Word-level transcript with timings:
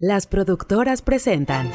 Las 0.00 0.28
productoras 0.28 1.02
presentan 1.02 1.72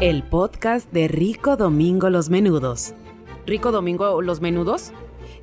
el 0.00 0.24
podcast 0.24 0.90
de 0.90 1.06
Rico 1.06 1.56
Domingo 1.56 2.10
Los 2.10 2.28
Menudos. 2.28 2.94
¿Rico 3.46 3.70
Domingo 3.70 4.20
Los 4.20 4.40
Menudos? 4.40 4.90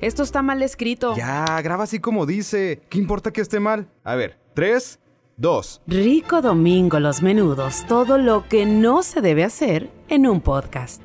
Esto 0.02 0.22
está 0.22 0.42
mal 0.42 0.62
escrito. 0.62 1.16
Ya, 1.16 1.46
graba 1.62 1.84
así 1.84 1.98
como 1.98 2.26
dice. 2.26 2.82
¿Qué 2.90 2.98
importa 2.98 3.32
que 3.32 3.40
esté 3.40 3.58
mal? 3.58 3.88
A 4.02 4.16
ver, 4.16 4.38
tres, 4.52 4.98
dos. 5.38 5.80
Rico 5.86 6.42
Domingo 6.42 7.00
Los 7.00 7.22
Menudos, 7.22 7.86
todo 7.88 8.18
lo 8.18 8.46
que 8.50 8.66
no 8.66 9.02
se 9.02 9.22
debe 9.22 9.44
hacer 9.44 9.90
en 10.10 10.26
un 10.26 10.42
podcast. 10.42 11.00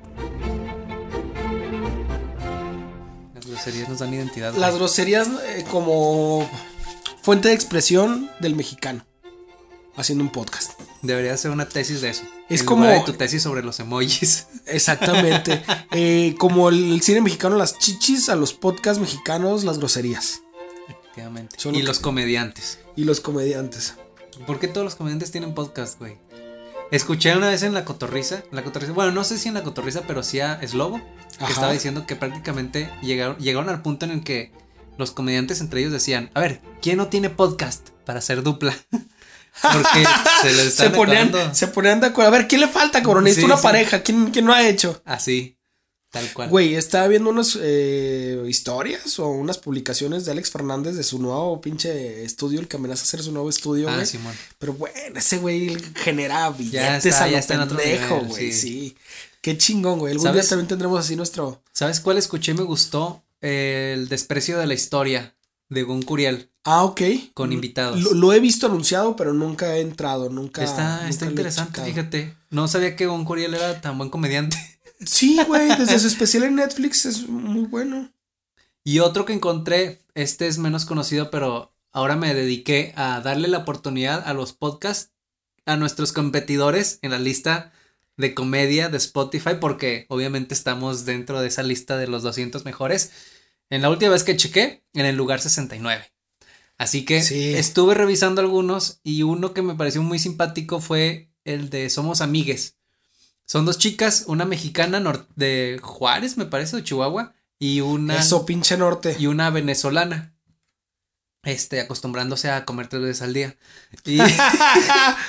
Las 3.34 3.48
groserías 3.48 3.88
nos 3.88 4.00
dan 4.00 4.14
identidad. 4.14 4.54
Las 4.56 4.76
groserías 4.76 5.30
eh, 5.30 5.64
como 5.72 6.46
fuente 7.22 7.50
de 7.50 7.54
expresión 7.54 8.30
del 8.40 8.56
mexicano. 8.56 9.06
Haciendo 9.96 10.24
un 10.24 10.32
podcast. 10.32 10.80
Debería 11.02 11.36
ser 11.36 11.52
una 11.52 11.68
tesis 11.68 12.00
de 12.02 12.10
eso. 12.10 12.24
Es 12.48 12.62
En 12.62 12.66
como- 12.66 12.84
lugar 12.86 13.00
de 13.00 13.06
tu 13.06 13.14
tesis 13.18 13.44
sobre 13.44 13.64
los 13.64 13.80
emojis. 13.80 14.48
Exactamente. 14.66 15.62
Eh, 15.92 16.36
como 16.40 16.70
el 16.70 17.02
cine 17.02 17.22
mexicano, 17.22 17.58
las 17.58 17.78
chichis, 17.80 18.30
a 18.30 18.36
los 18.36 18.54
podcasts 18.54 19.00
mexicanos, 19.02 19.64
las 19.66 19.78
groserías. 19.78 20.42
Efectivamente. 20.88 21.56
Son 21.60 21.76
Y 21.76 21.82
lo 21.82 21.88
los 21.90 21.98
que- 21.98 22.04
comediantes. 22.04 22.80
Y 22.96 23.04
los 23.04 23.20
comediantes. 23.20 23.96
¿Por 24.48 24.60
qué 24.60 24.68
todos 24.70 24.86
los 24.86 24.96
comediantes 24.96 25.32
tienen 25.32 25.54
podcast, 25.54 26.00
güey? 26.00 26.18
Escuché 26.92 27.36
una 27.36 27.50
vez 27.50 27.62
en 27.64 27.74
La 27.74 27.86
Cotorriza, 27.86 28.44
la 28.52 28.64
Cotorriza, 28.64 28.94
bueno, 28.94 29.12
no 29.12 29.24
sé 29.24 29.38
si 29.38 29.48
en 29.50 29.54
La 29.54 29.64
Cotorriza, 29.64 30.02
pero 30.08 30.24
sí 30.24 30.40
a 30.40 30.60
Slobo, 30.68 31.00
que 31.38 31.44
Ajá. 31.44 31.54
estaba 31.54 31.72
diciendo 31.74 32.08
que 32.08 32.16
prácticamente 32.16 32.90
llegaron, 33.04 33.38
llegaron 33.38 33.70
al 33.70 33.82
punto 33.84 34.06
en 34.06 34.12
el 34.12 34.24
que 34.24 34.52
los 35.00 35.12
comediantes 35.12 35.62
entre 35.62 35.80
ellos 35.80 35.94
decían, 35.94 36.30
a 36.34 36.42
ver, 36.42 36.62
¿quién 36.82 36.98
no 36.98 37.08
tiene 37.08 37.30
podcast 37.30 37.90
para 38.06 38.20
hacer 38.20 38.44
dupla? 38.44 38.78
Porque 39.62 40.06
se 40.42 40.54
les 40.54 40.74
Se 40.76 40.90
ponían, 40.90 41.32
se 41.56 41.68
ponían 41.68 42.00
de 42.00 42.08
acuerdo. 42.08 42.34
A 42.34 42.38
ver, 42.38 42.48
¿qué 42.48 42.58
le 42.58 42.68
falta, 42.68 43.02
cabrón? 43.02 43.24
Necesito 43.24 43.48
Sí, 43.48 43.52
una 43.52 43.58
sí. 43.58 43.64
pareja. 43.64 44.04
¿Quién, 44.04 44.30
quién 44.32 44.46
lo 44.46 44.54
ha 44.54 44.68
hecho? 44.68 45.02
Así, 45.06 45.58
tal 46.12 46.32
cual. 46.34 46.50
Güey, 46.50 46.76
estaba 46.76 47.08
viendo 47.08 47.30
unas 47.30 47.58
eh, 47.62 48.42
historias 48.48 49.18
o 49.20 49.28
unas 49.30 49.58
publicaciones 49.58 50.26
de 50.26 50.32
Alex 50.34 50.52
Fernández 50.52 50.96
de 50.96 51.04
su 51.04 51.20
nuevo 51.20 51.60
pinche 51.62 52.24
estudio, 52.24 52.60
el 52.60 52.68
que 52.68 52.78
amenaza 52.78 53.04
hacer 53.04 53.24
su 53.24 53.32
nuevo 53.32 53.50
estudio, 53.50 53.90
ah, 53.90 53.96
güey. 53.96 54.06
Simón. 54.06 54.36
Pero 54.60 54.74
bueno, 54.74 55.18
ese 55.18 55.38
güey 55.38 55.78
genera 55.96 56.50
billetes 56.50 57.06
está, 57.06 57.24
a 57.24 57.28
ya 57.28 57.34
lo 57.34 57.38
está 57.40 57.54
en 57.56 57.60
otro 57.62 57.78
pendejo, 57.78 58.16
nivel, 58.16 58.28
güey, 58.30 58.52
sí. 58.52 58.62
sí. 58.62 58.98
Qué 59.42 59.58
chingón, 59.58 60.00
güey. 60.00 60.12
Algún 60.12 60.28
¿Sabes? 60.28 60.42
día 60.44 60.50
también 60.50 60.68
tendremos 60.68 61.00
así 61.00 61.16
nuestro. 61.16 61.62
¿Sabes 61.72 62.02
cuál 62.02 62.18
escuché 62.18 62.52
y 62.52 62.56
me 62.56 62.64
gustó? 62.64 63.24
El 63.42 64.10
desprecio 64.10 64.58
de 64.58 64.68
la 64.68 64.74
historia 64.74 65.36
de 65.70 65.84
Gon 65.84 66.02
Curiel 66.02 66.52
Ah, 66.66 66.84
ok. 66.84 67.02
con 67.34 67.54
invitados. 67.54 68.00
Lo, 68.02 68.14
lo 68.14 68.34
he 68.34 68.40
visto 68.40 68.68
anunciado, 68.68 69.16
pero 69.16 69.34
nunca 69.34 69.76
he 69.78 69.82
entrado, 69.82 70.30
nunca. 70.30 70.64
está 70.64 70.98
nunca 70.98 71.10
está 71.10 71.26
interesante, 71.26 71.82
fíjate. 71.84 72.36
No 72.50 72.68
sabía 72.68 72.96
que 72.96 73.06
Gon 73.08 73.26
Curiel 73.26 73.54
era 73.54 73.82
tan 73.82 73.98
buen 73.98 74.10
comediante. 74.10 74.58
Sí, 75.06 75.40
güey, 75.48 75.70
desde 75.78 75.98
su 75.98 76.08
especial 76.08 76.44
en 76.44 76.56
Netflix 76.56 77.06
es 77.06 77.30
muy 77.30 77.64
bueno. 77.68 78.12
Y 78.84 79.00
otro 79.00 79.24
que 79.24 79.32
encontré, 79.32 80.02
este 80.14 80.46
es 80.48 80.58
menos 80.58 80.84
conocido, 80.84 81.32
pero 81.32 81.74
ahora 81.94 82.18
me 82.18 82.34
dediqué 82.34 82.92
a 82.98 83.22
darle 83.22 83.48
la 83.48 83.60
oportunidad 83.60 84.22
a 84.28 84.34
los 84.34 84.52
podcasts, 84.52 85.14
a 85.66 85.78
nuestros 85.78 86.12
competidores 86.12 87.00
en 87.02 87.12
la 87.12 87.20
lista 87.20 87.72
de 88.20 88.34
comedia 88.34 88.90
de 88.90 88.98
Spotify, 88.98 89.52
porque 89.62 90.06
obviamente 90.10 90.54
estamos 90.54 91.06
dentro 91.06 91.40
de 91.40 91.48
esa 91.48 91.64
lista 91.64 91.96
de 91.98 92.08
los 92.08 92.22
200 92.22 92.66
mejores. 92.66 93.12
En 93.70 93.82
la 93.82 93.90
última 93.90 94.12
vez 94.12 94.24
que 94.24 94.36
chequé, 94.36 94.84
en 94.94 95.06
el 95.06 95.16
lugar 95.16 95.40
69. 95.40 96.12
Así 96.78 97.06
que 97.06 97.22
Sí. 97.24 97.56
estuve 97.56 97.94
revisando 97.96 98.42
algunos 98.42 99.00
y 99.04 99.24
uno 99.24 99.54
que 99.54 99.62
me 99.62 99.76
pareció 99.76 100.04
muy 100.04 100.20
simpático 100.20 100.82
fue 100.82 101.30
el 101.46 101.70
de 101.70 101.90
Somos 101.90 102.20
Amigues. 102.22 102.76
Son 103.46 103.66
dos 103.66 103.78
chicas, 103.78 104.26
una 104.28 104.44
mexicana 104.46 105.02
de 105.36 105.80
Juárez, 105.82 106.38
me 106.38 106.46
parece, 106.46 106.76
de 106.76 106.84
Chihuahua, 106.84 107.34
y 107.58 107.80
una 107.82 108.20
Eso, 108.20 108.46
pinche 108.46 108.76
norte. 108.78 109.16
y 109.18 109.28
una 109.28 109.50
venezolana. 109.50 110.36
Este, 111.44 111.80
acostumbrándose 111.80 112.52
a 112.52 112.66
comer 112.66 112.88
tres 112.90 113.02
veces 113.02 113.22
al 113.22 113.34
día. 113.34 113.56
Y, 114.04 114.20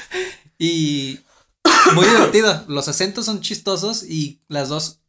y 0.59 1.21
muy 1.95 2.07
divertido. 2.07 2.65
Los 2.69 2.89
acentos 2.89 3.27
son 3.27 3.41
chistosos 3.41 4.03
y 4.03 4.41
las 4.49 4.69
dos 4.69 5.01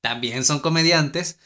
también 0.00 0.44
son 0.44 0.60
comediantes. 0.60 1.36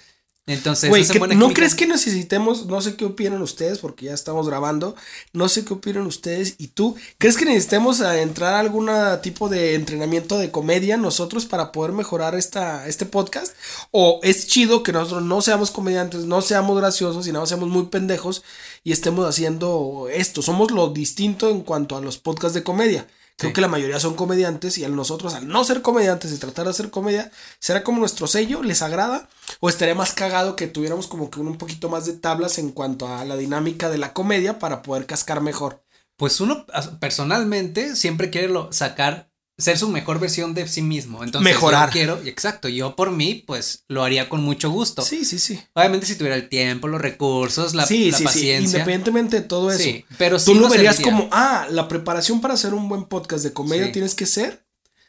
Entonces, 0.47 0.91
que- 1.09 1.19
¿no 1.19 1.27
química. 1.27 1.55
crees 1.55 1.75
que 1.75 1.87
necesitemos, 1.87 2.67
no 2.67 2.83
sé 2.83 2.97
qué 2.97 3.07
opinan 3.07 3.41
ustedes, 3.41 3.79
porque 3.79 4.05
ya 4.07 4.13
estamos 4.13 4.47
grabando, 4.47 4.95
no 5.33 5.49
sé 5.49 5.65
qué 5.65 5.73
opinan 5.73 6.07
ustedes 6.07 6.57
y 6.59 6.69
tú, 6.69 6.97
¿crees 7.17 7.39
que 7.39 7.47
necesitemos 7.47 8.01
entrar 8.01 8.53
a 8.53 8.61
algún 8.61 8.91
tipo 9.23 9.49
de 9.49 9.75
entrenamiento 9.75 10.37
de 10.37 10.51
comedia 10.51 10.99
nosotros 10.99 11.47
para 11.47 11.73
poder 11.73 11.93
mejorar 11.93 12.35
esta, 12.35 12.87
este 12.87 13.07
podcast? 13.07 13.57
¿O 13.91 14.21
es 14.23 14.47
chido 14.47 14.83
que 14.83 14.93
nosotros 14.93 15.23
no 15.23 15.41
seamos 15.41 15.71
comediantes, 15.71 16.27
no 16.27 16.43
seamos 16.43 16.77
graciosos 16.77 17.27
y 17.27 17.31
nada 17.33 17.41
más 17.45 17.49
seamos 17.49 17.71
muy 17.71 17.87
pendejos 17.87 18.43
y 18.83 18.93
estemos 18.93 19.27
haciendo 19.27 20.09
esto? 20.13 20.43
Somos 20.43 20.71
lo 20.73 20.89
distinto 20.91 21.49
en 21.49 21.63
cuanto 21.63 21.97
a 21.97 22.03
los 22.03 22.19
podcasts 22.19 22.55
de 22.55 22.63
comedia. 22.65 23.07
Creo 23.37 23.50
Sí. 23.50 23.55
que 23.55 23.61
la 23.61 23.69
mayoría 23.69 23.99
son 23.99 24.15
comediantes 24.15 24.78
y 24.78 24.84
a 24.84 24.89
nosotros, 24.89 25.34
al 25.34 25.49
no 25.49 25.65
ser 25.65 25.83
comediantes 25.83 26.33
y 26.33 26.39
tratar 26.39 26.67
de 26.67 26.71
hacer 26.71 26.91
comedia, 26.91 27.33
¿será 27.59 27.83
como 27.83 27.99
nuestro 27.99 28.28
sello? 28.28 28.62
¿Les 28.62 28.81
agrada? 28.81 29.28
¿O 29.61 29.69
estaría 29.69 29.97
más 29.97 30.12
cagado 30.12 30.55
que 30.55 30.69
tuviéramos 30.69 31.09
como 31.09 31.31
que 31.31 31.41
un, 31.41 31.59
poquito 31.59 31.89
más 31.89 32.06
de 32.06 32.12
tablas 32.12 32.59
en 32.59 32.71
cuanto 32.71 33.09
a 33.09 33.25
la 33.25 33.37
dinámica 33.37 33.91
de 33.91 33.99
la 33.99 34.12
comedia 34.12 34.61
para 34.61 34.83
poder 34.83 35.06
cascar 35.06 35.41
mejor? 35.41 35.83
Pues 36.17 36.41
uno 36.41 36.65
personalmente 37.00 37.97
siempre 37.97 38.31
quiere 38.31 38.49
lo- 38.49 38.73
sacar, 38.73 39.31
ser 39.57 39.79
su 39.79 39.89
mejor 39.89 40.19
versión 40.19 40.53
de 40.55 40.67
sí 40.67 40.83
mismo. 40.83 41.23
Entonces, 41.23 41.53
Mejorar. 41.55 41.89
Yo 41.89 41.93
quiero, 41.93 42.21
exacto, 42.25 42.69
yo 42.69 42.97
por 42.97 43.11
mí, 43.13 43.45
pues 43.47 43.85
lo 43.89 44.03
haría 44.03 44.29
con 44.29 44.43
mucho 44.43 44.71
gusto. 44.71 45.03
Sí, 45.03 45.25
sí, 45.25 45.39
sí. 45.39 45.61
Obviamente, 45.75 46.07
si 46.07 46.17
tuviera 46.17 46.35
el 46.37 46.49
tiempo, 46.49 46.89
los 46.89 47.01
recursos, 47.01 47.75
la, 47.75 47.87
sí, 47.87 48.11
la 48.11 48.17
sí, 48.17 48.23
sí. 48.23 48.25
paciencia. 48.25 48.79
Independientemente 48.79 49.41
de 49.41 49.47
todo 49.47 49.71
eso. 49.71 49.83
Sí, 49.85 50.05
pero 50.19 50.39
sí 50.39 50.47
Tú 50.47 50.55
lo 50.57 50.63
nos 50.63 50.71
verías 50.73 50.97
serviría. 50.97 51.19
como, 51.19 51.31
ah, 51.33 51.67
la 51.71 51.87
preparación 51.89 52.41
para 52.41 52.55
hacer 52.55 52.75
un 52.75 52.89
buen 52.89 53.05
podcast 53.05 53.45
de 53.45 53.53
comedia 53.53 53.87
Sí. 53.87 53.93
tienes 53.93 54.15
que 54.15 54.27
ser. 54.27 54.65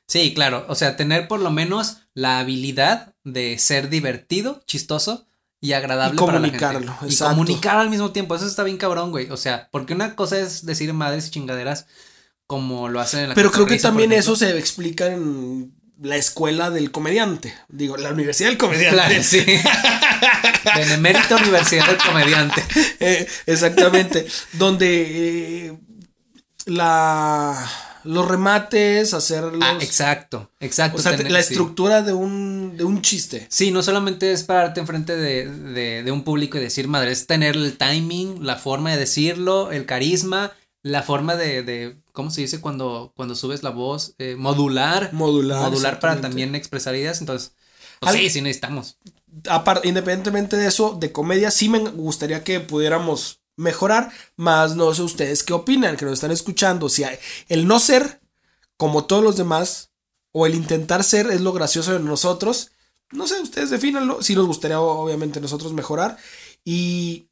Sí, 0.07 0.33
claro. 0.35 0.65
O 0.69 0.75
sea, 0.75 0.95
tener 0.95 1.27
por 1.27 1.39
lo 1.39 1.49
menos 1.49 1.97
la 2.13 2.37
habilidad 2.39 3.15
de 3.23 3.57
ser 3.57 3.89
divertido, 3.89 4.61
chistoso 4.67 5.25
y 5.59 5.73
agradable 5.73 6.13
Y 6.13 6.19
para 6.23 6.33
la 6.33 6.45
comunicarlo, 6.45 6.95
gente. 6.99 7.15
Y 7.15 7.17
comunicar 7.17 7.77
al 7.77 7.89
mismo 7.89 8.11
tiempo. 8.11 8.35
Eso 8.35 8.45
está 8.45 8.61
bien 8.63 8.77
cabrón, 8.77 9.09
güey. 9.09 9.31
O 9.31 9.37
sea, 9.37 9.67
porque 9.71 9.95
una 9.95 10.15
cosa 10.15 10.37
es 10.39 10.63
decir 10.67 10.93
madres 10.93 11.25
y 11.27 11.31
chingaderas 11.31 11.87
como 12.47 12.89
lo 12.89 12.99
hacen 12.99 13.21
en 13.21 13.29
la 13.29 13.35
Pero 13.35 13.51
creo 13.51 13.65
que 13.65 13.77
también 13.77 14.11
eso 14.11 14.35
se 14.35 14.57
explica 14.57 15.07
en 15.07 15.73
la 16.01 16.15
escuela 16.17 16.69
del 16.71 16.91
comediante. 16.91 17.53
Digo, 17.69 17.97
la 17.97 18.11
universidad 18.11 18.49
del 18.49 18.57
comediante. 18.57 18.95
Claro, 18.95 19.23
sí. 19.23 19.43
Benemérita 20.75 21.37
Universidad 21.37 21.87
del 21.87 21.97
Comediante. 21.97 22.63
Eh, 22.99 23.27
exactamente. 23.45 24.25
donde 24.53 25.67
eh, 25.67 25.77
la 26.65 27.69
los 28.03 28.27
remates, 28.27 29.13
hacer 29.15 29.43
los, 29.45 29.63
Ah, 29.63 29.77
exacto, 29.81 30.51
exacto. 30.59 30.97
o 30.99 31.01
sea, 31.01 31.15
tener- 31.17 31.31
la 31.31 31.41
sí. 31.41 31.53
estructura 31.53 32.03
de 32.03 32.13
un 32.13 32.77
de 32.77 32.83
un 32.83 33.01
chiste. 33.01 33.47
Sí, 33.49 33.71
no 33.71 33.81
solamente 33.81 34.31
es 34.31 34.43
pararte 34.43 34.79
enfrente 34.79 35.15
de, 35.15 35.47
de, 35.49 36.03
de 36.03 36.11
un 36.11 36.23
público 36.23 36.57
y 36.57 36.61
decir 36.61 36.87
madre, 36.87 37.11
es 37.11 37.25
tener 37.25 37.55
el 37.55 37.77
timing, 37.77 38.45
la 38.45 38.57
forma 38.57 38.91
de 38.91 38.97
decirlo, 38.97 39.71
el 39.71 39.85
carisma, 39.87 40.51
la 40.83 41.01
forma 41.01 41.35
de, 41.35 41.63
de 41.63 41.95
¿cómo 42.15 42.31
se 42.31 42.41
dice 42.41 42.59
cuando, 42.61 43.13
cuando 43.15 43.35
subes 43.35 43.61
la 43.61 43.69
voz? 43.69 44.15
Eh, 44.17 44.35
modular. 44.35 45.13
Modular. 45.13 45.69
modular 45.69 45.99
para 45.99 46.19
también 46.19 46.55
expresar 46.55 46.95
ideas. 46.95 47.19
Entonces, 47.19 47.51
pues 47.99 48.11
Al- 48.11 48.17
sí, 48.17 48.29
sí 48.31 48.41
necesitamos. 48.41 48.97
Independientemente 49.83 50.57
de 50.57 50.67
eso, 50.67 50.97
de 50.99 51.11
comedia, 51.11 51.51
sí 51.51 51.69
me 51.69 51.79
gustaría 51.79 52.43
que 52.43 52.59
pudiéramos 52.61 53.41
mejorar, 53.57 54.11
más 54.35 54.75
no 54.75 54.93
sé 54.93 55.01
ustedes 55.03 55.43
qué 55.43 55.53
opinan, 55.53 55.95
que 55.97 56.05
nos 56.05 56.15
están 56.15 56.31
escuchando, 56.31 56.89
si 56.89 57.03
hay- 57.03 57.17
el 57.47 57.67
no 57.67 57.79
ser 57.79 58.21
como 58.77 59.05
todos 59.05 59.23
los 59.23 59.37
demás 59.37 59.91
o 60.33 60.45
el 60.45 60.55
intentar 60.55 61.03
ser 61.03 61.27
es 61.31 61.39
lo 61.41 61.53
gracioso 61.53 61.93
de 61.93 61.99
nosotros, 61.99 62.71
no 63.11 63.27
sé, 63.27 63.39
ustedes 63.41 63.69
defínanlo, 63.69 64.21
si 64.21 64.35
nos 64.35 64.45
gustaría 64.47 64.79
obviamente 64.81 65.39
nosotros 65.39 65.71
mejorar 65.73 66.17
y 66.65 67.24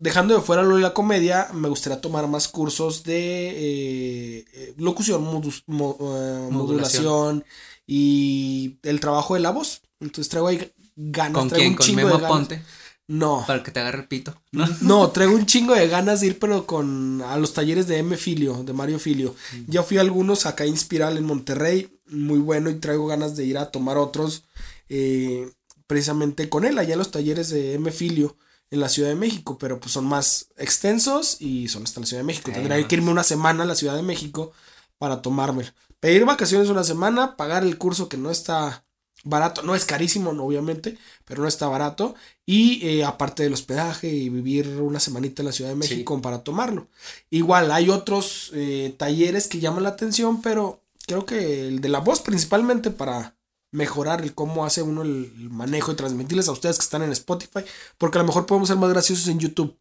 dejando 0.00 0.34
de 0.34 0.40
fuera 0.40 0.62
lo 0.64 0.74
de 0.76 0.82
la 0.82 0.92
comedia, 0.94 1.48
me 1.54 1.68
gustaría 1.68 2.00
tomar 2.00 2.26
más 2.26 2.48
cursos 2.48 3.04
de 3.04 3.20
eh, 3.50 4.44
eh, 4.52 4.74
locución, 4.78 5.22
modus- 5.24 5.62
mo- 5.66 5.96
eh, 6.00 6.48
Modulación. 6.50 6.52
modulación 6.52 7.44
y 7.86 8.78
el 8.82 8.98
trabajo 9.00 9.34
de 9.34 9.40
la 9.40 9.50
voz. 9.50 9.82
Entonces 10.00 10.28
traigo 10.28 10.48
ahí 10.48 10.72
ganas, 10.96 11.34
¿Con 11.38 11.48
traigo 11.48 11.62
quién? 11.62 11.72
un 11.72 11.76
Con 11.76 11.86
chingo 11.86 11.96
Memo 11.98 12.08
de 12.16 12.22
ganas. 12.22 12.30
Ponte. 12.30 12.62
No, 13.08 13.42
Para 13.44 13.62
que 13.64 13.72
te 13.72 13.80
agarre 13.80 13.98
el 14.02 14.08
pito. 14.08 14.40
¿no? 14.52 14.66
no, 14.82 15.10
traigo 15.10 15.34
un 15.34 15.44
chingo 15.44 15.74
de 15.74 15.88
ganas 15.88 16.20
de 16.20 16.28
ir, 16.28 16.38
pero 16.38 16.64
con 16.64 17.20
a 17.22 17.36
los 17.38 17.52
talleres 17.54 17.88
de 17.88 17.98
M 17.98 18.16
Filio, 18.16 18.62
de 18.62 18.72
Mario 18.72 18.98
Filio. 19.00 19.34
Ya 19.66 19.82
fui 19.82 19.98
a 19.98 20.02
algunos 20.02 20.46
acá 20.46 20.62
a 20.64 20.68
Inspiral 20.68 21.18
en 21.18 21.24
Monterrey, 21.24 21.98
muy 22.06 22.38
bueno, 22.38 22.70
y 22.70 22.74
traigo 22.76 23.06
ganas 23.08 23.34
de 23.36 23.44
ir 23.46 23.58
a 23.58 23.70
tomar 23.72 23.98
otros 23.98 24.44
eh, 24.88 25.50
precisamente 25.88 26.48
con 26.48 26.64
él, 26.64 26.78
allá 26.78 26.92
en 26.92 26.98
los 27.00 27.10
talleres 27.10 27.48
de 27.50 27.74
M 27.74 27.90
Filio. 27.90 28.36
En 28.70 28.80
la 28.80 28.88
Ciudad 28.88 29.08
de 29.08 29.16
México, 29.16 29.58
pero 29.58 29.80
pues 29.80 29.92
son 29.92 30.04
más 30.04 30.48
extensos 30.56 31.36
y 31.40 31.68
son 31.68 31.82
hasta 31.82 32.00
la 32.00 32.06
Ciudad 32.06 32.22
de 32.22 32.26
México. 32.26 32.50
Tendría 32.52 32.86
que 32.86 32.94
irme 32.94 33.10
una 33.10 33.24
semana 33.24 33.64
a 33.64 33.66
la 33.66 33.74
Ciudad 33.74 33.96
de 33.96 34.02
México 34.02 34.52
para 34.98 35.22
tomármelo. 35.22 35.70
Pedir 35.98 36.24
vacaciones 36.24 36.68
una 36.68 36.84
semana, 36.84 37.36
pagar 37.36 37.64
el 37.64 37.76
curso 37.76 38.08
que 38.08 38.16
no 38.16 38.30
está 38.30 38.84
barato, 39.24 39.62
no 39.62 39.74
es 39.74 39.84
carísimo, 39.84 40.30
obviamente, 40.30 40.96
pero 41.24 41.42
no 41.42 41.48
está 41.48 41.66
barato. 41.68 42.14
Y 42.46 42.86
eh, 42.86 43.04
aparte 43.04 43.42
del 43.42 43.52
hospedaje 43.52 44.08
y 44.08 44.28
vivir 44.28 44.68
una 44.80 45.00
semanita 45.00 45.42
en 45.42 45.46
la 45.46 45.52
Ciudad 45.52 45.70
de 45.70 45.76
México 45.76 46.20
para 46.22 46.42
tomarlo. 46.42 46.88
Igual 47.28 47.70
hay 47.72 47.90
otros 47.90 48.50
eh, 48.54 48.94
talleres 48.96 49.48
que 49.48 49.60
llaman 49.60 49.82
la 49.82 49.90
atención, 49.90 50.42
pero 50.42 50.80
creo 51.06 51.26
que 51.26 51.68
el 51.68 51.80
de 51.80 51.88
la 51.88 51.98
voz 51.98 52.20
principalmente 52.20 52.90
para 52.90 53.34
mejorar 53.72 54.22
el 54.22 54.34
cómo 54.34 54.64
hace 54.64 54.82
uno 54.82 55.02
el, 55.02 55.32
manejo 55.50 55.92
y 55.92 55.96
transmitirles 55.96 56.48
a 56.48 56.52
ustedes 56.52 56.78
que 56.78 56.84
están 56.84 57.02
en 57.02 57.12
Spotify, 57.12 57.64
porque 57.98 58.18
a 58.18 58.22
lo 58.22 58.26
mejor 58.26 58.46
podemos 58.46 58.68
ser 58.68 58.78
más 58.78 58.90
graciosos 58.90 59.28
en 59.28 59.38
YouTube. 59.38 59.76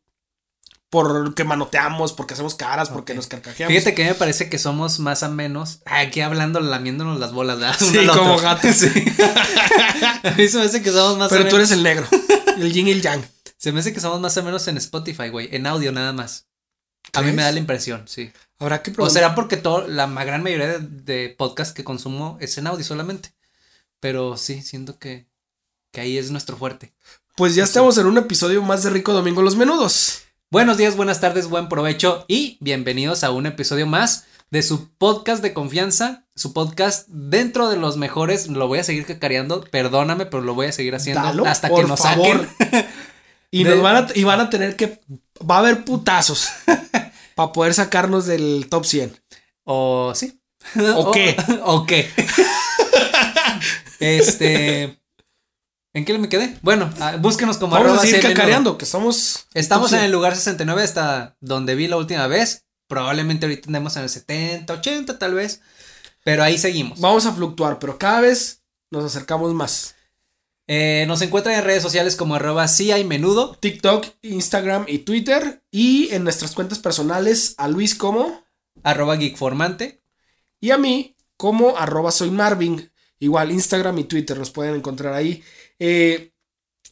Porque 0.91 1.43
manoteamos, 1.43 2.13
porque 2.13 2.33
hacemos 2.33 2.55
caras, 2.55 2.89
porque 2.89 3.13
nos 3.13 3.27
carcajeamos. 3.27 3.71
Fíjate 3.71 3.93
que 3.93 4.05
me 4.05 4.15
parece 4.15 4.49
que 4.49 4.57
somos 4.57 4.97
más 4.97 5.21
o 5.21 5.29
menos. 5.29 5.81
Aquí 5.85 6.21
hablando, 6.21 6.59
lamiéndonos 6.59 7.19
las 7.19 7.31
bolas, 7.31 7.59
¿verdad? 7.59 7.75
Sí, 7.79 8.07
como 8.07 8.39
gatos. 8.39 8.75
Sí. 8.75 8.87
a 10.23 10.31
mí 10.31 10.47
se 10.47 10.57
me 10.57 10.63
hace 10.63 10.81
que 10.81 10.91
somos 10.91 11.19
más 11.19 11.29
Pero 11.29 11.43
o 11.43 11.47
tú 11.47 11.57
menos. 11.57 11.69
eres 11.69 11.77
el 11.77 11.83
negro, 11.83 12.07
el 12.57 12.73
yin 12.73 12.87
y 12.87 12.91
el 12.91 13.03
yang. 13.03 13.23
Se 13.57 13.71
me 13.71 13.81
hace 13.81 13.93
que 13.93 13.99
somos 13.99 14.19
más 14.19 14.35
o 14.37 14.41
menos 14.41 14.67
en 14.67 14.77
Spotify, 14.77 15.29
güey. 15.29 15.49
En 15.51 15.67
audio 15.67 15.91
nada 15.91 16.11
más. 16.11 16.47
A 17.13 17.21
mí 17.21 17.33
me 17.33 17.43
da 17.43 17.51
la 17.51 17.59
impresión, 17.59 18.07
sí. 18.07 18.31
Habrá 18.57 18.81
que 18.81 18.89
O 18.89 18.93
preguntar. 18.95 19.13
será 19.13 19.35
porque 19.35 19.57
todo, 19.57 19.87
la 19.87 20.07
gran 20.07 20.41
mayoría 20.41 20.79
de, 20.79 20.79
de 20.79 21.35
podcasts 21.37 21.73
que 21.73 21.83
consumo 21.83 22.37
es 22.41 22.57
en 22.57 22.65
audio 22.65 22.83
solamente. 22.83 23.33
Pero 23.99 24.37
sí, 24.37 24.61
siento 24.61 24.97
que, 24.97 25.27
que 25.91 26.01
ahí 26.01 26.17
es 26.17 26.31
nuestro 26.31 26.57
fuerte. 26.57 26.93
Pues 27.35 27.55
ya 27.55 27.63
estamos 27.63 27.97
en 27.97 28.05
un 28.07 28.17
episodio 28.17 28.61
más 28.61 28.83
de 28.83 28.89
Rico 28.89 29.13
Domingo 29.13 29.41
Los 29.41 29.55
Menudos. 29.55 30.21
Buenos 30.51 30.77
días, 30.77 30.95
buenas 30.95 31.19
tardes, 31.21 31.47
buen 31.47 31.69
provecho 31.69 32.25
y 32.27 32.57
bienvenidos 32.59 33.23
a 33.23 33.31
un 33.31 33.45
episodio 33.45 33.85
más 33.87 34.25
de 34.51 34.63
su 34.63 34.89
podcast 34.97 35.43
de 35.43 35.53
confianza, 35.53 36.25
su 36.35 36.53
podcast 36.53 37.07
dentro 37.07 37.69
de 37.69 37.77
los 37.77 37.97
mejores. 37.97 38.47
Lo 38.47 38.67
voy 38.67 38.79
a 38.79 38.83
seguir 38.83 39.05
cacareando, 39.05 39.61
perdóname, 39.61 40.25
pero 40.25 40.41
lo 40.43 40.55
voy 40.55 40.67
a 40.67 40.71
seguir 40.71 40.95
haciendo 40.95 41.21
Dalo, 41.21 41.45
hasta 41.45 41.69
que 41.69 41.83
nos 41.83 41.99
favor. 42.01 42.47
saquen. 42.57 42.85
Y 43.51 43.63
De- 43.63 43.71
nos 43.71 43.81
van 43.81 43.95
a, 43.95 44.07
y 44.13 44.23
van 44.23 44.39
a 44.41 44.49
tener 44.51 44.75
que. 44.75 45.01
Va 45.49 45.55
a 45.55 45.59
haber 45.59 45.83
putazos. 45.83 46.49
para 47.35 47.51
poder 47.51 47.73
sacarnos 47.73 48.27
del 48.27 48.67
top 48.69 48.85
100. 48.85 49.19
O 49.63 50.13
sí. 50.13 50.39
¿O 50.95 51.11
qué? 51.11 51.35
¿O 51.63 51.83
qué? 51.87 52.07
Este. 53.99 54.99
¿En 55.93 56.05
qué 56.05 56.17
me 56.19 56.29
quedé? 56.29 56.57
Bueno, 56.61 56.93
ah, 56.99 57.17
búsquenos 57.17 57.57
como 57.57 57.73
Vamos 57.73 57.87
a 57.87 57.89
arroba 57.91 58.05
seguir 58.05 58.21
CMN. 58.21 58.33
cacareando, 58.33 58.77
que 58.77 58.85
estamos. 58.85 59.47
Estamos 59.53 59.91
en 59.91 59.99
100. 59.99 60.05
el 60.05 60.11
lugar 60.11 60.35
69 60.35 60.83
hasta 60.83 61.35
donde 61.39 61.75
vi 61.75 61.87
la 61.87 61.97
última 61.97 62.27
vez. 62.27 62.65
Probablemente 62.87 63.45
ahorita 63.45 63.67
andemos 63.67 63.95
en 63.97 64.03
el 64.03 64.09
70, 64.09 64.73
80 64.73 65.19
tal 65.19 65.33
vez. 65.33 65.61
Pero 66.23 66.43
ahí 66.43 66.57
seguimos. 66.57 66.99
Vamos 66.99 67.25
a 67.25 67.33
fluctuar, 67.33 67.79
pero 67.79 67.97
cada 67.97 68.21
vez 68.21 68.63
nos 68.91 69.03
acercamos 69.03 69.53
más. 69.53 69.95
Eh, 70.67 71.05
nos 71.07 71.21
encuentran 71.23 71.55
en 71.55 71.63
redes 71.63 71.81
sociales 71.81 72.15
como 72.15 72.35
arroba 72.35 72.67
sí 72.67 72.91
hay 72.91 73.03
menudo. 73.03 73.55
TikTok, 73.59 74.05
Instagram 74.21 74.85
y 74.87 74.99
Twitter. 74.99 75.63
Y 75.71 76.13
en 76.13 76.23
nuestras 76.23 76.51
cuentas 76.51 76.79
personales 76.79 77.55
a 77.57 77.67
Luis 77.67 77.95
como 77.95 78.43
Arroba 78.83 79.17
geekformante. 79.17 80.01
y 80.61 80.71
a 80.71 80.77
mí 80.77 81.15
como 81.37 81.77
arroba 81.77 82.11
soy 82.11 82.31
Marvin. 82.31 82.88
Igual 83.19 83.51
Instagram 83.51 83.97
y 83.99 84.03
Twitter 84.05 84.37
nos 84.37 84.49
pueden 84.51 84.75
encontrar 84.75 85.13
ahí. 85.13 85.43
Eh, 85.77 86.31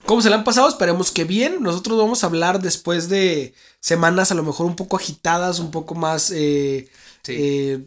¿Cómo 0.06 0.22
se 0.22 0.30
le 0.30 0.36
han 0.36 0.44
pasado? 0.44 0.68
Esperemos 0.70 1.12
que 1.12 1.24
bien. 1.24 1.62
Nosotros 1.64 1.98
vamos 1.98 2.24
a 2.24 2.28
hablar 2.28 2.62
después 2.62 3.10
de 3.10 3.54
semanas 3.80 4.32
a 4.32 4.36
lo 4.36 4.44
mejor 4.44 4.66
un 4.66 4.76
poco 4.76 4.96
agitadas, 4.98 5.60
un 5.60 5.72
poco 5.72 5.96
más 5.96 6.32
eh, 6.32 6.88
Sí. 7.24 7.34
eh, 7.38 7.86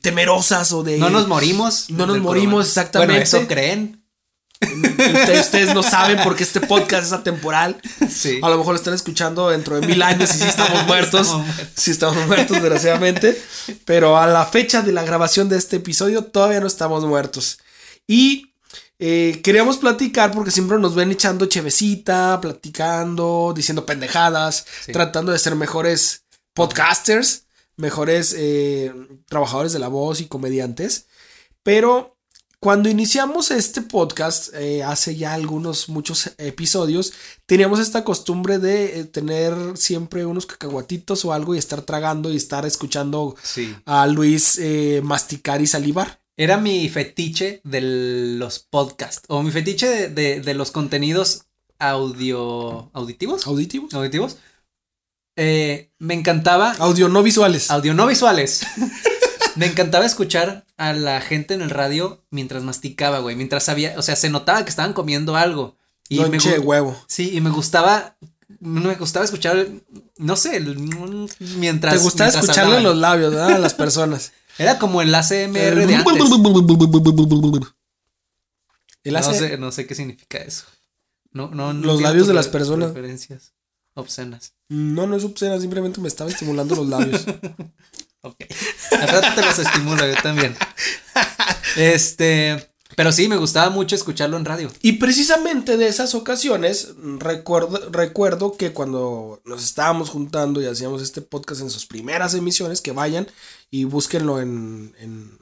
temerosas 0.00 0.72
o 0.72 0.82
de... 0.82 0.98
no 0.98 1.08
nos 1.10 1.28
morimos. 1.28 1.88
no 1.90 2.06
nos 2.06 2.18
morimos, 2.18 2.66
exactamente. 2.66 3.12
Bueno, 3.12 3.22
eso 3.22 3.46
creen. 3.46 3.98
Ustedes, 4.60 5.46
ustedes 5.46 5.74
no 5.74 5.82
saben 5.82 6.18
porque 6.22 6.44
este 6.44 6.60
podcast 6.60 7.06
es 7.06 7.12
atemporal. 7.12 7.80
Sí. 8.08 8.38
A 8.42 8.48
lo 8.48 8.58
mejor 8.58 8.74
lo 8.74 8.78
están 8.78 8.94
escuchando 8.94 9.48
dentro 9.50 9.78
de 9.80 9.86
mil 9.86 10.00
años 10.02 10.32
y 10.34 10.38
sí 10.38 10.44
estamos 10.44 10.86
muertos. 10.86 11.22
Estamos 11.26 11.46
muertos. 11.46 11.68
Sí 11.74 11.90
estamos 11.90 12.26
muertos, 12.26 12.50
desgraciadamente. 12.62 13.42
Pero 13.84 14.16
a 14.18 14.26
la 14.28 14.46
fecha 14.46 14.82
de 14.82 14.92
la 14.92 15.02
grabación 15.04 15.48
de 15.48 15.56
este 15.58 15.76
episodio 15.76 16.24
todavía 16.24 16.60
no 16.60 16.66
estamos 16.68 17.04
muertos. 17.04 17.58
Y 18.06 18.54
eh, 18.98 19.40
queríamos 19.42 19.78
platicar 19.78 20.32
porque 20.32 20.50
siempre 20.50 20.78
nos 20.78 20.94
ven 20.94 21.10
echando 21.10 21.46
chevecita, 21.46 22.40
platicando, 22.40 23.52
diciendo 23.54 23.84
pendejadas, 23.86 24.64
Sí. 24.84 24.92
tratando 24.92 25.32
de 25.32 25.38
ser 25.38 25.56
mejores 25.56 26.24
podcasters, 26.54 27.44
mejores 27.76 28.34
eh, 28.38 28.92
trabajadores 29.28 29.72
de 29.72 29.78
la 29.78 29.88
voz 29.88 30.20
y 30.20 30.26
comediantes. 30.26 31.06
Pero 31.62 32.16
cuando 32.60 32.88
iniciamos 32.88 33.50
este 33.50 33.82
podcast, 33.82 34.54
eh, 34.54 34.84
hace 34.84 35.16
ya 35.16 35.32
algunos, 35.32 35.88
muchos 35.88 36.30
episodios, 36.38 37.12
teníamos 37.46 37.80
esta 37.80 38.04
costumbre 38.04 38.58
de 38.60 39.00
eh, 39.00 39.04
tener 39.04 39.52
siempre 39.76 40.24
unos 40.26 40.46
cacahuatitos 40.46 41.24
o 41.24 41.32
algo 41.32 41.56
y 41.56 41.58
estar 41.58 41.82
tragando 41.82 42.30
y 42.32 42.36
estar 42.36 42.64
escuchando 42.64 43.34
Sí. 43.42 43.74
a 43.84 44.06
Luis 44.06 44.58
eh, 44.58 45.00
masticar 45.02 45.60
y 45.60 45.66
salivar. 45.66 46.21
Era 46.36 46.56
mi 46.56 46.88
fetiche 46.88 47.60
de 47.64 47.80
los 48.38 48.58
podcasts. 48.60 49.22
O 49.28 49.42
mi 49.42 49.50
fetiche 49.50 49.86
de, 49.88 50.08
de- 50.08 50.40
de 50.40 50.54
los 50.54 50.70
contenidos 50.70 51.42
audio. 51.78 52.90
auditivos. 52.94 53.46
¿Auditivos? 53.46 53.92
Auditivos. 53.94 54.36
Eh, 55.36 55.90
me 55.98 56.14
encantaba. 56.14 56.72
Audio 56.78 57.08
no 57.08 57.22
visuales. 57.22 57.70
Audio 57.70 57.94
no 57.94 58.06
visuales. 58.06 58.62
me 59.56 59.66
encantaba 59.66 60.04
escuchar 60.06 60.64
a 60.76 60.92
la 60.92 61.20
gente 61.20 61.54
en 61.54 61.62
el 61.62 61.70
radio 61.70 62.24
mientras 62.30 62.62
masticaba, 62.62 63.18
güey. 63.20 63.36
Mientras 63.36 63.64
sabía. 63.64 63.94
O 63.98 64.02
sea, 64.02 64.16
se 64.16 64.30
notaba 64.30 64.64
que 64.64 64.70
estaban 64.70 64.92
comiendo 64.92 65.36
algo. 65.36 65.76
Y 66.08 66.18
me 66.20 66.28
Lonche 66.28 66.50
de 66.50 66.60
gu- 66.60 66.64
huevo. 66.64 67.02
Sí, 67.08 67.30
y 67.34 67.40
me 67.40 67.50
gustaba. 67.50 68.16
Me 68.60 68.94
gustaba 68.94 69.24
escuchar. 69.24 69.66
No 70.18 70.36
sé, 70.36 70.60
mientras. 71.56 71.94
Te 71.94 72.00
gustaba 72.00 72.30
escucharle 72.30 72.76
hablaban. 72.76 72.82
los 72.84 72.96
labios, 72.98 73.30
¿verdad? 73.32 73.52
A 73.54 73.58
las 73.58 73.74
personas. 73.74 74.32
Era 74.58 74.78
como 74.78 75.02
el 75.02 75.14
ACMR 75.14 75.52
de 75.52 75.94
antes. 75.94 76.30
El 79.04 79.14
No 79.14 79.22
sé, 79.22 79.58
no 79.58 79.72
sé 79.72 79.86
qué 79.86 79.94
significa 79.94 80.38
eso. 80.38 80.64
No, 81.32 81.48
no, 81.48 81.72
no 81.72 81.86
Los 81.86 82.02
labios 82.02 82.26
de 82.26 82.34
las 82.34 82.48
personas. 82.48 82.90
Referencias 82.90 83.54
obscenas. 83.94 84.54
No, 84.68 85.06
no 85.06 85.16
es 85.16 85.24
obscena, 85.24 85.60
simplemente 85.60 86.00
me 86.00 86.08
estaba 86.08 86.30
estimulando 86.30 86.76
los 86.76 86.88
labios. 86.88 87.24
Ok. 88.24 88.36
Al 88.92 89.08
rato 89.08 89.26
te 89.34 89.44
los 89.44 89.58
estimulo, 89.58 90.06
yo 90.06 90.14
también. 90.22 90.56
Este. 91.76 92.68
Pero 92.94 93.10
sí, 93.10 93.26
me 93.26 93.36
gustaba 93.36 93.68
mucho 93.68 93.96
escucharlo 93.96 94.36
en 94.36 94.44
radio. 94.44 94.70
Y 94.80 94.92
precisamente 94.92 95.76
de 95.76 95.88
esas 95.88 96.14
ocasiones, 96.14 96.90
recuerdo, 97.18 97.90
recuerdo 97.90 98.56
que 98.56 98.72
cuando 98.72 99.42
nos 99.44 99.64
estábamos 99.64 100.10
juntando 100.10 100.62
y 100.62 100.66
hacíamos 100.66 101.02
este 101.02 101.20
podcast 101.20 101.62
en 101.62 101.70
sus 101.70 101.84
primeras 101.84 102.34
emisiones, 102.34 102.80
que 102.80 102.92
vayan 102.92 103.26
y 103.72 103.84
búsquenlo 103.84 104.38
en, 104.38 104.94
en 104.98 105.38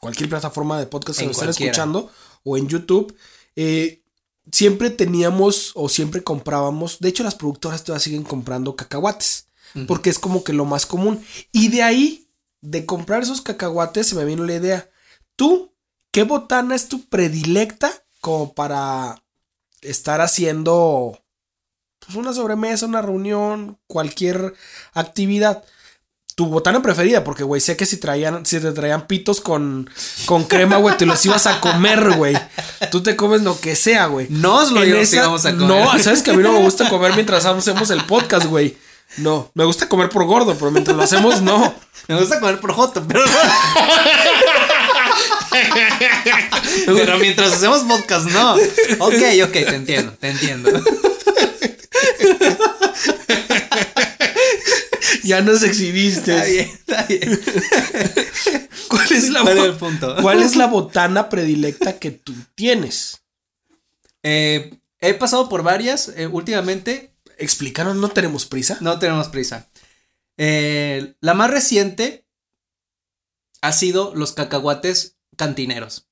cualquier 0.00 0.28
plataforma 0.28 0.78
de 0.78 0.86
podcast 0.86 1.20
que 1.20 1.26
nos 1.26 1.36
estén 1.36 1.50
escuchando 1.50 2.10
o 2.42 2.56
en 2.56 2.66
YouTube, 2.66 3.16
eh, 3.54 4.02
siempre 4.50 4.90
teníamos 4.90 5.70
o 5.76 5.88
siempre 5.88 6.24
comprábamos, 6.24 6.98
de 6.98 7.10
hecho 7.10 7.22
las 7.22 7.36
productoras 7.36 7.84
todavía 7.84 8.02
siguen 8.02 8.24
comprando 8.24 8.74
cacahuates, 8.74 9.46
porque 9.86 10.10
es 10.10 10.18
como 10.18 10.42
que 10.42 10.52
lo 10.52 10.64
más 10.64 10.84
común. 10.84 11.24
Y 11.52 11.68
de 11.68 11.84
ahí, 11.84 12.26
de 12.60 12.84
comprar 12.86 13.22
esos 13.22 13.40
cacahuates, 13.40 14.08
se 14.08 14.16
me 14.16 14.24
vino 14.24 14.44
la 14.44 14.56
idea, 14.56 14.90
tú, 15.36 15.72
¿qué 16.10 16.24
botana 16.24 16.74
es 16.74 16.88
tu 16.88 17.08
predilecta 17.08 17.92
como 18.20 18.52
para 18.52 19.22
estar 19.80 20.20
haciendo 20.20 21.22
pues, 22.00 22.16
una 22.16 22.32
sobremesa, 22.32 22.86
una 22.86 23.00
reunión, 23.00 23.78
cualquier 23.86 24.54
actividad? 24.92 25.62
Tu 26.40 26.46
botana 26.46 26.80
preferida, 26.80 27.22
porque, 27.22 27.44
güey, 27.44 27.60
sé 27.60 27.76
que 27.76 27.84
si 27.84 27.98
traían, 27.98 28.46
si 28.46 28.58
te 28.60 28.72
traían 28.72 29.06
pitos 29.06 29.42
con, 29.42 29.90
con 30.24 30.44
crema, 30.44 30.78
güey, 30.78 30.96
te 30.96 31.04
los 31.04 31.22
ibas 31.26 31.46
a 31.46 31.60
comer, 31.60 32.12
güey. 32.12 32.34
Tú 32.90 33.02
te 33.02 33.14
comes 33.14 33.42
lo 33.42 33.60
que 33.60 33.76
sea, 33.76 34.06
güey. 34.06 34.26
Nos 34.30 34.72
lo 34.72 34.82
íbamos- 34.82 35.44
a 35.44 35.50
comer. 35.54 35.68
No, 35.68 35.98
sabes 35.98 36.22
que 36.22 36.30
a 36.30 36.32
mí 36.32 36.42
no 36.42 36.54
me 36.54 36.60
gusta 36.60 36.88
comer 36.88 37.12
mientras 37.12 37.44
hacemos 37.44 37.90
el 37.90 38.06
podcast, 38.06 38.46
güey. 38.46 38.74
No, 39.18 39.50
me 39.52 39.64
gusta 39.64 39.86
comer 39.86 40.08
por 40.08 40.24
gordo, 40.24 40.54
pero 40.54 40.70
mientras 40.70 40.96
lo 40.96 41.02
hacemos, 41.02 41.42
no. 41.42 41.74
Me 42.08 42.18
gusta 42.18 42.40
comer 42.40 42.58
por 42.58 42.72
joto, 42.72 43.04
pero. 43.06 43.22
pero 46.86 47.18
mientras 47.18 47.52
hacemos 47.52 47.82
podcast, 47.82 48.30
no. 48.30 48.54
Ok, 48.54 49.12
ok, 49.44 49.52
te 49.52 49.74
entiendo, 49.74 50.14
te 50.18 50.30
entiendo. 50.30 50.70
Ya 55.30 55.40
nos 55.42 55.62
exhibiste. 55.62 56.32
Está 56.36 56.44
bien, 56.46 56.68
está 56.68 57.02
bien. 57.06 57.40
¿Cuál 58.88 59.12
es 59.12 59.28
la 59.30 59.40
¿Cuál 59.42 59.56
es 59.56 59.62
bo- 59.62 59.70
el 59.70 59.76
punto? 59.76 60.16
¿Cuál 60.22 60.42
es 60.42 60.56
la 60.56 60.66
botana 60.66 61.28
predilecta 61.28 61.98
que 61.98 62.10
tú 62.10 62.34
tienes? 62.54 63.22
Eh, 64.22 64.74
he 65.00 65.14
pasado 65.14 65.48
por 65.48 65.62
varias. 65.62 66.08
eh, 66.16 66.26
últimamente 66.26 67.14
explícanos, 67.38 67.96
¿no 67.96 68.08
tenemos 68.08 68.44
prisa? 68.46 68.76
No 68.80 68.98
tenemos 68.98 69.28
prisa. 69.28 69.68
Eh, 70.36 71.14
la 71.20 71.34
más 71.34 71.50
reciente 71.50 72.26
ha 73.62 73.72
sido 73.72 74.12
los 74.14 74.32
cacahuates 74.32 75.16
cantineros. 75.36 76.06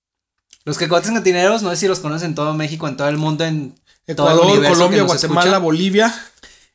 Los 0.64 0.78
cacahuates 0.78 1.10
cantineros, 1.10 1.62
no 1.62 1.70
sé 1.70 1.76
si 1.76 1.88
los 1.88 2.00
conocen 2.00 2.28
en 2.30 2.34
todo 2.34 2.54
México, 2.54 2.86
en 2.88 2.96
todo 2.96 3.08
el 3.08 3.16
mundo, 3.16 3.44
en 3.44 3.74
todo 4.16 4.30
el 4.30 4.38
Ecuador, 4.58 4.68
Colombia, 4.74 5.02
Guatemala. 5.02 5.58
Bolivia. 5.58 6.14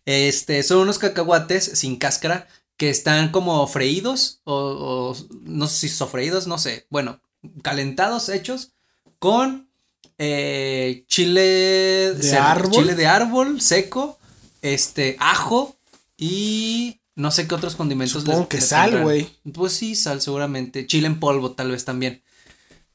Este, 0.05 0.63
son 0.63 0.79
unos 0.79 0.99
cacahuates 0.99 1.63
sin 1.75 1.95
cáscara 1.97 2.47
que 2.77 2.89
están 2.89 3.31
como 3.31 3.65
freídos 3.67 4.41
o, 4.43 4.53
o 4.55 5.17
no 5.43 5.67
sé 5.67 5.87
si 5.87 5.89
sofreídos, 5.89 6.47
no 6.47 6.57
sé. 6.57 6.87
Bueno, 6.89 7.21
calentados, 7.61 8.29
hechos 8.29 8.71
con 9.19 9.69
eh, 10.17 11.05
chile 11.07 12.13
¿De 12.15 12.37
árbol? 12.37 12.71
chile 12.71 12.95
de 12.95 13.07
árbol 13.07 13.61
seco, 13.61 14.17
este, 14.61 15.15
ajo 15.19 15.77
y 16.17 16.99
no 17.15 17.31
sé 17.31 17.47
qué 17.47 17.55
otros 17.55 17.75
condimentos. 17.75 18.21
Supongo 18.23 18.39
les- 18.41 18.47
que 18.49 18.61
sal, 18.61 19.03
güey. 19.03 19.29
Pues 19.53 19.73
sí, 19.73 19.95
sal 19.95 20.21
seguramente. 20.21 20.87
Chile 20.87 21.07
en 21.07 21.19
polvo 21.19 21.51
tal 21.53 21.71
vez 21.71 21.85
también. 21.85 22.23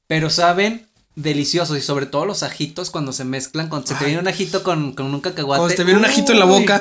Pero 0.06 0.28
saben 0.30 0.87
deliciosos 1.20 1.76
y 1.76 1.80
sobre 1.82 2.06
todo 2.06 2.24
los 2.24 2.42
ajitos 2.42 2.90
cuando 2.90 3.12
se 3.12 3.24
mezclan, 3.24 3.68
cuando 3.68 3.86
se 3.88 3.94
te 3.94 4.04
viene 4.04 4.20
un 4.20 4.28
ajito 4.28 4.62
con, 4.62 4.92
con 4.94 5.12
un 5.12 5.20
cacahuate. 5.20 5.58
Cuando 5.58 5.74
te 5.74 5.84
viene 5.84 5.98
un 6.00 6.06
ajito 6.06 6.32
en 6.32 6.38
la 6.38 6.44
boca. 6.44 6.80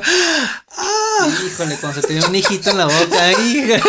Híjole, 1.45 1.75
cuando 1.77 2.01
se 2.01 2.07
te 2.07 2.13
viene 2.13 2.27
un 2.27 2.35
hijito 2.35 2.69
en 2.69 2.77
la 2.77 2.85
boca. 2.85 3.31
híjole. 3.31 3.81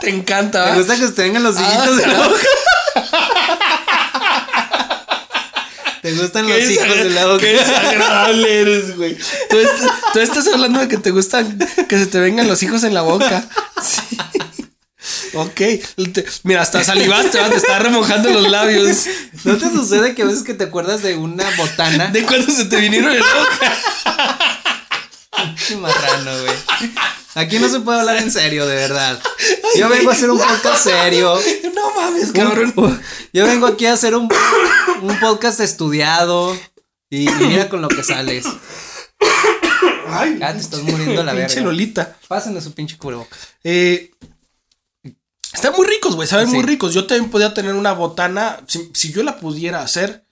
Te 0.00 0.10
encanta, 0.10 0.64
¿Te 0.64 0.70
¿va? 0.70 0.76
gusta 0.76 0.96
que 0.96 1.06
se 1.06 1.12
te 1.12 1.22
vengan 1.22 1.42
los 1.42 1.56
hijitos 1.60 2.00
en 2.00 2.12
la 2.12 2.28
boca? 2.28 2.42
¿Te 6.02 6.12
gustan 6.14 6.48
los 6.48 6.58
hijos 6.58 6.88
de 6.96 7.10
la 7.10 7.26
boca? 7.26 7.38
Qué 7.40 7.52
desagradable 7.52 8.60
eres, 8.60 8.96
güey. 8.96 9.16
Tú, 9.48 9.56
est- 9.58 9.84
tú 10.12 10.18
estás 10.18 10.48
hablando 10.48 10.80
de 10.80 10.88
que 10.88 10.98
te 10.98 11.12
gustan 11.12 11.56
que 11.88 11.96
se 11.98 12.06
te 12.06 12.18
vengan 12.18 12.48
los 12.48 12.60
hijos 12.64 12.82
en 12.82 12.92
la 12.94 13.02
boca. 13.02 13.44
Ok. 15.34 15.60
Mira, 16.44 16.62
hasta 16.62 16.84
salivaste, 16.84 17.38
¿va? 17.40 17.48
te 17.48 17.56
está 17.56 17.78
remojando 17.78 18.30
los 18.30 18.50
labios. 18.50 19.06
¿No 19.44 19.56
te 19.56 19.70
sucede 19.70 20.14
que 20.14 20.22
a 20.22 20.26
veces 20.26 20.42
que 20.42 20.54
te 20.54 20.64
acuerdas 20.64 21.02
de 21.02 21.16
una 21.16 21.44
botana? 21.56 22.08
De 22.08 22.24
cuando 22.24 22.52
se 22.52 22.66
te 22.66 22.76
vinieron 22.76 23.16
boca. 23.16 23.78
Qué 25.66 25.76
marrano, 25.76 26.30
güey. 26.42 26.54
Aquí 27.34 27.58
no 27.58 27.68
se 27.68 27.80
puede 27.80 28.00
hablar 28.00 28.18
en 28.18 28.30
serio, 28.30 28.66
de 28.66 28.74
verdad. 28.74 29.18
Yo 29.78 29.88
vengo 29.88 30.10
a 30.10 30.12
hacer 30.12 30.30
un 30.30 30.38
podcast 30.38 30.84
serio. 30.84 31.38
No 31.74 31.94
mames, 31.94 32.30
cabrón. 32.32 33.02
Yo 33.32 33.46
vengo 33.46 33.66
aquí 33.66 33.86
a 33.86 33.94
hacer 33.94 34.14
un, 34.14 34.28
un 35.00 35.20
podcast 35.20 35.60
estudiado. 35.60 36.56
Y, 37.08 37.28
y 37.28 37.32
mira 37.46 37.68
con 37.68 37.80
lo 37.82 37.88
que 37.88 38.02
sales. 38.02 38.44
Ay, 40.08 40.36
Ya 40.38 40.52
te 40.52 40.60
estás 40.60 40.82
muriendo 40.82 41.22
la 41.24 41.32
pinche 41.32 41.56
verga. 41.56 41.70
Lolita. 41.70 42.16
Pásenle 42.28 42.60
su 42.60 42.72
pinche 42.74 42.98
cubreboca. 42.98 43.36
Eh, 43.64 44.10
están 45.52 45.72
muy 45.76 45.86
ricos, 45.86 46.14
güey, 46.16 46.28
saben 46.28 46.48
Sí. 46.48 46.54
muy 46.56 46.64
ricos. 46.64 46.94
Yo 46.94 47.06
también 47.06 47.30
podía 47.30 47.54
tener 47.54 47.74
una 47.74 47.92
botana, 47.92 48.60
si, 48.66 48.90
si 48.94 49.12
yo 49.12 49.22
la 49.22 49.38
pudiera 49.38 49.82
hacer, 49.82 50.24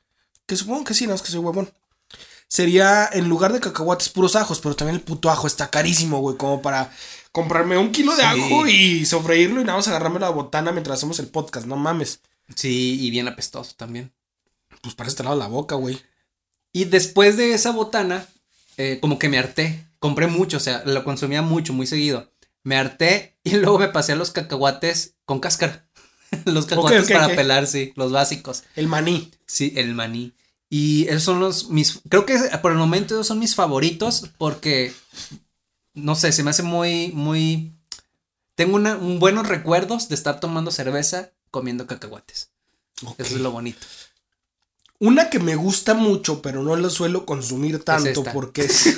que 0.47 0.57
supongo 0.57 0.85
que 0.85 0.95
sí, 0.95 1.07
no 1.07 1.15
es 1.15 1.23
que 1.23 1.31
soy 1.31 1.41
huevón. 1.41 1.71
Sería 2.49 3.09
en 3.13 3.29
lugar 3.29 3.53
de 3.53 3.61
cacahuates 3.61 4.09
puros 4.09 4.35
ajos, 4.35 4.61
pero 4.61 4.75
también 4.75 4.97
el 4.97 5.03
puto 5.03 5.31
ajo 5.31 5.47
está 5.47 5.71
carísimo, 5.71 6.19
güey, 6.21 6.37
como 6.37 6.61
para 6.63 6.91
comprarme 7.31 7.79
un 7.79 7.93
kilo 7.93 8.11
de 8.17 8.23
Sí. 8.23 8.29
ajo 8.29 8.67
y 8.67 9.07
sofreírlo 9.07 9.61
y 9.61 9.65
nada 9.65 9.79
más 9.79 9.87
agarrarme 9.89 10.19
la 10.19 10.31
botana 10.31 10.73
mientras 10.73 10.99
hacemos 10.99 11.21
el 11.21 11.29
podcast, 11.29 11.67
no 11.67 11.77
mames. 11.77 12.21
Sí, 12.57 12.99
y 13.01 13.11
bien 13.11 13.29
apestoso 13.29 13.75
también. 13.77 14.13
Pues 14.83 14.95
para 14.97 15.09
este 15.09 15.23
lado 15.23 15.37
la 15.37 15.47
boca, 15.47 15.77
güey. 15.77 16.01
Y 16.73 16.87
después 16.87 17.37
de 17.37 17.55
esa 17.55 17.71
botana, 17.71 18.27
eh, 18.77 18.99
como 19.01 19.19
que 19.19 19.29
me 19.29 19.39
harté. 19.39 19.87
Compré 20.01 20.27
mucho, 20.27 20.57
o 20.57 20.61
sea, 20.61 20.83
lo 20.87 21.05
consumía 21.05 21.43
mucho, 21.43 21.73
muy 21.73 21.87
seguido. 21.87 22.33
Me 22.63 22.77
harté 22.77 23.39
y 23.43 23.51
luego 23.57 23.79
me 23.79 23.89
pasé 23.89 24.13
a 24.13 24.17
los 24.17 24.31
cacahuates 24.31 25.15
con 25.25 25.41
cáscara. 25.41 25.89
los 26.45 26.67
cacahuates 26.67 27.11
para 27.11 27.35
pelar, 27.35 27.67
sí, 27.67 27.93
los 27.97 28.13
básicos. 28.13 28.65
El 28.77 28.87
maní. 28.87 29.31
Sí, 29.47 29.73
el 29.77 29.95
maní. 29.95 30.35
Y 30.69 31.09
esos 31.09 31.25
son 31.25 31.41
los 31.41 31.69
mis. 31.69 32.01
Creo 32.09 32.25
que 32.25 32.39
por 32.63 32.71
el 32.71 32.79
momento 32.79 33.15
esos 33.15 33.27
son 33.27 33.41
mis 33.41 33.55
favoritos 33.55 34.31
porque. 34.39 34.93
No 35.93 36.15
sé, 36.15 36.31
se 36.31 36.45
me 36.45 36.51
hace 36.51 36.63
muy, 36.63 37.11
muy. 37.13 37.73
Tengo 38.55 38.77
una, 38.77 38.97
un 38.97 39.19
buenos 39.19 39.49
recuerdos 39.49 40.09
de 40.09 40.15
estar 40.15 40.39
tomando 40.39 40.71
cerveza 40.71 41.33
comiendo 41.51 41.87
cacahuates. 41.89 42.51
Eso 43.19 43.35
es 43.35 43.41
lo 43.41 43.51
bonito. 43.51 43.87
Una 45.01 45.31
que 45.31 45.39
me 45.39 45.57
gusta 45.57 45.95
mucho, 45.95 46.43
pero 46.43 46.63
no 46.63 46.77
la 46.77 46.91
suelo 46.91 47.25
consumir 47.25 47.83
tanto 47.83 48.23
porque 48.23 48.63
es. 48.67 48.97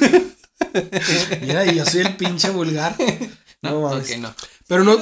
Mira, 1.41 1.65
y 1.65 1.77
yo 1.77 1.87
soy 1.87 2.03
el 2.03 2.17
pinche 2.17 2.51
vulgar. 2.51 2.97
No, 3.63 3.81
No 3.81 4.17
no. 4.19 4.35
Pero 4.67 4.85
no, 4.85 4.97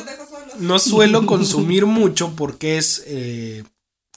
no 0.58 0.78
suelo 0.78 1.26
consumir 1.26 1.86
mucho 1.86 2.34
porque 2.36 2.76
es 2.76 3.02
eh, 3.06 3.64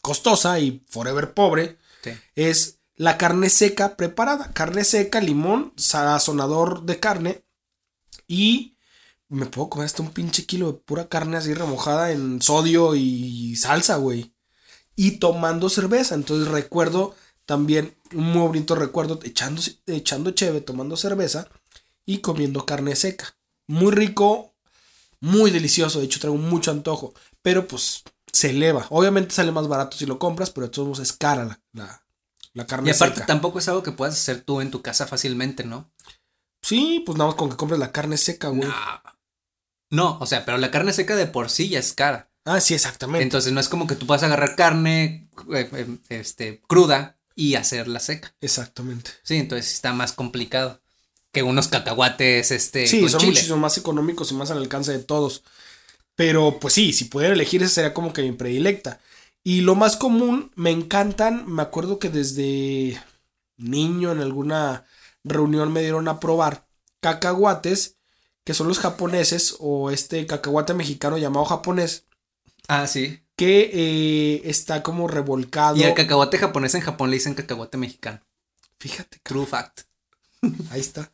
costosa 0.02 0.60
y 0.60 0.84
forever 0.90 1.34
pobre. 1.34 1.78
Sí. 2.04 2.12
Es 2.36 2.80
la 2.96 3.18
carne 3.18 3.50
seca 3.50 3.96
preparada. 3.96 4.52
Carne 4.54 4.84
seca, 4.84 5.22
limón, 5.22 5.74
sazonador 5.78 6.84
de 6.84 7.00
carne. 7.00 7.46
Y 8.28 8.78
me 9.30 9.46
puedo 9.46 9.70
comer 9.70 9.86
hasta 9.86 10.04
un 10.04 10.12
pinche 10.12 10.46
kilo 10.46 10.72
de 10.72 10.78
pura 10.80 11.08
carne 11.08 11.38
así 11.38 11.54
remojada 11.54 12.12
en 12.12 12.42
sodio 12.42 12.96
y 12.96 13.56
salsa, 13.56 13.96
güey. 13.96 14.34
Y 14.96 15.12
tomando 15.18 15.70
cerveza. 15.70 16.16
Entonces 16.16 16.50
recuerdo 16.50 17.16
también 17.46 17.96
un 18.14 18.26
muy 18.26 18.42
bonito 18.42 18.76
recuerdo 18.76 19.20
echando, 19.24 19.62
echando 19.88 20.32
cheve, 20.32 20.62
tomando 20.62 20.98
cerveza 20.98 21.48
y 22.06 22.20
comiendo 22.20 22.66
carne 22.66 22.96
seca. 22.96 23.36
Muy 23.68 23.92
rico, 23.92 24.54
muy 25.20 25.52
delicioso. 25.52 26.00
De 26.00 26.06
hecho, 26.06 26.20
traigo 26.20 26.38
mucho 26.38 26.72
antojo. 26.72 27.14
Pero 27.42 27.68
pues 27.68 28.04
se 28.32 28.52
eleva. 28.52 28.88
Obviamente 28.90 29.34
sale 29.36 29.52
más 29.52 29.68
barato 29.68 29.98
si 29.98 30.06
lo 30.06 30.20
compras, 30.20 30.52
pero 30.52 30.68
de 30.68 30.72
todos 30.74 30.88
modos 30.88 31.00
es 31.00 31.14
cara 31.14 31.46
la, 31.46 31.62
la, 31.74 32.06
la 32.54 32.68
carne 32.68 32.90
Y 32.90 32.92
aparte 32.92 33.16
seca. 33.16 33.26
tampoco 33.28 33.60
es 33.60 33.68
algo 33.68 33.84
que 33.84 33.92
puedas 33.92 34.16
hacer 34.16 34.42
tú 34.42 34.62
en 34.62 34.72
tu 34.72 34.82
casa 34.82 35.08
fácilmente, 35.08 35.64
¿no? 35.64 35.92
Sí, 36.62 37.04
pues 37.06 37.18
nada 37.18 37.30
más 37.30 37.36
con 37.38 37.50
que 37.50 37.58
compres 37.58 37.80
la 37.80 37.92
carne 37.92 38.18
seca, 38.18 38.48
güey. 38.50 38.70
No, 39.90 40.18
o 40.20 40.26
sea, 40.26 40.44
pero 40.46 40.58
la 40.58 40.72
carne 40.72 40.94
seca 40.94 41.16
de 41.16 41.28
por 41.28 41.50
sí 41.50 41.70
ya 41.70 41.80
es 41.80 41.94
cara. 41.94 42.32
Ah, 42.46 42.60
sí, 42.60 42.74
exactamente. 42.74 43.24
Entonces 43.24 43.54
no 43.54 43.60
es 43.60 43.70
como 43.70 43.88
que 43.88 43.96
tú 43.96 44.06
puedas 44.08 44.24
agarrar 44.24 44.56
carne 44.56 45.30
eh, 45.54 45.70
eh, 45.74 45.98
este, 46.10 46.62
cruda 46.68 47.18
y 47.36 47.56
hacerla 47.56 48.00
seca. 48.00 48.36
exactamente. 48.42 49.12
Sí, 49.24 49.36
entonces 49.38 49.74
está 49.74 49.94
más 49.94 50.14
complicado 50.14 50.82
que 51.34 51.44
unos 51.44 51.68
cacahuates 51.68 52.52
este, 52.52 52.88
Sí, 52.88 53.02
con 53.02 53.10
son 53.10 53.20
chile. 53.20 53.32
muchísimo 53.34 53.58
más 53.58 53.78
económicos 53.78 54.32
y 54.32 54.36
más 54.36 54.52
al 54.52 54.60
alcance 54.60 54.92
de 54.94 55.00
todos. 55.04 55.44
Pero 56.16 56.60
pues 56.60 56.76
sí, 56.76 56.94
si 56.94 57.06
pudiera 57.06 57.34
elegir, 57.34 57.62
esa 57.64 57.74
sería 57.74 57.94
como 57.94 58.14
que 58.14 58.22
mi 58.22 58.32
predilecta. 58.32 59.00
Y 59.44 59.62
lo 59.62 59.76
más 59.76 59.98
común, 59.98 60.52
me 60.56 60.70
encantan. 60.72 61.46
Me 61.52 61.62
acuerdo 61.64 62.00
que 62.00 62.10
desde 62.10 63.02
niño 63.58 64.12
en 64.12 64.20
alguna 64.22 64.86
reunión 65.24 65.74
me 65.74 65.82
dieron 65.82 66.08
a 66.08 66.20
probar 66.20 66.68
cacahuates, 67.02 67.98
que 68.46 68.54
son 68.54 68.68
los 68.68 68.80
japoneses, 68.80 69.56
o 69.60 69.90
este 69.92 70.26
cacahuate 70.28 70.74
mexicano 70.74 71.18
llamado 71.18 71.46
japonés, 71.46 72.06
Ah, 72.68 72.88
sí. 72.88 73.22
que 73.36 73.72
eh, 73.74 74.42
está 74.46 74.84
como 74.84 75.08
revolcado. 75.08 75.78
Y 75.78 75.84
el 75.84 75.94
cacahuate 75.96 76.38
japonés 76.38 76.76
en 76.76 76.82
Japón 76.82 77.10
le 77.10 77.16
dicen 77.18 77.34
cacahuate 77.34 77.78
mexicano. 77.78 78.22
Fíjate, 78.80 79.20
True 79.24 79.46
fact. 79.48 79.82
Ahí 80.70 80.80
está. 80.82 81.12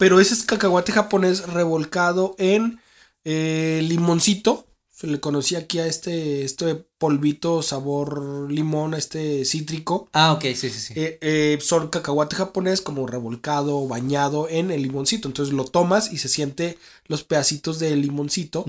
Pero 0.00 0.18
ese 0.18 0.32
es 0.32 0.44
cacahuate 0.44 0.92
japonés 0.92 1.46
revolcado 1.46 2.34
en 2.38 2.80
eh, 3.24 3.82
limoncito. 3.86 4.66
Se 4.90 5.06
le 5.06 5.20
conocía 5.20 5.58
aquí 5.58 5.78
a 5.78 5.86
este, 5.86 6.42
este 6.42 6.74
polvito 6.74 7.60
sabor 7.60 8.50
limón, 8.50 8.94
este 8.94 9.44
cítrico. 9.44 10.08
Ah, 10.14 10.32
ok, 10.32 10.40
sí, 10.54 10.70
sí, 10.70 10.70
sí. 10.70 10.94
Eh, 10.96 11.18
eh, 11.20 11.58
son 11.60 11.88
cacahuate 11.88 12.34
japonés 12.34 12.80
como 12.80 13.06
revolcado, 13.06 13.86
bañado 13.86 14.48
en 14.48 14.70
el 14.70 14.80
limoncito. 14.80 15.28
Entonces 15.28 15.52
lo 15.52 15.66
tomas 15.66 16.10
y 16.10 16.16
se 16.16 16.30
siente 16.30 16.78
los 17.04 17.22
pedacitos 17.22 17.78
del 17.78 18.00
limoncito. 18.00 18.64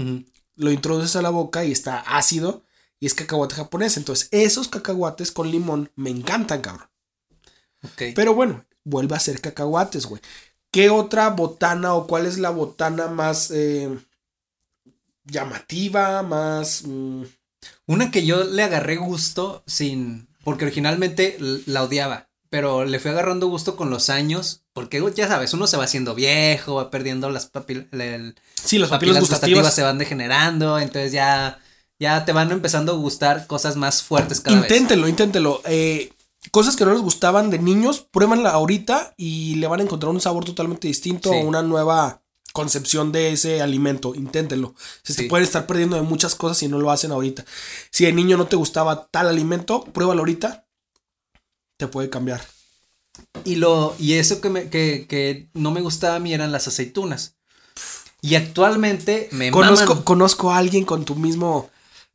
Lo 0.58 0.70
introduces 0.70 1.16
a 1.16 1.22
la 1.22 1.30
boca 1.30 1.64
y 1.64 1.72
está 1.72 2.00
ácido. 2.00 2.66
Y 3.00 3.06
es 3.06 3.14
cacahuate 3.14 3.56
japonés. 3.56 3.96
Entonces 3.96 4.28
esos 4.32 4.68
cacahuates 4.68 5.32
con 5.32 5.50
limón 5.50 5.92
me 5.96 6.10
encantan, 6.10 6.60
cabrón. 6.60 6.90
Ok. 7.84 8.04
Pero 8.16 8.36
bueno, 8.36 8.66
vuelve 8.84 9.16
a 9.16 9.20
ser 9.20 9.40
cacahuates, 9.40 10.06
güey. 10.08 10.22
¿Qué 10.72 10.90
otra 10.90 11.30
botana 11.30 11.94
o 11.96 12.08
cuál 12.08 12.26
es 12.26 12.38
la 12.38 12.50
botana 12.50 13.08
más 13.08 13.52
eh, 13.52 13.90
llamativa, 15.26 16.24
más... 16.24 16.84
mm, 16.86 17.24
Una 17.88 18.12
que 18.12 18.26
yo 18.26 18.44
le 18.44 18.64
agarré 18.64 18.98
gusto 18.98 19.64
sin. 19.68 20.28
Porque 20.44 20.66
originalmente 20.66 21.38
la 21.66 21.84
odiaba. 21.84 22.28
Pero 22.50 22.84
le 22.86 23.00
fui 23.00 23.12
agarrando 23.12 23.48
gusto 23.48 23.76
con 23.76 23.90
los 23.90 24.10
años. 24.10 24.64
Porque 24.74 25.02
ya 25.16 25.28
sabes, 25.28 25.54
uno 25.54 25.68
se 25.68 25.78
va 25.78 25.84
haciendo 25.84 26.16
viejo, 26.16 26.76
va 26.76 26.90
perdiendo 26.90 27.30
las 27.30 27.52
papil- 27.52 27.88
el- 27.92 28.36
sí, 28.56 28.78
los 28.78 28.90
papilas 28.90 29.16
papilas 29.18 29.20
gustativas 29.20 29.30
gustativas. 29.60 29.76
se 29.76 29.84
van 29.84 29.98
degenerando. 29.98 30.80
Entonces 30.80 31.12
ya. 31.12 31.60
Ya 32.00 32.26
te 32.26 32.32
van 32.32 32.52
empezando 32.52 32.94
a 32.94 32.96
gustar 32.96 33.46
cosas 33.46 33.76
más 33.76 34.02
fuertes 34.02 34.42
cada 34.42 34.60
vez. 34.62 34.72
Inténtelo, 34.72 35.08
inténtelo. 35.08 35.62
Eh, 35.66 36.12
cosas 36.50 36.76
que 36.76 36.86
no 36.86 36.92
les 36.94 37.02
gustaban 37.02 37.50
de 37.52 37.60
niños, 37.60 38.02
pruébanla 38.12 38.50
ahorita 38.50 39.14
y 39.18 39.56
le 39.56 39.68
van 39.68 39.80
a 39.80 39.84
encontrar 39.84 40.12
un 40.12 40.20
sabor 40.22 40.44
totalmente 40.44 40.88
distinto 40.88 41.30
Sí. 41.32 41.36
o 41.38 41.42
una 41.42 41.62
nueva 41.62 42.24
concepción 42.54 43.12
de 43.12 43.32
ese 43.32 43.62
alimento. 43.62 44.16
Inténtenlo. 44.16 44.74
Se 45.04 45.14
Sí. 45.14 45.24
pueden 45.24 45.46
estar 45.46 45.68
perdiendo 45.68 45.96
de 45.96 46.02
muchas 46.02 46.36
cosas 46.36 46.58
si 46.58 46.68
no 46.68 46.80
lo 46.80 46.92
hacen 46.92 47.12
ahorita. 47.12 47.46
Si 47.92 48.06
de 48.06 48.12
niño 48.14 48.38
no 48.38 48.48
te 48.48 48.56
gustaba 48.56 49.08
tal 49.12 49.28
alimento, 49.28 49.84
pruébalo 49.86 50.20
ahorita. 50.22 50.66
Te 51.78 51.88
puede 51.88 52.10
cambiar. 52.10 52.42
Y 53.44 53.56
lo, 53.56 53.96
y 54.00 54.14
eso 54.14 54.42
que, 54.42 54.50
me, 54.50 54.70
que, 54.70 55.06
que 55.08 55.50
no 55.54 55.72
me 55.72 55.82
gustaba 55.82 56.16
a 56.16 56.20
mí 56.20 56.34
eran 56.34 56.52
las 56.52 56.68
aceitunas. 56.68 57.36
Y 58.22 58.36
actualmente 58.36 59.30
me 59.32 59.50
Conozco, 59.52 59.88
maman 59.90 60.04
conozco 60.04 60.52
a 60.52 60.58
alguien 60.58 60.86
con 60.86 61.06
tu 61.06 61.16
mismo. 61.16 61.70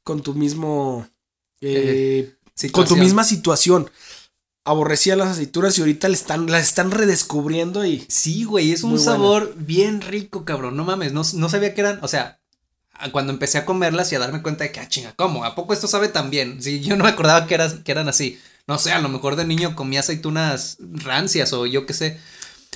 Con 0.04 0.23
tu 0.23 0.35
mismo. 0.35 1.09
eh, 1.61 2.33
con 2.73 2.87
tu 2.87 2.97
misma 2.97 3.25
situación. 3.25 3.90
Aborrecía 4.67 5.17
las 5.17 5.29
aceitunas 5.29 5.79
y 5.79 5.81
ahorita 5.81 6.09
le 6.09 6.15
están, 6.15 6.51
las 6.51 6.63
están 6.65 6.91
redescubriendo 6.91 7.85
y. 7.87 8.05
Sí, 8.09 8.45
güey, 8.45 8.73
es 8.73 8.83
un 8.83 8.99
sabor 8.99 9.55
bien 9.57 10.01
rico, 10.01 10.45
cabrón. 10.45 10.77
No 10.77 10.85
mames, 10.85 11.13
no, 11.13 11.23
no 11.35 11.49
sabía 11.49 11.73
que 11.73 11.81
eran, 11.81 12.01
o 12.03 12.09
sea, 12.09 12.41
cuando 13.13 13.33
empecé 13.33 13.59
a 13.59 13.65
comerlas 13.65 14.11
y 14.11 14.17
a 14.17 14.19
darme 14.19 14.43
cuenta 14.43 14.65
de 14.65 14.73
que, 14.73 14.81
ah, 14.81 14.89
chinga, 14.89 15.15
¿cómo? 15.17 15.45
¿A 15.45 15.55
poco 15.55 15.73
esto 15.73 15.87
sabe 15.87 16.09
tan 16.09 16.31
bien? 16.31 16.61
Sí, 16.63 16.81
yo 16.81 16.97
no 16.97 17.05
me 17.05 17.11
acordaba 17.11 17.47
que, 17.47 17.55
eras, 17.55 17.75
que 17.85 17.93
eran 17.93 18.09
así. 18.09 18.39
No 18.67 18.79
sé, 18.79 18.91
a 18.93 18.99
lo 19.01 19.09
mejor 19.09 19.37
de 19.37 19.45
niño 19.45 19.77
comía 19.77 20.01
aceitunas 20.01 20.79
rancias 20.81 21.53
o 21.53 21.67
yo 21.67 21.87
qué 21.87 21.95
sé. 21.95 22.19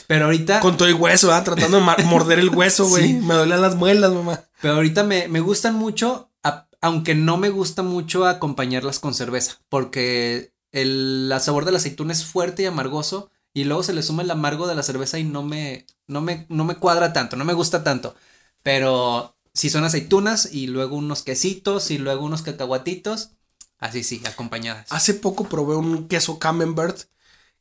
Pero 0.07 0.27
ahorita, 0.27 0.61
Con 0.61 0.77
todo 0.77 0.87
el 0.89 0.95
hueso, 0.95 1.29
¿verdad? 1.29 1.45
Tratando 1.45 1.81
de 1.81 2.05
morder 2.05 2.39
el 2.39 2.51
hueso, 2.51 2.87
güey. 2.89 3.09
Sí. 3.09 3.13
Me 3.15 3.35
duelen 3.35 3.61
las 3.63 3.75
muelas, 3.77 4.13
mamá. 4.13 4.41
pero 4.61 4.75
ahorita 4.75 5.03
me, 5.05 5.27
me 5.29 5.41
gustan 5.41 5.75
mucho, 5.75 6.31
a- 6.45 6.69
aunque 6.81 7.15
no 7.17 7.37
me 7.37 7.49
gusta 7.49 7.83
mucho 7.83 8.27
acompañarlas 8.27 8.99
con 9.01 9.15
cerveza, 9.15 9.59
porque 9.69 10.53
el 10.73 11.33
sabor 11.41 11.65
de 11.65 11.73
la 11.73 11.79
aceituna 11.79 12.13
es 12.13 12.25
fuerte 12.25 12.63
y 12.63 12.67
amargoso. 12.67 13.31
Y 13.53 13.65
luego 13.65 13.83
se 13.83 13.93
le 13.93 14.03
suma 14.03 14.23
el 14.23 14.31
amargo 14.31 14.69
de 14.69 14.77
la 14.77 14.83
cerveza 14.85 15.19
y 15.19 15.25
no 15.25 15.43
me, 15.43 15.87
no 16.07 16.21
me, 16.21 16.47
no 16.49 16.65
me 16.65 16.77
cuadra 16.77 17.13
tanto, 17.13 17.37
no 17.37 17.45
me 17.45 17.53
gusta 17.53 17.83
tanto. 17.83 18.15
Pero 18.63 19.37
si 19.55 19.71
son 19.71 19.83
aceitunas 19.83 20.53
y 20.53 20.69
luego 20.69 20.97
unos 20.97 21.23
quesitos 21.23 21.91
y 21.91 21.99
luego 21.99 22.25
unos 22.25 22.43
cacahuatitos, 22.43 23.31
así 23.79 24.05
sí, 24.05 24.23
acompañadas. 24.25 24.87
Hace 24.91 25.15
poco 25.15 25.49
probé 25.49 25.75
un 25.75 26.07
queso 26.07 26.39
Camembert 26.39 27.09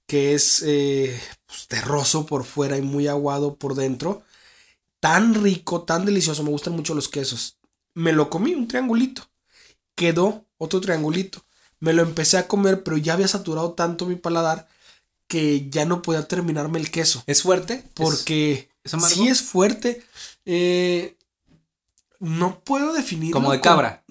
que 0.09 0.33
es 0.33 0.63
eh, 0.65 1.21
pues, 1.45 1.67
terroso 1.67 2.25
por 2.25 2.43
fuera 2.43 2.77
y 2.77 2.81
muy 2.81 3.07
aguado 3.07 3.55
por 3.55 3.75
dentro. 3.75 4.23
Tan 4.99 5.35
rico, 5.35 5.83
tan 5.83 6.03
delicioso. 6.03 6.43
Me 6.43 6.49
gustan 6.49 6.73
mucho 6.73 6.95
los 6.95 7.07
quesos. 7.07 7.57
Me 7.93 8.11
lo 8.11 8.29
comí, 8.29 8.55
un 8.55 8.67
triangulito. 8.67 9.29
Quedó 9.93 10.47
otro 10.57 10.81
triangulito. 10.81 11.45
Me 11.79 11.93
lo 11.93 12.01
empecé 12.03 12.37
a 12.37 12.47
comer, 12.47 12.83
pero 12.83 12.97
ya 12.97 13.13
había 13.13 13.27
saturado 13.27 13.73
tanto 13.73 14.05
mi 14.05 14.15
paladar 14.15 14.67
que 15.27 15.69
ya 15.69 15.85
no 15.85 16.01
podía 16.01 16.27
terminarme 16.27 16.79
el 16.79 16.91
queso. 16.91 17.23
¿Es 17.27 17.43
fuerte? 17.43 17.75
¿Es- 17.75 17.83
Porque 17.93 18.69
¿es 18.83 18.91
sí 19.07 19.27
es 19.27 19.41
fuerte. 19.41 20.03
Eh, 20.45 21.15
no 22.19 22.59
puedo 22.61 22.93
definirlo. 22.93 23.33
como 23.39 23.51
de 23.51 23.61
cabra. 23.61 24.03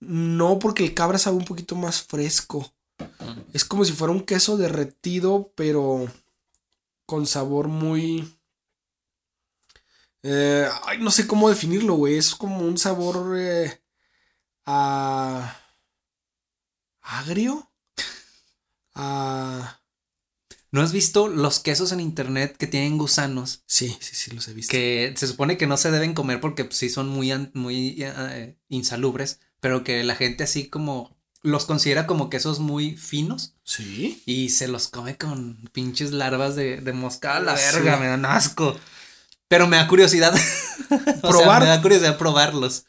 No, 0.00 0.58
porque 0.58 0.84
el 0.84 0.94
cabra 0.94 1.18
sabe 1.18 1.36
un 1.36 1.44
poquito 1.44 1.74
más 1.76 2.02
fresco. 2.02 2.72
Es 3.52 3.64
como 3.64 3.84
si 3.84 3.92
fuera 3.92 4.12
un 4.12 4.22
queso 4.22 4.56
derretido, 4.56 5.52
pero 5.56 6.06
con 7.06 7.26
sabor 7.26 7.68
muy... 7.68 8.32
eh, 10.22 10.68
ay, 10.84 10.98
no 10.98 11.10
sé 11.10 11.26
cómo 11.26 11.48
definirlo, 11.48 11.94
güey. 11.94 12.16
Es 12.16 12.34
como 12.34 12.60
un 12.60 12.78
sabor 12.78 13.36
eh, 13.38 13.80
a... 14.66 15.59
agrio. 17.18 17.70
A... 18.94 19.80
¿No 20.72 20.82
has 20.82 20.92
visto 20.92 21.26
los 21.28 21.58
quesos 21.58 21.90
en 21.92 22.00
internet 22.00 22.56
que 22.56 22.66
tienen 22.68 22.96
gusanos? 22.96 23.62
Sí, 23.66 23.96
sí, 24.00 24.14
sí, 24.14 24.30
los 24.30 24.46
he 24.48 24.54
visto. 24.54 24.70
Que 24.70 25.12
se 25.16 25.26
supone 25.26 25.56
que 25.58 25.66
no 25.66 25.76
se 25.76 25.90
deben 25.90 26.14
comer 26.14 26.40
porque 26.40 26.64
pues, 26.64 26.76
sí 26.76 26.88
son 26.88 27.08
muy, 27.08 27.32
muy 27.54 27.96
eh, 27.98 28.56
insalubres, 28.68 29.40
pero 29.58 29.82
que 29.82 30.04
la 30.04 30.14
gente 30.14 30.44
así 30.44 30.68
como 30.68 31.18
los 31.42 31.64
considera 31.64 32.06
como 32.06 32.28
quesos 32.30 32.60
muy 32.60 32.96
finos 32.96 33.54
Sí. 33.64 34.22
y 34.26 34.50
se 34.50 34.68
los 34.68 34.88
come 34.88 35.16
con 35.16 35.56
pinches 35.72 36.12
larvas 36.12 36.54
de, 36.54 36.80
de 36.80 36.92
mosca. 36.92 37.36
A 37.36 37.40
la 37.40 37.56
Sí. 37.56 37.76
verga, 37.76 37.96
me 37.96 38.06
dan 38.06 38.24
asco. 38.26 38.78
Pero 39.48 39.66
me 39.66 39.76
da 39.76 39.86
curiosidad. 39.88 40.34
O 40.90 40.96
sea, 40.98 41.20
Probar. 41.20 41.62
me 41.62 41.68
da 41.68 41.80
curiosidad 41.82 42.18
probarlos. 42.18 42.84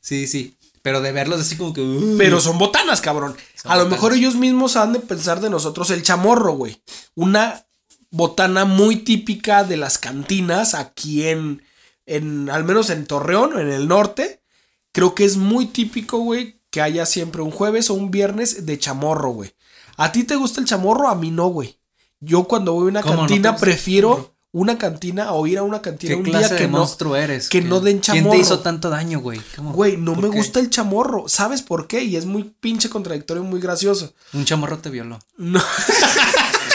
Sí, 0.00 0.26
sí. 0.26 0.55
Pero 0.86 1.00
de 1.00 1.10
verlos 1.10 1.40
así 1.40 1.56
como 1.56 1.72
que. 1.72 1.80
uh, 1.80 2.14
Pero 2.16 2.40
son 2.40 2.58
botanas, 2.58 3.00
cabrón. 3.00 3.34
Son 3.60 3.72
a 3.72 3.76
lo 3.76 3.86
mejor 3.86 4.12
ellos 4.12 4.36
mismos 4.36 4.76
han 4.76 4.92
de 4.92 5.00
pensar 5.00 5.40
de 5.40 5.50
nosotros 5.50 5.90
el 5.90 6.04
chamorro, 6.04 6.52
güey. 6.52 6.80
Una 7.16 7.66
botana 8.12 8.64
muy 8.64 8.98
típica 8.98 9.64
de 9.64 9.78
las 9.78 9.98
cantinas 9.98 10.74
aquí 10.74 11.26
en, 11.26 11.64
en, 12.06 12.48
al 12.50 12.62
menos 12.62 12.90
en 12.90 13.04
Torreón, 13.04 13.58
en 13.58 13.68
el 13.72 13.88
norte. 13.88 14.44
Creo 14.92 15.12
que 15.16 15.24
es 15.24 15.36
muy 15.36 15.66
típico, 15.66 16.18
güey, 16.18 16.60
que 16.70 16.80
haya 16.80 17.04
siempre 17.04 17.42
un 17.42 17.50
jueves 17.50 17.90
o 17.90 17.94
un 17.94 18.12
viernes 18.12 18.64
de 18.64 18.78
chamorro, 18.78 19.30
güey. 19.30 19.56
¿A 19.96 20.12
ti 20.12 20.22
te 20.22 20.36
gusta 20.36 20.60
el 20.60 20.68
chamorro? 20.68 21.08
A 21.08 21.16
mí 21.16 21.32
no, 21.32 21.48
güey. 21.48 21.80
Yo 22.20 22.44
cuando 22.44 22.74
voy 22.74 22.86
a 22.86 22.90
una 22.90 23.02
¿Cómo 23.02 23.14
no 23.14 23.22
te 23.22 23.32
cantina 23.34 23.56
prefiero? 23.56 24.35
Una 24.52 24.78
cantina 24.78 25.32
o 25.32 25.46
ir 25.46 25.58
a 25.58 25.62
una 25.62 25.82
cantina 25.82 26.12
¿Qué 26.14 26.16
un 26.16 26.22
clase 26.24 26.46
día 26.46 26.54
de 26.54 26.60
que 26.62 26.68
no. 26.68 26.78
monstruo 26.78 27.14
eres? 27.16 27.48
que 27.50 27.60
no 27.60 27.80
den 27.80 27.98
¿Quién 27.98 28.16
chamorro. 28.18 28.36
te 28.36 28.42
hizo 28.42 28.58
tanto 28.60 28.88
daño, 28.90 29.20
güey? 29.20 29.40
¿Cómo? 29.54 29.72
Güey, 29.72 29.96
no 29.98 30.14
¿Por 30.14 30.24
me 30.24 30.30
qué? 30.30 30.36
gusta 30.38 30.60
el 30.60 30.70
chamorro. 30.70 31.28
¿Sabes 31.28 31.60
por 31.62 31.86
qué? 31.88 32.02
Y 32.04 32.16
es 32.16 32.24
muy 32.26 32.44
pinche 32.44 32.88
contradictorio 32.88 33.42
y 33.42 33.46
muy 33.46 33.60
gracioso. 33.60 34.14
Un 34.32 34.44
chamorro 34.46 34.78
te 34.78 34.88
violó. 34.90 35.18
No. 35.36 35.62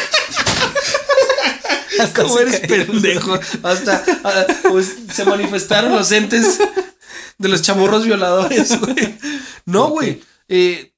Hasta 2.00 2.24
¿Cómo 2.24 2.40
eres 2.40 2.60
pendejo? 2.62 3.38
Hasta 3.64 4.04
ah, 4.24 4.46
pues, 4.70 4.96
se 5.14 5.26
manifestaron 5.26 5.92
los 5.92 6.12
entes 6.12 6.58
de 7.38 7.50
los 7.50 7.62
chamorros 7.62 8.06
violadores, 8.06 8.80
güey. 8.80 9.18
No, 9.66 9.90
güey. 9.90 10.24
eh, 10.48 10.94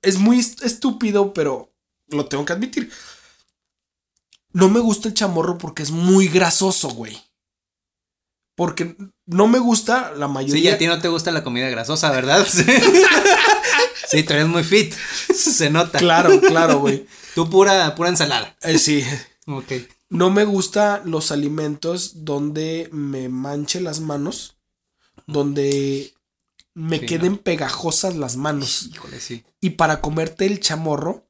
es 0.00 0.18
muy 0.18 0.38
est- 0.40 0.62
estúpido, 0.62 1.32
pero 1.34 1.72
lo 2.08 2.26
tengo 2.26 2.44
que 2.44 2.52
admitir. 2.52 2.90
No 4.52 4.68
me 4.68 4.80
gusta 4.80 5.08
el 5.08 5.14
chamorro 5.14 5.58
porque 5.58 5.82
es 5.82 5.90
muy 5.90 6.28
grasoso, 6.28 6.90
güey. 6.90 7.18
Porque 8.54 8.96
no 9.26 9.48
me 9.48 9.58
gusta 9.58 10.12
la 10.16 10.26
Sí, 10.26 10.30
y 10.30 10.34
mayoría. 10.34 10.74
a 10.74 10.78
ti 10.78 10.86
no 10.86 10.98
te 10.98 11.08
gusta 11.08 11.30
la 11.30 11.42
comida 11.42 11.68
grasosa, 11.70 12.10
¿verdad? 12.10 12.46
Sí, 12.48 12.64
Sí, 14.08 14.22
tú 14.24 14.34
eres 14.34 14.46
muy 14.46 14.62
fit. 14.62 14.92
Se 15.34 15.70
nota. 15.70 15.98
Claro, 15.98 16.38
claro, 16.40 16.80
güey. 16.80 17.06
Tú 17.34 17.48
pura, 17.48 17.94
pura 17.94 18.10
ensalada. 18.10 18.54
Eh, 18.62 18.78
sí. 18.78 19.02
Ok. 19.46 19.72
No 20.10 20.28
me 20.30 20.44
gusta 20.44 21.00
los 21.06 21.32
alimentos 21.32 22.24
donde 22.24 22.90
me 22.92 23.30
manche 23.30 23.80
las 23.80 24.00
manos, 24.00 24.58
donde 25.26 26.12
me 26.74 26.98
Sí, 26.98 27.06
queden 27.06 27.38
pegajosas 27.38 28.16
las 28.16 28.36
manos. 28.36 28.90
Híjole, 28.92 29.18
sí. 29.20 29.44
Y 29.62 29.70
para 29.70 30.02
comerte 30.02 30.44
el 30.44 30.60
chamorro, 30.60 31.26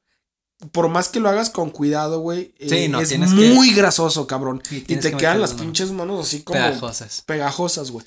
por 0.71 0.87
más 0.89 1.09
que 1.09 1.19
lo 1.19 1.29
hagas 1.29 1.49
con 1.49 1.69
cuidado, 1.69 2.19
güey, 2.19 2.53
eh, 2.59 2.69
Sí, 2.69 2.87
no, 2.87 2.99
es 2.99 3.09
que- 3.09 3.17
muy 3.17 3.71
grasoso, 3.73 4.27
cabrón. 4.27 4.61
Sí, 4.67 4.77
y 4.87 4.95
te 4.95 5.11
que 5.11 5.17
quedan 5.17 5.41
las 5.41 5.53
pinches 5.53 5.91
manos 5.91 6.25
así 6.27 6.41
como 6.43 6.59
Pegajosas. 6.59 7.21
pegajosas, 7.25 7.91
güey. 7.91 8.05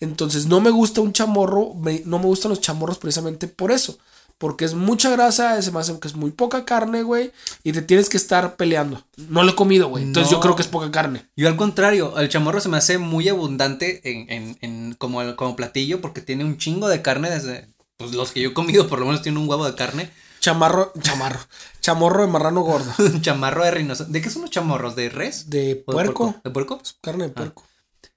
Entonces, 0.00 0.46
no 0.46 0.60
me 0.60 0.70
gusta 0.70 1.00
un 1.00 1.12
chamorro, 1.12 1.74
me- 1.74 2.02
no 2.04 2.18
me 2.18 2.26
gustan 2.26 2.50
los 2.50 2.60
chamorros 2.60 2.98
precisamente 2.98 3.48
por 3.48 3.72
eso. 3.72 3.98
Porque 4.38 4.66
es 4.66 4.74
mucha 4.74 5.08
grasa, 5.08 5.60
se 5.62 5.70
me 5.70 5.80
hace 5.80 5.98
que 5.98 6.08
es 6.08 6.14
muy 6.14 6.30
poca 6.30 6.66
carne, 6.66 7.02
güey. 7.02 7.32
Y 7.64 7.72
te 7.72 7.80
tienes 7.80 8.10
que 8.10 8.18
estar 8.18 8.56
peleando. 8.56 9.02
No 9.16 9.42
lo 9.42 9.52
he 9.52 9.54
comido, 9.54 9.88
güey. 9.88 10.04
Entonces 10.04 10.30
yo 10.30 10.40
creo 10.40 10.54
que 10.54 10.60
es 10.60 10.68
poca 10.68 10.90
carne. 10.90 11.26
Yo 11.36 11.48
al 11.48 11.56
contrario, 11.56 12.18
el 12.18 12.28
chamorro 12.28 12.60
se 12.60 12.68
me 12.68 12.76
hace 12.76 12.98
muy 12.98 13.30
abundante 13.30 14.02
en, 14.04 14.30
en, 14.30 14.58
en 14.60 14.94
como, 14.98 15.22
platillo 15.56 16.02
porque 16.02 16.20
tiene 16.20 16.44
un 16.44 16.58
chingo 16.58 16.86
de 16.88 17.00
carne 17.00 17.30
desde 17.30 17.66
pues, 17.96 18.12
los 18.12 18.32
que 18.32 18.42
yo 18.42 18.50
he 18.50 18.52
comido, 18.54 18.88
por 18.88 18.98
lo 19.00 19.06
menos 19.06 19.22
tiene 19.22 19.38
un 19.38 19.48
huevo 19.48 19.64
de 19.64 19.74
carne. 19.74 20.10
Chamarro, 20.46 20.92
chamarro. 21.00 21.40
Chamorro 21.80 22.20
de 22.22 22.28
marrano 22.28 22.60
gordo. 22.60 22.92
Chamarro 23.20 23.64
de 23.64 23.72
rinoceronte. 23.72 24.16
¿De 24.16 24.22
qué 24.22 24.30
son 24.30 24.42
los 24.42 24.50
chamorros? 24.52 24.94
¿De 24.94 25.08
res? 25.08 25.50
De 25.50 25.82
¿O 25.88 25.92
puerco. 25.92 26.36
¿De 26.44 26.50
puerco? 26.52 26.80
Carne 27.00 27.24
Ah, 27.24 27.26
de 27.26 27.32
puerco. 27.32 27.64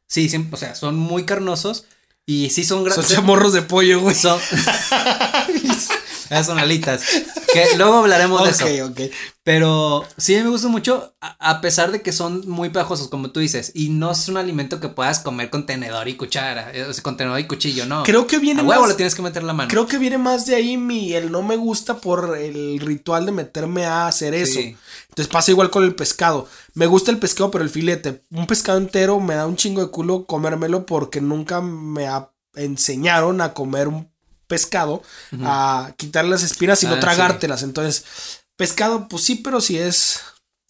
Sí, 0.05 0.29
siempre, 0.29 0.53
o 0.53 0.57
sea, 0.59 0.75
son 0.75 0.95
muy 0.95 1.25
carnosos 1.25 1.85
y 2.27 2.51
sí 2.51 2.63
son 2.63 2.77
Son 2.79 2.85
grandes. 2.85 3.07
chamorros 3.07 3.51
de 3.53 3.63
pollo, 3.63 3.99
güey. 4.01 4.13
Son. 4.13 4.39
Esas 6.29 6.45
son 6.45 6.59
alitas. 6.59 7.01
Que 7.51 7.75
luego 7.77 7.97
hablaremos 7.97 8.43
de 8.43 8.51
eso. 8.51 8.85
Ok, 8.85 8.91
ok. 8.91 9.11
Pero 9.49 10.05
sí 10.15 10.35
me 10.35 10.47
gusta 10.47 10.67
mucho, 10.67 11.15
a, 11.21 11.59
pesar 11.59 11.91
de 11.91 12.03
que 12.03 12.11
son 12.11 12.47
muy 12.47 12.69
pegajosos, 12.69 13.07
como 13.07 13.31
tú 13.31 13.39
dices. 13.39 13.71
Y 13.73 13.89
no 13.89 14.11
es 14.11 14.27
un 14.29 14.37
alimento 14.37 14.79
que 14.79 14.89
puedas 14.89 15.17
comer 15.21 15.49
con 15.49 15.65
tenedor 15.65 16.07
y 16.07 16.15
cuchara. 16.17 16.71
eh, 16.71 16.83
O 16.83 16.93
sea, 16.93 17.01
con 17.01 17.17
tenedor 17.17 17.39
y 17.39 17.47
cuchillo, 17.47 17.87
no. 17.87 18.03
Creo 18.03 18.27
que 18.27 18.37
viene 18.37 18.61
a 18.61 18.63
huevo 18.63 18.81
más- 18.81 18.91
le 18.91 18.95
tienes 18.95 19.15
que 19.15 19.23
meter 19.23 19.41
la 19.41 19.53
mano. 19.53 19.67
Creo 19.67 19.87
que 19.87 19.97
viene 19.97 20.19
más 20.19 20.45
de 20.45 20.53
ahí 20.53 20.77
mi 20.77 21.13
el 21.15 21.31
no 21.31 21.41
me 21.41 21.55
gusta 21.55 21.97
por 21.97 22.37
el 22.37 22.79
ritual 22.79 23.25
de 23.25 23.31
meterme 23.31 23.87
a 23.87 24.05
hacer 24.05 24.35
eso. 24.35 24.59
Sí. 24.59 24.77
Entonces 25.09 25.33
pasa 25.33 25.49
igual 25.49 25.71
con 25.71 25.83
el 25.83 25.95
pescado. 25.95 26.47
Me 26.75 26.85
gusta 26.85 27.09
el 27.09 27.17
pescado, 27.17 27.49
pero 27.49 27.63
el 27.63 27.71
filete. 27.71 28.21
Un 28.29 28.45
pescado 28.45 28.77
entero 28.77 29.19
me 29.19 29.33
da 29.33 29.47
un 29.47 29.55
chingo 29.55 29.81
de 29.83 29.89
culo 29.89 30.25
comérmelo 30.27 30.85
porque 30.85 31.21
nunca 31.21 31.59
me 31.59 32.07
enseñaron 32.53 33.41
a 33.41 33.55
comer 33.55 33.87
un 33.87 34.11
pescado, 34.45 35.03
a 35.43 35.91
quitar 35.95 36.25
las 36.25 36.41
espinas 36.43 36.81
y 36.83 36.87
no 36.87 36.95
Ah, 36.95 36.99
tragártelas. 36.99 37.61
Entonces, 37.61 38.03
Pescado, 38.59 39.07
pues 39.07 39.23
sí, 39.23 39.35
pero 39.35 39.61
si 39.61 39.77
es. 39.79 40.19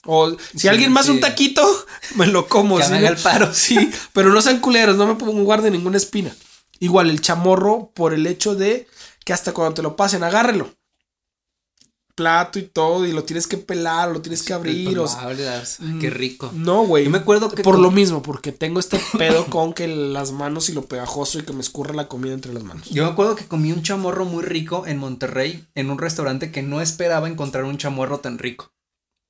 O 0.06 0.30
si 0.30 0.60
Sí, 0.60 0.68
alguien 0.68 0.92
más 0.92 1.08
sí. 1.08 1.12
un 1.12 1.20
taquito, 1.22 1.66
me 2.16 2.28
lo 2.28 2.48
como. 2.48 2.78
Que 2.78 2.84
¿sí? 2.84 2.92
me 2.92 2.98
haga 3.00 3.10
el 3.10 3.18
paro. 3.18 3.52
Sí, 3.52 3.90
pero 4.14 4.30
no 4.30 4.44
sean 4.44 4.60
culeros, 4.60 4.96
no 4.96 5.08
me 5.08 5.16
pongo 5.16 5.44
guarde 5.44 5.72
ninguna 5.72 5.98
espina. 5.98 6.32
Igual 6.80 7.10
el 7.10 7.20
chamorro 7.20 7.92
por 7.96 8.14
el 8.14 8.28
hecho 8.28 8.54
de 8.54 8.88
que 9.26 9.34
hasta 9.34 9.54
cuando 9.54 9.74
te 9.74 9.82
lo 9.82 9.96
pasen, 9.96 10.24
agárrelo. 10.24 10.72
Plato 12.20 12.60
y 12.60 12.64
todo, 12.64 13.06
y 13.06 13.14
lo 13.14 13.24
tienes 13.24 13.48
que 13.48 13.56
pelar, 13.58 14.10
lo 14.12 14.22
tienes 14.22 14.44
que 14.44 14.52
abrir. 14.54 15.00
o 15.00 15.08
sea, 15.08 15.20
Probables, 15.20 15.78
ay, 15.80 15.98
Qué 16.02 16.10
rico. 16.10 16.52
no, 16.54 16.86
güey. 16.86 17.06
Yo 17.06 17.10
me 17.12 17.20
acuerdo 17.20 17.50
que 17.50 17.64
Por 17.64 17.76
con- 17.76 17.82
lo 17.84 17.92
mismo, 17.92 18.22
porque 18.22 18.52
tengo 18.52 18.82
este 18.82 19.00
pedo 19.18 19.46
con 19.50 19.72
que 19.74 19.88
las 19.88 20.34
manos 20.34 20.68
y 20.68 20.74
lo 20.74 20.84
pegajoso 20.86 21.40
y 21.40 21.44
que 21.44 21.54
me 21.54 21.62
escurra 21.62 21.94
la 21.96 22.10
comida 22.10 22.34
entre 22.34 22.54
las 22.54 22.64
manos. 22.64 22.90
Yo 22.90 23.06
me 23.06 23.12
acuerdo 23.12 23.36
que 23.38 23.46
comí 23.48 23.72
un 23.72 23.84
chamorro 23.84 24.26
muy 24.26 24.44
rico 24.44 24.86
en 24.86 24.98
Monterrey, 24.98 25.66
en 25.76 25.90
un 25.90 25.98
restaurante 25.98 26.52
que 26.52 26.62
no 26.62 26.82
esperaba 26.82 27.30
encontrar 27.30 27.64
un 27.64 27.78
chamorro 27.78 28.20
tan 28.20 28.38
rico. 28.38 28.74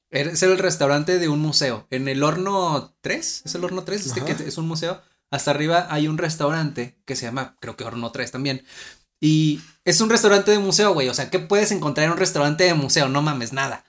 Era- 0.10 0.32
Es 0.32 0.42
el 0.42 0.58
restaurante 0.58 1.20
de 1.20 1.30
un 1.30 1.40
museo. 1.40 1.86
En 1.92 2.08
el 2.08 2.24
horno 2.24 2.96
3, 3.02 3.44
es 3.46 3.54
el 3.54 3.64
horno 3.64 3.84
3, 3.84 4.08
este 4.08 4.24
que 4.26 4.32
es 4.32 4.58
un 4.58 4.68
museo. 4.68 5.00
Hasta 5.32 5.52
arriba 5.52 5.86
hay 5.92 6.08
un 6.08 6.18
restaurante 6.18 6.98
que 7.06 7.16
se 7.16 7.28
llama, 7.28 7.56
creo 7.60 7.76
que 7.78 7.84
horno 7.84 8.12
3 8.12 8.32
también. 8.32 8.64
Y 9.20 9.62
es 9.86 10.02
un 10.02 10.10
restaurante 10.10 10.52
de 10.52 10.60
museo, 10.60 10.94
güey. 10.94 11.10
O 11.10 11.14
sea, 11.14 11.30
¿qué 11.30 11.40
puedes 11.40 11.72
encontrar 11.72 12.06
en 12.06 12.14
un 12.14 12.18
restaurante 12.18 12.64
de 12.64 12.74
museo? 12.74 13.10
No 13.10 13.22
mames, 13.22 13.54
nada. 13.54 13.84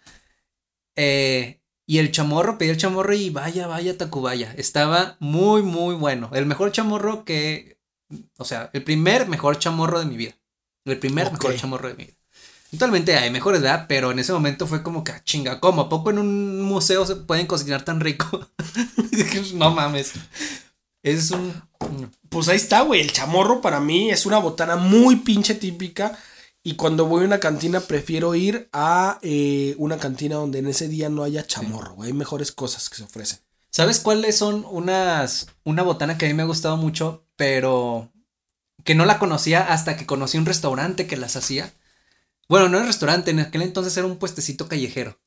Eh, 0.96 1.60
y 1.86 1.98
el 1.98 2.12
chamorro, 2.12 2.58
pedí 2.58 2.70
el 2.70 2.76
chamorro 2.76 3.14
y 3.14 3.30
vaya, 3.30 3.66
vaya, 3.66 3.96
Tacubaya. 3.96 4.54
Estaba 4.56 5.16
muy, 5.18 5.62
muy 5.62 5.94
bueno. 5.94 6.30
El 6.32 6.46
mejor 6.46 6.72
chamorro 6.72 7.24
que. 7.24 7.78
O 8.38 8.44
sea, 8.44 8.70
el 8.72 8.82
primer 8.82 9.28
mejor 9.28 9.58
chamorro 9.58 10.00
de 10.00 10.06
mi 10.06 10.16
vida. 10.16 10.34
El 10.84 10.98
primer 10.98 11.30
mejor 11.32 11.56
chamorro 11.56 11.88
de 11.88 11.94
mi 11.94 12.04
vida. 12.04 12.16
Actualmente 12.72 13.16
hay 13.16 13.30
mejores, 13.30 13.60
¿verdad? 13.60 13.86
Pero 13.88 14.12
en 14.12 14.20
ese 14.20 14.32
momento 14.32 14.66
fue 14.66 14.82
como 14.82 15.02
que, 15.02 15.12
ah, 15.12 15.22
chinga, 15.24 15.58
¿cómo? 15.58 15.82
¿A 15.82 15.88
poco 15.88 16.10
en 16.10 16.18
un 16.18 16.62
museo 16.62 17.04
se 17.04 17.16
pueden 17.16 17.46
cocinar 17.46 17.84
tan 17.84 17.98
rico? 18.00 18.48
no 19.54 19.70
mames. 19.72 20.12
Es 21.02 21.30
un. 21.30 21.62
Pues 22.28 22.48
ahí 22.48 22.56
está, 22.56 22.82
güey. 22.82 23.00
El 23.00 23.12
chamorro 23.12 23.60
para 23.60 23.80
mí 23.80 24.10
es 24.10 24.26
una 24.26 24.38
botana 24.38 24.76
muy 24.76 25.16
pinche 25.16 25.54
típica. 25.54 26.18
Y 26.62 26.74
cuando 26.74 27.06
voy 27.06 27.22
a 27.22 27.26
una 27.26 27.40
cantina, 27.40 27.80
prefiero 27.80 28.34
ir 28.34 28.68
a 28.72 29.18
eh, 29.22 29.74
una 29.78 29.98
cantina 29.98 30.36
donde 30.36 30.58
en 30.58 30.66
ese 30.66 30.88
día 30.88 31.08
no 31.08 31.22
haya 31.22 31.46
chamorro, 31.46 31.94
güey. 31.94 32.08
Hay 32.08 32.12
mejores 32.12 32.52
cosas 32.52 32.90
que 32.90 32.96
se 32.96 33.04
ofrecen. 33.04 33.40
¿Sabes 33.70 34.00
cuáles 34.00 34.36
son 34.36 34.66
unas. 34.70 35.48
Una 35.64 35.82
botana 35.82 36.18
que 36.18 36.26
a 36.26 36.28
mí 36.28 36.34
me 36.34 36.42
ha 36.42 36.46
gustado 36.46 36.76
mucho, 36.76 37.24
pero. 37.36 38.12
que 38.84 38.94
no 38.94 39.06
la 39.06 39.18
conocía 39.18 39.72
hasta 39.72 39.96
que 39.96 40.06
conocí 40.06 40.36
un 40.36 40.46
restaurante 40.46 41.06
que 41.06 41.16
las 41.16 41.36
hacía? 41.36 41.72
Bueno, 42.48 42.68
no 42.68 42.78
era 42.78 42.86
restaurante, 42.86 43.30
en 43.30 43.38
aquel 43.38 43.62
entonces 43.62 43.96
era 43.96 44.06
un 44.06 44.18
puestecito 44.18 44.68
callejero. 44.68 45.20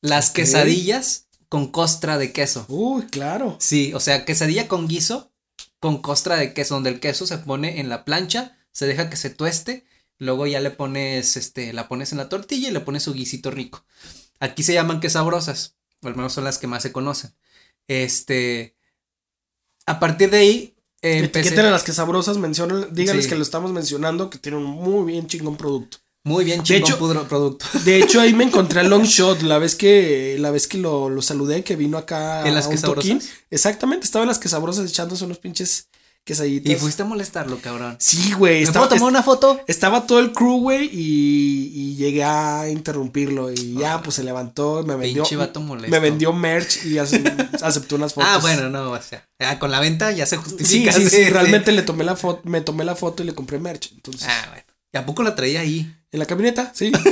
Las 0.00 0.30
quesadillas 0.30 1.27
con 1.48 1.70
costra 1.70 2.18
de 2.18 2.32
queso. 2.32 2.66
Uy, 2.68 3.06
claro. 3.06 3.56
Sí, 3.60 3.92
o 3.94 4.00
sea, 4.00 4.24
quesadilla 4.24 4.68
con 4.68 4.88
guiso, 4.88 5.32
con 5.80 6.02
costra 6.02 6.36
de 6.36 6.52
queso, 6.52 6.74
donde 6.74 6.90
el 6.90 7.00
queso 7.00 7.26
se 7.26 7.38
pone 7.38 7.80
en 7.80 7.88
la 7.88 8.04
plancha, 8.04 8.56
se 8.72 8.86
deja 8.86 9.08
que 9.10 9.16
se 9.16 9.30
tueste, 9.30 9.86
luego 10.18 10.46
ya 10.46 10.60
le 10.60 10.70
pones, 10.70 11.36
este, 11.36 11.72
la 11.72 11.88
pones 11.88 12.12
en 12.12 12.18
la 12.18 12.28
tortilla 12.28 12.68
y 12.68 12.72
le 12.72 12.80
pones 12.80 13.02
su 13.04 13.14
guisito 13.14 13.50
rico. 13.50 13.84
Aquí 14.40 14.62
se 14.62 14.74
llaman 14.74 15.00
quesabrosas, 15.00 15.76
o 16.02 16.08
al 16.08 16.16
menos 16.16 16.32
son 16.32 16.44
las 16.44 16.58
que 16.58 16.66
más 16.66 16.82
se 16.82 16.92
conocen. 16.92 17.34
Este, 17.86 18.76
a 19.86 19.98
partir 20.00 20.30
de 20.30 20.38
ahí, 20.38 20.74
eh, 21.00 21.20
Etiqueten 21.24 21.66
a 21.66 21.70
las 21.70 21.84
que 21.84 21.92
sabrosas, 21.92 22.38
mencionan, 22.38 22.88
díganles 22.92 23.24
Sí. 23.24 23.30
que 23.30 23.36
lo 23.36 23.42
estamos 23.42 23.72
mencionando, 23.72 24.30
que 24.30 24.38
tienen 24.38 24.60
un 24.60 24.66
muy 24.70 25.10
bien 25.10 25.26
chingón 25.28 25.56
producto. 25.56 25.98
Muy 26.24 26.44
bien 26.44 26.58
De 26.58 26.64
chingón 26.64 26.82
hecho- 26.82 26.98
pudro- 26.98 27.26
producto. 27.28 27.64
De 27.84 27.98
hecho, 27.98 28.20
ahí 28.20 28.34
me 28.34 28.44
encontré 28.44 28.80
a 28.80 28.82
Long 28.82 29.04
Shot 29.04 29.42
la 29.42 29.58
vez 29.58 29.74
que, 29.74 30.36
la 30.38 30.50
vez 30.50 30.66
que 30.66 30.78
lo, 30.78 31.08
lo 31.08 31.22
saludé, 31.22 31.64
que 31.64 31.76
vino 31.76 31.96
acá 31.98 32.46
¿En 32.46 32.54
las 32.54 32.66
a 32.66 32.68
un 32.70 32.80
toquín. 32.80 33.22
Exactamente, 33.50 34.04
estaba 34.04 34.24
en 34.24 34.28
las 34.28 34.38
quesabrosas 34.38 34.88
echándose 34.90 35.24
unos 35.24 35.38
pinches 35.38 35.88
quesadillitas. 36.24 36.70
Y 36.70 36.76
fuiste 36.76 37.00
a 37.00 37.06
molestarlo, 37.06 37.58
cabrón. 37.62 37.96
Sí, 37.98 38.32
güey. 38.36 38.56
¿Me 38.58 38.62
Estaba, 38.64 38.86
puedo 38.86 38.98
tomar 38.98 39.10
una 39.12 39.22
foto? 39.22 39.58
estaba 39.66 40.06
todo 40.06 40.18
el 40.18 40.32
crew, 40.32 40.60
güey, 40.60 40.90
y, 40.92 41.72
y 41.74 41.96
llegué 41.96 42.22
a 42.24 42.68
interrumpirlo. 42.68 43.50
Y 43.50 43.74
ya, 43.78 44.02
pues 44.02 44.16
se 44.16 44.24
levantó, 44.24 44.82
me 44.84 44.94
vendió. 44.96 45.24
Vato 45.38 45.60
molesto. 45.62 45.90
Me 45.90 45.98
vendió 46.00 46.34
merch 46.34 46.84
y 46.84 46.98
ace- 46.98 47.22
aceptó 47.62 47.96
unas 47.96 48.12
fotos. 48.12 48.28
Ah, 48.30 48.38
bueno, 48.42 48.68
no, 48.68 48.90
o 48.90 49.00
sea, 49.00 49.24
ya 49.40 49.58
con 49.58 49.70
la 49.70 49.80
venta 49.80 50.10
ya 50.12 50.26
se 50.26 50.36
Sí, 50.36 50.42
justifica. 50.42 50.92
sí, 50.92 51.08
sí, 51.08 51.30
realmente 51.30 51.72
le 51.72 51.80
tomé 51.80 52.04
la 52.04 52.14
foto, 52.16 52.42
me 52.44 52.60
tomé 52.60 52.84
la 52.84 52.94
foto 52.94 53.22
y 53.22 53.26
le 53.26 53.34
compré 53.34 53.58
merch. 53.58 53.92
Entonces, 53.92 54.28
Ah, 54.28 54.46
bueno. 54.50 54.64
¿Y 54.92 54.98
a 54.98 55.06
poco 55.06 55.22
la 55.22 55.34
traía 55.34 55.60
ahí? 55.60 55.94
En 56.12 56.18
la 56.18 56.26
camioneta, 56.26 56.72
sí. 56.74 56.92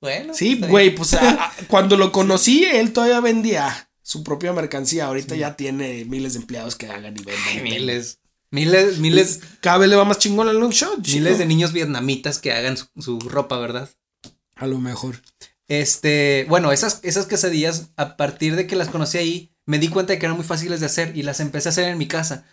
Bueno. 0.00 0.34
Sí, 0.34 0.60
güey, 0.60 0.94
pues 0.94 1.14
a- 1.14 1.46
a- 1.46 1.52
cuando 1.68 1.96
lo 1.96 2.12
conocí, 2.12 2.62
él 2.64 2.92
todavía 2.92 3.20
vendía 3.20 3.88
su 4.02 4.22
propia 4.22 4.52
mercancía. 4.52 5.06
Ahorita 5.06 5.34
ya 5.34 5.56
tiene 5.56 6.04
miles 6.04 6.34
de 6.34 6.40
empleados 6.40 6.76
que 6.76 6.88
hagan 6.88 7.16
y 7.16 7.22
vendan. 7.22 7.42
Ay, 7.48 7.62
miles, 7.62 8.18
miles, 8.50 8.98
miles, 8.98 9.40
Cada 9.62 9.78
vez 9.78 9.88
le 9.88 9.96
va 9.96 10.04
más 10.04 10.18
chingón 10.18 10.46
al 10.50 10.58
long 10.60 10.72
shot. 10.72 10.98
miles 11.08 11.38
de 11.38 11.46
niños 11.46 11.72
vietnamitas 11.72 12.38
que 12.38 12.52
hagan 12.52 12.76
su, 12.76 12.86
su 13.00 13.18
ropa, 13.18 13.56
¿verdad? 13.58 13.88
A 14.56 14.66
lo 14.66 14.78
mejor. 14.78 15.22
Este, 15.68 16.44
bueno, 16.50 16.70
esas, 16.72 17.00
esas 17.02 17.24
quesadillas, 17.24 17.88
a 17.96 18.18
partir 18.18 18.56
de 18.56 18.66
que 18.66 18.76
las 18.76 18.88
conocí 18.88 19.16
ahí, 19.16 19.54
me 19.64 19.78
di 19.78 19.88
cuenta 19.88 20.12
de 20.12 20.18
que 20.18 20.26
eran 20.26 20.36
muy 20.36 20.44
fáciles 20.44 20.80
de 20.80 20.86
hacer 20.86 21.16
y 21.16 21.22
las 21.22 21.40
empecé 21.40 21.68
a 21.68 21.70
hacer 21.70 21.88
en 21.88 21.96
mi 21.96 22.06
casa. 22.08 22.44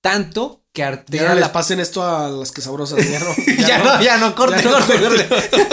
Tanto 0.00 0.62
que 0.72 0.82
Ya 0.82 0.88
Artea. 0.88 1.28
no 1.28 1.34
le 1.34 1.40
las- 1.40 1.50
pasen 1.50 1.80
esto 1.80 2.02
a 2.06 2.28
las 2.28 2.52
que 2.52 2.60
sabrosas. 2.60 2.98
Ya 3.08 3.18
no, 3.20 3.34
ya, 3.66 3.78
no, 3.78 4.02
ya 4.02 4.16
no, 4.18 4.34
corte, 4.34 4.62
ya 4.62 4.70
no 4.70 4.76
corte, 4.86 5.00
corte. 5.00 5.28
corte. 5.28 5.68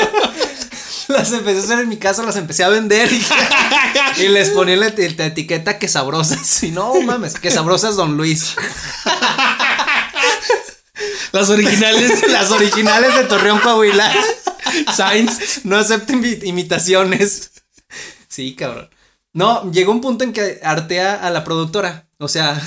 las 1.10 1.32
empecé 1.32 1.60
a 1.60 1.64
hacer 1.64 1.80
en 1.80 1.90
mi 1.90 1.98
casa, 1.98 2.24
las 2.24 2.36
empecé 2.36 2.64
a 2.64 2.70
vender 2.70 3.12
y, 3.12 3.24
y 4.24 4.28
les 4.30 4.50
ponía 4.50 4.76
la, 4.76 4.88
la 5.18 5.26
etiqueta 5.26 5.78
que 5.78 5.88
sabrosas. 5.88 6.64
Y 6.64 6.72
no 6.72 6.94
mames, 7.02 7.36
que 7.40 7.52
sabrosas 7.52 7.96
Don 7.96 8.18
Luis. 8.18 8.56
Las 11.32 11.50
originales. 11.50 12.28
Las 12.32 12.50
originales 12.52 13.16
de 13.16 13.24
Torreón 13.26 13.60
Coahuila. 13.60 14.12
Sainz. 14.96 15.66
No 15.66 15.78
acepto 15.78 16.14
invi- 16.14 16.42
imitaciones. 16.46 17.52
Sí, 18.28 18.56
cabrón. 18.56 18.90
No, 19.34 19.70
llegó 19.72 19.92
un 19.92 20.02
punto 20.02 20.24
en 20.24 20.32
que 20.34 20.60
artea 20.64 21.16
a 21.16 21.30
la 21.30 21.44
productora. 21.44 22.08
O 22.20 22.30
sea, 22.30 22.60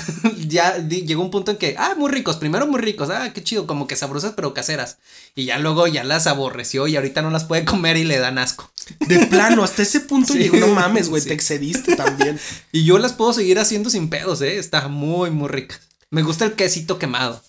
ya 0.49 0.77
llegó 0.87 1.21
un 1.21 1.31
punto 1.31 1.51
en 1.51 1.57
que, 1.57 1.75
ah, 1.77 1.93
muy 1.97 2.09
ricos, 2.11 2.37
primero 2.37 2.67
muy 2.67 2.79
ricos, 2.81 3.09
ah, 3.09 3.31
qué 3.33 3.43
chido, 3.43 3.67
como 3.67 3.87
que 3.87 3.95
sabrosas 3.95 4.33
pero 4.35 4.53
caseras. 4.53 4.97
Y 5.35 5.45
ya 5.45 5.57
luego 5.59 5.87
ya 5.87 6.03
las 6.03 6.27
aborreció 6.27 6.87
y 6.87 6.95
ahorita 6.95 7.21
no 7.21 7.29
las 7.29 7.45
puede 7.45 7.65
comer 7.65 7.97
y 7.97 8.03
le 8.03 8.19
dan 8.19 8.37
asco. 8.37 8.71
De 9.07 9.25
plano, 9.27 9.63
hasta 9.63 9.83
ese 9.83 10.01
punto 10.01 10.33
Sí. 10.33 10.39
llegó. 10.39 10.57
No 10.57 10.67
mames, 10.67 11.09
güey, 11.09 11.21
Sí. 11.21 11.29
te 11.29 11.33
excediste 11.35 11.95
también. 11.95 12.39
Y 12.71 12.83
yo 12.83 12.97
las 12.99 13.13
puedo 13.13 13.33
seguir 13.33 13.59
haciendo 13.59 13.89
sin 13.89 14.09
pedos, 14.09 14.41
eh. 14.41 14.57
Está 14.57 14.87
muy, 14.87 15.29
muy 15.31 15.47
rica. 15.47 15.79
Me 16.11 16.23
gusta 16.23 16.45
el 16.45 16.53
quesito 16.53 16.97
quemado. 16.99 17.41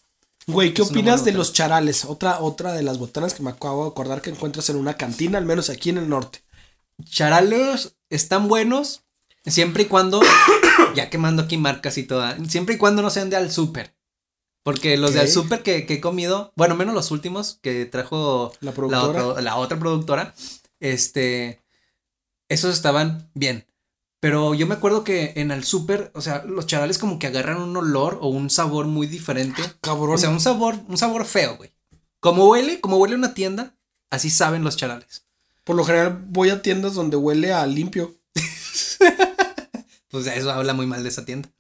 Güey, 0.47 0.75
¿qué 0.75 0.83
Es 0.83 0.91
opinas 0.91 1.25
de 1.25 1.33
los 1.33 1.53
charales? 1.53 2.05
Otra, 2.05 2.41
otra 2.41 2.73
de 2.73 2.83
las 2.83 2.99
botanas 2.99 3.35
que 3.35 3.43
me 3.43 3.51
acabo 3.51 3.85
de 3.85 3.91
acordar 3.91 4.21
que 4.21 4.31
encuentras 4.31 4.69
en 4.69 4.77
una 4.77 4.97
cantina, 4.97 5.39
al 5.39 5.45
menos 5.45 5.71
aquí 5.71 5.91
en 5.91 5.99
el 5.99 6.09
norte. 6.09 6.43
Charales 7.05 7.95
están 8.11 8.49
buenos 8.49 9.03
siempre 9.47 9.85
y 9.85 9.87
cuando, 9.87 10.21
ya 10.95 11.11
quemando 11.11 11.43
aquí 11.43 11.57
marcas 11.57 11.99
y 11.99 12.05
toda, 12.05 12.37
siempre 12.47 12.75
y 12.75 12.79
cuando 12.79 13.03
no 13.03 13.11
sean 13.11 13.31
de 13.31 13.37
al 13.37 13.51
super. 13.51 13.95
Porque 14.63 14.97
los 14.99 15.15
de 15.15 15.21
al 15.21 15.29
super 15.29 15.63
que, 15.63 15.87
que 15.87 15.95
he 15.95 16.01
comido, 16.01 16.53
bueno, 16.55 16.77
menos 16.77 16.95
los 16.95 17.11
últimos 17.11 17.59
que 17.63 17.87
trajo 17.87 18.53
La 18.61 18.71
la, 18.71 18.75
productora. 18.75 19.27
otro- 19.27 19.41
la 19.41 19.57
otra 19.57 19.79
productora, 19.79 20.35
este, 20.81 21.63
esos 22.49 22.75
estaban 22.75 23.31
bien. 23.35 23.67
Pero 24.21 24.53
yo 24.53 24.67
me 24.67 24.75
acuerdo 24.75 25.03
que 25.03 25.33
en 25.37 25.51
el 25.51 25.65
super, 25.65 26.11
o 26.15 26.21
sea, 26.21 26.45
los 26.45 26.67
charales 26.67 26.99
como 26.99 27.19
que 27.19 27.27
agarran 27.29 27.57
un 27.63 27.75
olor 27.75 28.19
o 28.21 28.29
un 28.29 28.51
sabor 28.51 28.85
muy 28.87 29.07
diferente. 29.07 29.63
Cabrón. 29.81 30.15
O 30.17 30.19
sea, 30.19 30.29
un 30.29 30.41
sabor, 30.41 30.77
un 30.89 30.99
sabor 30.99 31.25
feo, 31.25 31.57
güey. 31.57 31.73
Como 32.21 32.47
huele, 32.51 32.83
como 32.83 32.99
huele 32.99 33.15
una 33.15 33.33
tienda, 33.33 33.79
así 34.11 34.29
saben 34.29 34.63
los 34.63 34.77
charales. 34.77 35.25
Por 35.65 35.75
lo 35.75 35.85
general 35.85 36.23
voy 36.29 36.51
a 36.51 36.61
tiendas 36.61 36.93
donde 36.95 37.17
huele 37.17 37.55
a 37.55 37.65
limpio. 37.67 38.15
Pues 40.11 40.27
eso 40.27 40.51
habla 40.51 40.75
muy 40.75 40.87
mal 40.87 41.03
de 41.03 41.09
esa 41.09 41.25
tienda. 41.25 41.51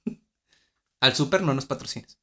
Al 1.00 1.14
super 1.14 1.42
no 1.42 1.54
nos 1.54 1.66
patrocines. 1.66 2.18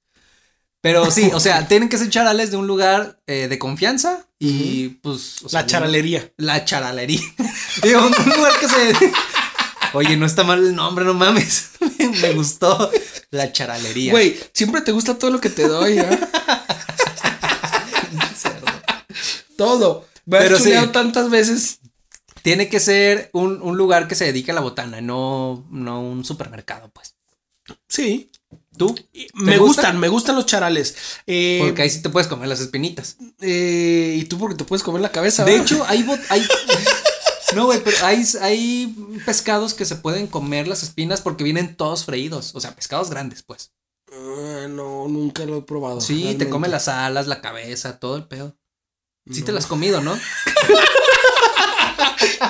Pero 0.82 1.10
sí, 1.10 1.32
o 1.34 1.40
sea, 1.40 1.68
tienen 1.68 1.90
que 1.90 1.98
ser 1.98 2.10
charales 2.10 2.52
de 2.52 2.58
un 2.58 2.68
lugar 2.68 3.22
eh, 3.28 3.48
de 3.48 3.60
confianza 3.60 4.28
y 4.40 4.90
pues. 4.90 5.42
o 5.44 5.50
sea, 5.50 5.62
la 5.62 5.68
charalería. 5.68 6.32
La 6.38 6.66
charalería. 6.66 7.22
Digo, 7.84 8.06
un 8.06 8.30
lugar 8.30 8.54
que 8.60 8.68
se. 8.68 9.12
Oye, 9.94 10.18
no 10.18 10.26
está 10.26 10.44
mal 10.44 10.60
el 10.60 10.76
nombre, 10.76 11.06
no 11.06 11.13
mames. 11.13 11.72
Me 12.22 12.34
gustó 12.34 12.92
la 13.32 13.52
charalería. 13.52 14.12
Güey, 14.12 14.38
siempre 14.54 14.82
te 14.82 14.92
gusta 14.92 15.18
todo 15.18 15.32
lo 15.32 15.42
que 15.42 15.50
te 15.50 15.68
doy, 15.68 15.98
¿eh? 16.00 16.20
Todo. 19.58 20.08
Me 20.26 20.40
Pero 20.40 20.58
has 20.58 20.63
sí. 20.63 20.74
tantas 20.92 21.30
veces. 21.30 21.80
Tiene 22.47 22.69
que 22.69 22.79
ser 22.79 23.29
un, 23.33 23.62
un 23.62 23.75
lugar 23.77 24.07
que 24.07 24.15
se 24.15 24.23
dedique 24.25 24.51
a 24.51 24.53
la 24.53 24.62
botana, 24.62 25.01
no, 25.01 25.65
no 25.69 26.01
un 26.01 26.23
supermercado, 26.23 26.89
pues. 26.93 27.15
Sí. 27.89 28.31
¿Tú? 28.77 28.95
Me 29.33 29.57
gusta? 29.57 29.81
gustan, 29.81 29.99
me 29.99 30.07
gustan 30.07 30.36
los 30.38 30.45
charales. 30.45 30.95
Eh, 31.25 31.60
Porque 31.62 31.81
ahí 31.81 31.89
sí 31.89 32.01
te 32.01 32.10
puedes 32.10 32.27
comer 32.29 32.47
las 32.47 32.62
espinitas. 32.62 33.17
eh, 33.41 34.15
y 34.17 34.23
tú 34.25 34.38
porque 34.38 34.55
te 34.55 34.63
puedes 34.63 34.83
comer 34.83 35.01
la 35.01 35.12
cabeza. 35.12 35.43
De 35.43 35.51
¿verdad? 35.51 35.65
hecho, 35.65 35.86
hay, 35.88 36.05
hay, 36.29 36.47
No, 37.55 37.65
güey, 37.65 37.83
pero 37.83 37.97
hay, 38.05 38.23
hay 38.41 38.95
pescados 39.25 39.73
que 39.73 39.83
se 39.83 39.95
pueden 39.97 40.27
comer 40.27 40.67
las 40.67 40.83
espinas 40.83 41.19
porque 41.21 41.43
vienen 41.43 41.75
todos 41.75 42.05
freídos. 42.05 42.55
O 42.55 42.62
sea, 42.62 42.75
pescados 42.75 43.10
grandes, 43.10 43.43
pues. 43.43 43.71
Ah, 44.12 44.67
no, 44.69 45.07
nunca 45.10 45.43
lo 45.45 45.57
he 45.57 45.62
probado. 45.63 45.99
Sí, 45.99 46.36
te 46.39 46.47
come 46.49 46.69
las 46.69 46.88
alas, 46.88 47.27
la 47.27 47.41
cabeza, 47.41 47.99
todo 47.99 48.15
el 48.15 48.25
pedo. 48.25 48.55
Sí 49.29 49.41
te 49.41 49.51
las 49.51 49.65
has 49.65 49.69
comido, 49.69 49.99
¿no? 49.99 50.13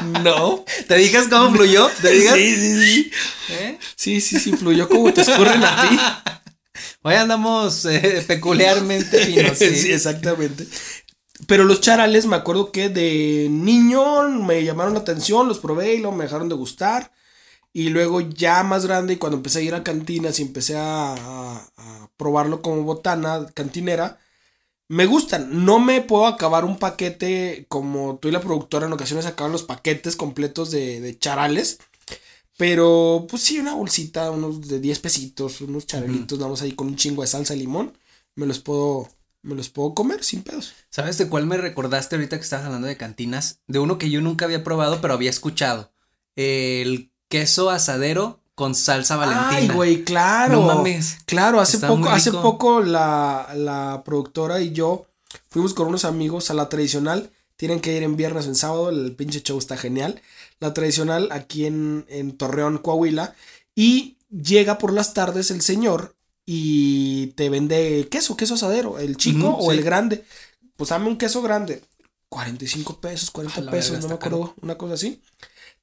No. 0.02 0.64
¿Te 0.88 0.96
digas 0.96 1.28
cómo 1.30 1.56
fluyó? 1.56 1.90
¿Te 2.02 2.10
digas? 2.12 2.36
Sí, 2.36 2.56
sí, 2.56 2.80
sí. 2.86 3.12
¿Eh? 3.50 3.80
Sí, 3.96 4.22
sí, 4.22 4.40
sí, 4.40 4.52
fluyó 4.54 4.88
como 4.88 5.14
te 5.14 5.22
escurren 5.22 5.64
a 5.64 5.90
ti. 5.90 5.98
Hoy 7.04 7.16
andamos 7.16 7.86
eh, 7.86 8.24
peculiarmente 8.28 9.20
finos, 9.26 9.58
¿sí? 9.58 9.76
sí, 9.76 9.92
exactamente. 9.92 10.68
Pero 11.48 11.64
los 11.64 11.82
charales, 11.82 12.26
me 12.26 12.36
acuerdo 12.36 12.72
que 12.72 12.90
de 12.90 13.48
niño 13.50 14.30
me 14.30 14.64
llamaron 14.64 14.94
la 14.94 15.00
atención, 15.00 15.48
los 15.48 15.60
probé 15.60 15.96
y 15.96 16.00
luego 16.00 16.16
me 16.16 16.26
dejaron 16.26 16.50
de 16.50 16.56
gustar. 16.56 17.12
Y 17.74 17.90
luego 17.90 18.22
ya 18.22 18.64
más 18.64 18.86
grande, 18.88 19.14
y 19.14 19.18
cuando 19.18 19.38
empecé 19.38 19.60
a 19.60 19.64
ir 19.64 19.76
a 19.76 19.84
cantinas 19.84 20.40
y 20.40 20.44
empecé 20.44 20.78
a, 20.78 21.14
a- 21.14 21.70
a 21.78 22.10
probarlo 22.18 22.62
como 22.62 22.84
botana 22.84 23.46
cantinera, 23.54 24.20
me 24.88 25.06
gustan. 25.06 25.66
No 25.66 25.80
me 25.80 26.02
puedo 26.02 26.28
acabar 26.28 26.66
un 26.66 26.78
paquete 26.78 27.66
como 27.68 28.18
tú 28.20 28.28
y 28.28 28.32
la 28.32 28.42
productora 28.42 28.88
en 28.88 28.94
ocasiones 28.94 29.26
acaban 29.26 29.52
los 29.52 29.64
paquetes 29.64 30.16
completos 30.16 30.72
de, 30.72 31.02
de 31.02 31.18
charales. 31.18 31.80
Pero 32.58 33.28
pues 33.30 33.44
sí, 33.44 33.60
una 33.60 33.76
bolsita, 33.76 34.32
unos 34.32 34.68
de 34.68 34.80
10 34.80 35.00
pesitos, 35.00 35.62
unos 35.62 35.86
charalitos, 35.86 36.40
vamos 36.40 36.62
ahí 36.62 36.72
con 36.72 36.88
un 36.88 36.96
chingo 36.96 37.22
de 37.22 37.28
salsa 37.28 37.54
de 37.54 37.60
limón. 37.60 37.96
Me 38.36 38.48
los 38.48 38.60
puedo, 38.60 39.08
me 39.44 39.54
los 39.54 39.70
puedo 39.70 39.94
comer 39.94 40.24
sin 40.24 40.42
pedos. 40.42 40.74
¿Sabes 40.90 41.20
de 41.20 41.30
cuál 41.30 41.46
me 41.46 41.58
recordaste 41.58 42.16
ahorita 42.16 42.38
que 42.38 42.44
estabas 42.44 42.66
hablando 42.66 42.88
de 42.88 42.98
cantinas? 42.98 43.60
De 43.68 43.78
uno 43.78 44.00
que 44.00 44.10
yo 44.10 44.22
nunca 44.22 44.46
había 44.46 44.64
probado, 44.64 45.02
pero 45.02 45.14
había 45.14 45.30
escuchado. 45.30 45.94
El 46.36 47.12
queso 47.30 47.70
asadero 47.70 48.42
con 48.58 48.74
salsa 48.74 49.18
valentina. 49.18 49.50
Ay, 49.52 49.68
güey, 49.68 50.04
claro. 50.04 50.62
No 50.62 50.66
mames. 50.66 51.18
Claro, 51.28 51.62
hace 51.62 51.78
Está 51.78 51.90
poco, 51.90 52.10
hace 52.10 52.32
poco 52.32 52.82
la, 52.82 53.54
la 53.56 54.02
productora 54.04 54.62
y 54.62 54.72
yo 54.72 55.06
fuimos 55.52 55.76
con 55.76 55.88
unos 55.88 56.06
amigos 56.06 56.50
a 56.50 56.56
la 56.56 56.68
tradicional. 56.68 57.30
Tienen 57.56 57.82
que 57.82 57.96
ir 57.96 58.02
en 58.02 58.18
viernes 58.18 58.48
o 58.48 58.50
en 58.50 58.56
sábado, 58.56 58.90
el 58.90 59.16
pinche 59.16 59.44
show 59.44 59.60
está 59.60 59.78
genial. 59.78 60.20
La 60.60 60.74
tradicional 60.74 61.30
aquí 61.32 61.68
en, 61.68 62.08
en 62.10 62.36
Torreón, 62.36 62.80
Coahuila. 62.80 63.36
Y 63.76 64.18
llega 64.32 64.80
por 64.80 64.92
las 64.92 65.14
tardes 65.14 65.52
el 65.52 65.62
señor 65.62 66.16
y 66.44 67.28
te 67.36 67.50
vende 67.50 68.08
queso, 68.10 68.36
queso 68.36 68.56
asadero, 68.56 68.98
el 68.98 69.18
chico 69.18 69.56
o 69.56 69.70
sí. 69.70 69.78
el 69.78 69.84
grande. 69.84 70.26
Pues 70.78 70.90
dame 70.90 71.06
un 71.06 71.18
queso 71.20 71.44
grande. 71.44 71.84
45 72.30 73.02
pesos, 73.02 73.30
40 73.30 73.62
A 73.62 73.64
la 73.66 73.72
pesos, 73.72 74.00
no 74.02 74.08
me 74.08 74.16
acuerdo, 74.16 74.56
una 74.64 74.80
cosa 74.80 74.96
así. 74.96 75.22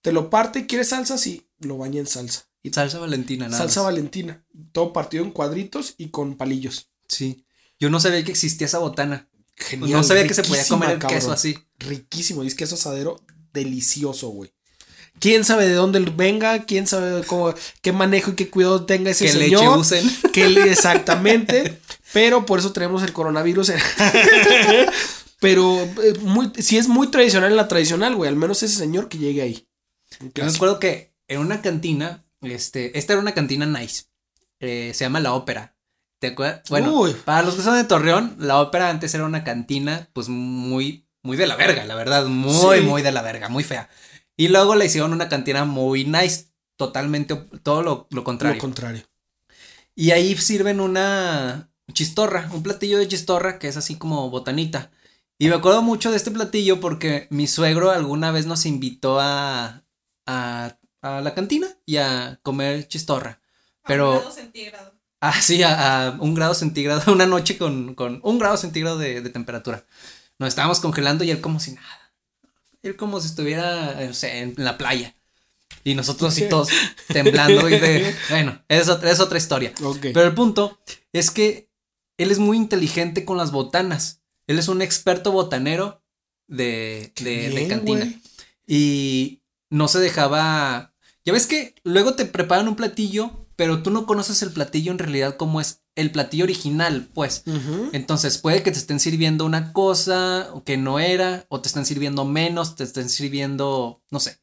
Te 0.03 0.11
lo 0.11 0.29
parte 0.29 0.59
y 0.59 0.67
quieres 0.67 0.89
salsa, 0.89 1.19
sí, 1.19 1.47
lo 1.61 1.79
baña 1.79 2.01
en 2.01 2.09
salsa. 2.09 2.47
Y 2.65 2.73
Salsa 2.73 2.99
valentina, 2.99 3.45
nada 3.47 3.59
salsa 3.59 3.81
más. 3.83 3.93
valentina. 3.93 4.43
Todo 4.73 4.93
partido 4.93 5.23
en 5.23 5.31
cuadritos 5.31 5.95
y 5.99 6.09
con 6.09 6.37
palillos. 6.37 6.91
Sí. 7.07 7.45
Yo 7.79 7.91
no 7.91 8.01
sabía 8.01 8.25
que 8.25 8.33
existía 8.33 8.67
esa 8.67 8.79
botana. 8.79 9.29
Genial. 9.57 9.93
no 9.93 10.03
sabía 10.03 10.27
que 10.27 10.35
se 10.35 10.43
podía 10.43 10.67
comer 10.67 10.91
el 10.93 10.99
cabrón. 10.99 11.21
queso 11.21 11.31
así. 11.31 11.57
Riquísimo. 11.79 12.43
Y 12.43 12.49
es 12.49 12.55
queso 12.57 12.75
asadero 12.75 13.23
delicioso, 13.53 14.31
güey. 14.31 14.53
¿Quién 15.21 15.45
sabe 15.45 15.69
de 15.69 15.75
dónde 15.75 16.01
venga? 16.01 16.65
¿Quién 16.65 16.87
sabe 16.89 17.23
cómo, 17.25 17.55
qué 17.83 17.93
manejo 17.93 18.33
y 18.33 18.35
qué 18.35 18.51
cuidado 18.51 18.85
tenga 18.87 19.11
ese 19.13 19.27
Que 19.27 19.35
leche 19.35 19.57
señor? 19.59 19.79
usen. 19.79 20.11
Que 20.33 20.49
le- 20.49 20.63
exactamente. 20.73 21.79
pero 22.13 22.47
por 22.47 22.59
eso 22.59 22.73
tenemos 22.73 23.03
el 23.03 23.13
coronavirus. 23.13 23.69
en- 23.69 23.79
pero 25.41 25.81
eh, 26.03 26.15
muy, 26.23 26.51
si 26.59 26.79
es 26.79 26.89
muy 26.89 27.11
tradicional 27.11 27.51
en 27.51 27.57
la 27.57 27.69
tradicional, 27.69 28.17
güey. 28.17 28.29
Al 28.29 28.37
menos 28.37 28.63
ese 28.63 28.75
señor 28.77 29.09
que 29.09 29.19
llegue 29.19 29.43
ahí. 29.43 29.69
Yo 30.35 30.45
me 30.45 30.51
acuerdo 30.51 30.79
que 30.81 31.13
en 31.29 31.41
una 31.41 31.61
cantina, 31.63 32.24
este, 32.53 32.99
esta 32.99 33.13
era 33.15 33.23
una 33.23 33.35
cantina 33.35 33.67
nice. 33.67 34.05
eh, 34.61 34.93
se 34.95 35.05
llama 35.05 35.21
La 35.21 35.35
Ópera. 35.35 35.77
¿Te 36.21 36.29
acuerdas? 36.29 36.63
Bueno, 36.71 36.93
Uy. 37.01 37.15
para 37.25 37.43
los 37.43 37.55
que 37.55 37.63
son 37.63 37.75
de 37.77 37.85
Torreón, 37.85 38.37
La 38.39 38.61
Ópera 38.61 38.89
antes 38.89 39.15
era 39.15 39.25
una 39.27 39.45
cantina, 39.45 40.09
pues 40.15 40.29
muy, 40.29 41.07
muy 41.23 41.37
de 41.37 41.47
la 41.47 41.57
verga, 41.57 41.85
la 41.85 41.95
verdad. 41.95 42.27
Muy, 42.27 42.79
Sí. 42.79 42.85
muy 42.85 43.03
de 43.03 43.13
la 43.13 43.21
verga, 43.23 43.49
muy 43.49 43.63
fea. 43.65 43.89
Y 44.37 44.49
luego 44.49 44.75
le 44.75 44.87
hicieron 44.87 45.13
una 45.13 45.29
cantina 45.29 45.65
muy 45.65 46.05
nice, 46.05 46.47
totalmente, 46.77 47.35
todo 47.63 47.83
lo, 47.83 48.07
lo 48.11 48.25
contrario. 48.25 48.57
Lo 48.57 48.61
contrario. 48.61 49.03
Y 49.95 50.11
ahí 50.13 50.35
sirven 50.37 50.81
una 50.81 51.71
chistorra, 51.93 52.49
un 52.53 52.63
platillo 52.63 52.99
de 52.99 53.07
chistorra 53.09 53.59
que 53.59 53.69
es 53.69 53.77
así 53.77 53.97
como 53.97 54.31
botanita. 54.31 54.91
Y 55.39 55.49
me 55.49 55.55
acuerdo 55.57 55.83
mucho 55.83 56.11
de 56.11 56.17
este 56.17 56.31
platillo 56.31 56.81
porque 56.81 57.27
mi 57.31 57.47
suegro 57.47 57.91
alguna 57.91 58.31
vez 58.31 58.47
nos 58.47 58.67
invitó 58.67 59.21
a, 59.21 59.85
a, 60.27 60.79
a 61.05 61.21
la 61.21 61.35
cantina 61.35 61.69
y 61.85 61.99
a 61.99 62.41
comer 62.43 62.89
chistorra. 62.89 63.41
Pero, 63.87 64.07
A 64.07 64.13
un 64.13 64.19
grado 64.21 64.33
centígrado. 64.33 64.95
ah, 65.21 65.41
sí, 65.41 65.63
a, 65.63 66.07
a 66.07 66.11
un 66.13 66.35
grado 66.35 66.55
centígrado, 66.55 67.03
una 67.13 67.27
noche 67.27 67.59
con, 67.59 67.95
con 67.95 68.21
un 68.23 68.39
grado 68.39 68.57
centígrado 68.57 68.97
de, 68.99 69.21
de 69.21 69.31
temperatura. 69.31 69.85
Nos 70.39 70.49
estábamos 70.49 70.81
congelando 70.81 71.23
y 71.23 71.31
él 71.31 71.41
como 71.43 71.61
si 71.61 71.73
nada. 71.73 72.13
Él 72.83 72.97
como 72.97 73.21
si 73.21 73.29
estuviera, 73.29 73.95
no 74.01 74.15
sé, 74.15 74.39
en 74.41 74.55
la 74.57 74.79
playa. 74.79 75.15
Y 75.85 75.95
nosotros 75.95 76.33
así 76.33 76.49
todos 76.49 76.71
temblando 77.09 77.69
y 77.69 77.79
de, 77.79 78.15
bueno, 78.31 78.63
es 78.69 78.89
otra, 78.89 79.11
es 79.11 79.21
otra 79.21 79.37
historia. 79.37 79.73
Pero 80.01 80.23
el 80.23 80.35
punto 80.35 80.79
es 81.13 81.31
que 81.31 81.69
él 82.17 82.31
es 82.31 82.39
muy 82.39 82.57
inteligente 82.57 83.27
con 83.27 83.37
las 83.37 83.53
botanas. 83.53 84.23
Él 84.47 84.59
es 84.59 84.69
un 84.69 84.81
experto 84.81 85.33
botanero 85.33 86.03
de, 86.47 87.13
de, 87.21 87.67
cantina. 87.69 88.11
Y 88.67 89.43
no 89.69 89.89
se 89.89 89.99
dejaba. 89.99 90.94
Ya 91.25 91.33
ves 91.33 91.47
que 91.47 91.75
luego 91.85 92.15
te 92.15 92.25
preparan 92.27 92.69
un 92.69 92.77
platillo, 92.77 93.47
pero 93.57 93.83
tú 93.83 93.91
no 93.91 94.05
conoces 94.07 94.43
el 94.43 94.51
platillo 94.51 94.93
en 94.93 94.99
realidad 94.99 95.37
como 95.37 95.61
es 95.61 95.81
el 95.97 96.11
platillo 96.11 96.45
original, 96.45 97.09
pues. 97.15 97.45
Entonces 97.93 98.39
puede 98.39 98.63
que 98.63 98.73
te 98.73 98.79
estén 98.79 98.99
sirviendo 99.01 99.45
una 99.45 99.73
cosa 99.73 100.49
que 100.65 100.77
no 100.77 100.99
era, 100.99 101.47
o 101.49 101.61
te 101.61 101.69
estén 101.69 101.87
sirviendo 101.87 102.25
menos, 102.25 102.75
te 102.77 102.85
estén 102.85 103.09
sirviendo, 103.09 104.03
no 104.11 104.21
sé. 104.21 104.39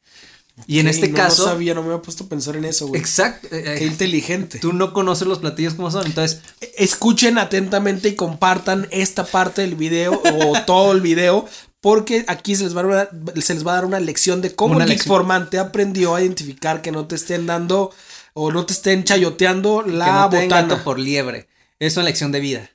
Y 0.68 0.80
en 0.80 0.86
Sí, 0.86 0.92
este 0.92 1.08
no, 1.10 1.16
caso, 1.16 1.44
No 1.46 1.52
sabía, 1.52 1.74
no 1.74 1.82
me 1.82 1.90
había 1.90 2.02
puesto 2.02 2.26
a 2.26 2.30
pensar 2.30 2.56
en 2.56 2.66
eso, 2.66 2.88
güey. 2.88 3.00
exacto, 3.00 3.48
eh, 3.52 3.64
Qué 3.80 3.84
eh, 3.86 3.88
inteligente. 3.88 4.60
tú 4.60 4.74
no 4.74 4.94
conoces 4.94 5.28
los 5.28 5.40
platillos 5.40 5.74
como 5.76 5.90
son, 5.92 6.06
entonces 6.06 6.42
Escuchen 6.78 7.38
atentamente 7.38 8.10
y 8.10 8.16
compartan 8.16 8.88
esta 8.92 9.26
parte 9.26 9.62
del 9.62 9.76
video 9.76 10.22
o 10.24 10.54
todo 10.66 10.92
el 10.94 11.02
video. 11.02 11.48
Porque 11.82 12.26
aquí 12.28 12.56
se 12.56 12.64
les, 12.64 12.76
va 12.78 12.82
a 12.82 12.84
dar 12.84 13.10
una, 13.12 13.42
se 13.42 13.56
les 13.56 13.66
va 13.66 13.72
a 13.72 13.76
dar 13.76 13.86
una 13.86 14.00
lección 14.00 14.42
de 14.42 14.56
cómo 14.56 14.76
Una 14.76 14.86
el. 14.86 14.94
Informante 14.94 15.58
aprendió 15.58 16.16
a 16.16 16.22
identificar 16.22 16.84
que 16.84 16.92
no 16.92 17.08
te 17.08 17.16
estén 17.16 17.48
dando 17.48 17.92
o 18.34 18.52
no 18.52 18.66
te 18.68 18.74
estén 18.74 19.04
chayoteando 19.04 19.84
que 19.84 19.92
la 19.92 20.14
no 20.14 20.30
te 20.30 20.38
den 20.38 20.50
botana. 20.50 20.84
por 20.84 21.00
liebre. 21.00 21.48
Es 21.80 21.98
una 21.98 22.06
lección 22.06 22.32
de 22.32 22.40
vida. 22.40 22.70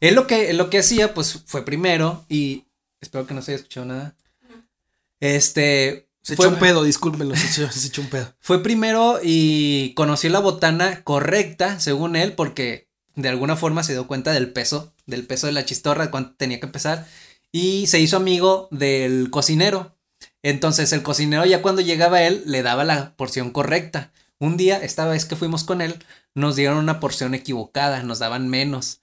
Él 0.00 0.14
lo 0.14 0.26
que, 0.26 0.52
lo 0.54 0.70
que 0.70 0.78
hacía, 0.78 1.12
pues, 1.12 1.42
fue 1.46 1.66
primero 1.66 2.24
y 2.30 2.64
espero 3.00 3.26
que 3.26 3.34
no 3.34 3.42
se 3.42 3.52
haya 3.52 3.56
escuchado 3.58 3.86
nada. 3.86 4.16
Este. 5.20 6.08
Se 6.22 6.34
fue, 6.34 6.46
echó 6.46 6.54
un 6.54 6.60
pedo, 6.60 6.82
discúlpenlo, 6.82 7.36
se 7.36 7.46
echó, 7.46 7.70
se 7.70 7.86
echó 7.86 8.00
un 8.00 8.08
pedo. 8.08 8.34
fue 8.40 8.62
primero 8.62 9.20
y 9.22 9.92
conoció 9.94 10.28
la 10.30 10.40
botana 10.40 11.04
correcta, 11.04 11.78
según 11.78 12.16
él, 12.16 12.32
porque 12.32 12.88
de 13.14 13.28
alguna 13.28 13.54
forma 13.54 13.84
se 13.84 13.92
dio 13.92 14.08
cuenta 14.08 14.32
del 14.32 14.52
peso, 14.52 14.92
del 15.06 15.24
peso 15.26 15.46
de 15.46 15.52
la 15.52 15.64
chistorra, 15.64 16.06
de 16.06 16.10
cuánto 16.10 16.34
tenía 16.36 16.58
que 16.58 16.66
pesar. 16.66 17.06
Y 17.52 17.86
se 17.86 18.00
hizo 18.00 18.16
amigo 18.16 18.68
del 18.70 19.30
cocinero. 19.30 19.96
Entonces 20.42 20.92
el 20.92 21.02
cocinero 21.02 21.44
ya 21.44 21.62
cuando 21.62 21.80
llegaba 21.82 22.22
él 22.22 22.42
le 22.46 22.62
daba 22.62 22.84
la 22.84 23.16
porción 23.16 23.50
correcta. 23.50 24.12
Un 24.38 24.56
día, 24.56 24.78
esta 24.82 25.06
vez 25.06 25.24
que 25.24 25.36
fuimos 25.36 25.64
con 25.64 25.80
él, 25.80 26.04
nos 26.34 26.56
dieron 26.56 26.76
una 26.78 27.00
porción 27.00 27.34
equivocada, 27.34 28.02
nos 28.02 28.18
daban 28.18 28.48
menos. 28.48 29.00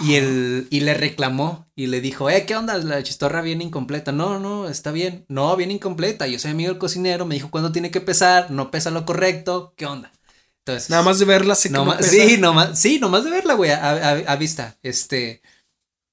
Y 0.00 0.14
él 0.16 0.68
y 0.70 0.80
le 0.80 0.92
reclamó 0.94 1.66
y 1.74 1.86
le 1.86 2.00
dijo, 2.00 2.28
eh, 2.30 2.44
¿qué 2.46 2.54
onda? 2.54 2.76
La 2.78 3.02
chistorra 3.02 3.40
viene 3.40 3.64
incompleta. 3.64 4.12
No, 4.12 4.38
no, 4.38 4.68
está 4.68 4.92
bien. 4.92 5.24
No, 5.28 5.56
viene 5.56 5.72
incompleta. 5.74 6.26
Yo 6.26 6.38
soy 6.38 6.50
amigo 6.52 6.70
del 6.70 6.78
cocinero, 6.78 7.24
me 7.26 7.34
dijo 7.34 7.50
cuándo 7.50 7.72
tiene 7.72 7.90
que 7.90 8.00
pesar, 8.02 8.50
no 8.50 8.70
pesa 8.70 8.90
lo 8.90 9.04
correcto. 9.06 9.72
¿Qué 9.76 9.86
onda? 9.86 10.12
Entonces, 10.58 10.90
Nada 10.90 11.02
más 11.02 11.18
de 11.18 11.24
verla 11.24 11.54
pesa. 11.98 12.02
sí, 12.02 12.36
nomás, 12.38 12.78
sí, 12.78 12.98
nomás 13.00 13.24
de 13.24 13.30
verla, 13.30 13.54
güey, 13.54 13.70
a, 13.70 13.90
a- 13.90 14.32
a 14.32 14.36
vista. 14.36 14.76
Este, 14.82 15.40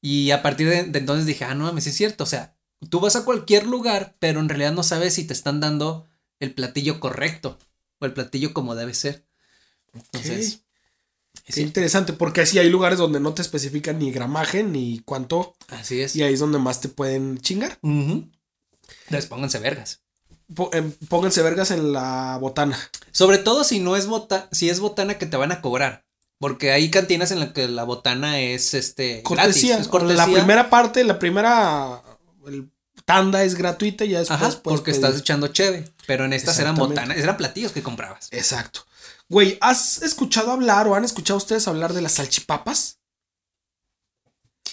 y 0.06 0.32
a 0.32 0.42
partir 0.44 0.70
de, 0.70 0.84
de 0.84 1.00
entonces 1.00 1.26
dije, 1.26 1.46
ah, 1.46 1.56
no 1.56 1.64
mames, 1.66 1.88
es 1.88 1.96
cierto. 1.96 2.24
O 2.24 2.28
sea, 2.28 2.56
tú 2.90 3.00
vas 3.00 3.16
a 3.16 3.26
cualquier 3.26 3.66
lugar, 3.66 4.16
pero 4.20 4.40
en 4.40 4.50
realidad 4.50 4.72
no 4.74 4.84
sabes 4.84 5.16
si 5.16 5.26
te 5.26 5.34
están 5.34 5.60
dando 5.60 6.08
el 6.40 6.54
platillo 6.54 7.00
correcto 7.00 7.58
o 8.00 8.06
el 8.06 8.14
platillo 8.14 8.54
como 8.54 8.76
debe 8.76 8.94
ser. 8.94 9.26
Entonces, 9.94 10.62
Qué 11.44 11.54
sí, 11.54 11.62
interesante, 11.62 12.14
porque 12.14 12.42
así 12.42 12.60
hay 12.60 12.70
lugares 12.70 12.98
donde 13.00 13.20
no 13.20 13.34
te 13.34 13.42
especifican 13.42 14.00
ni 14.00 14.12
gramaje 14.12 14.64
ni 14.64 15.00
cuánto, 15.00 15.56
así 15.70 16.02
es. 16.02 16.16
y 16.16 16.24
ahí 16.24 16.34
es 16.34 16.40
donde 16.40 16.60
más 16.60 16.82
te 16.82 16.90
pueden 16.90 17.40
chingar. 17.40 17.78
Ujú. 17.82 18.30
Entonces 19.06 19.28
pónganse 19.28 19.60
vergas. 19.60 20.02
Em, 20.74 20.92
pónganse 21.10 21.42
vergas 21.42 21.72
en 21.72 21.92
la 21.94 22.38
botana. 22.40 22.78
Sobre 23.12 23.38
todo 23.38 23.64
si 23.64 23.80
no 23.80 23.96
es 23.96 24.08
bota, 24.08 24.48
si 24.52 24.70
es 24.70 24.80
botana 24.80 25.18
que 25.18 25.26
te 25.26 25.38
van 25.38 25.52
a 25.52 25.62
cobrar. 25.62 26.05
Porque 26.40 26.72
hay 26.72 26.92
cantinas 26.92 27.32
en 27.32 27.40
las 27.40 27.54
que 27.54 27.68
la 27.68 27.84
botana 27.84 28.40
es 28.42 28.74
este 28.74 29.22
Cortesía. 29.24 29.70
gratis, 29.70 29.86
es 29.86 29.88
cortesía. 29.88 30.28
La 30.28 30.34
primera 30.34 30.70
parte, 30.70 31.04
la 31.04 31.18
primera. 31.18 32.02
el 32.48 32.70
tanda 33.06 33.44
es 33.44 33.56
gratuita 33.56 34.04
y 34.04 34.10
ya 34.10 34.20
después 34.20 34.42
Ajá, 34.42 34.62
porque 34.64 34.92
pedir. 34.92 35.06
estás 35.06 35.20
echando 35.20 35.48
cheve. 35.48 35.92
Pero 36.08 36.26
en 36.26 36.34
estas 36.34 36.58
eran 36.60 36.76
botanas, 36.76 37.18
eran 37.18 37.38
platillos 37.38 37.72
que 37.72 37.84
comprabas. 37.84 38.28
Exacto. 38.32 38.86
Güey, 39.30 39.58
¿has 39.62 40.02
escuchado 40.02 40.52
hablar 40.52 40.88
o 40.88 40.96
han 40.96 41.04
escuchado 41.06 41.38
ustedes 41.38 41.68
hablar 41.68 41.94
de 41.94 42.02
las 42.02 42.14
salchipapas? 42.14 43.00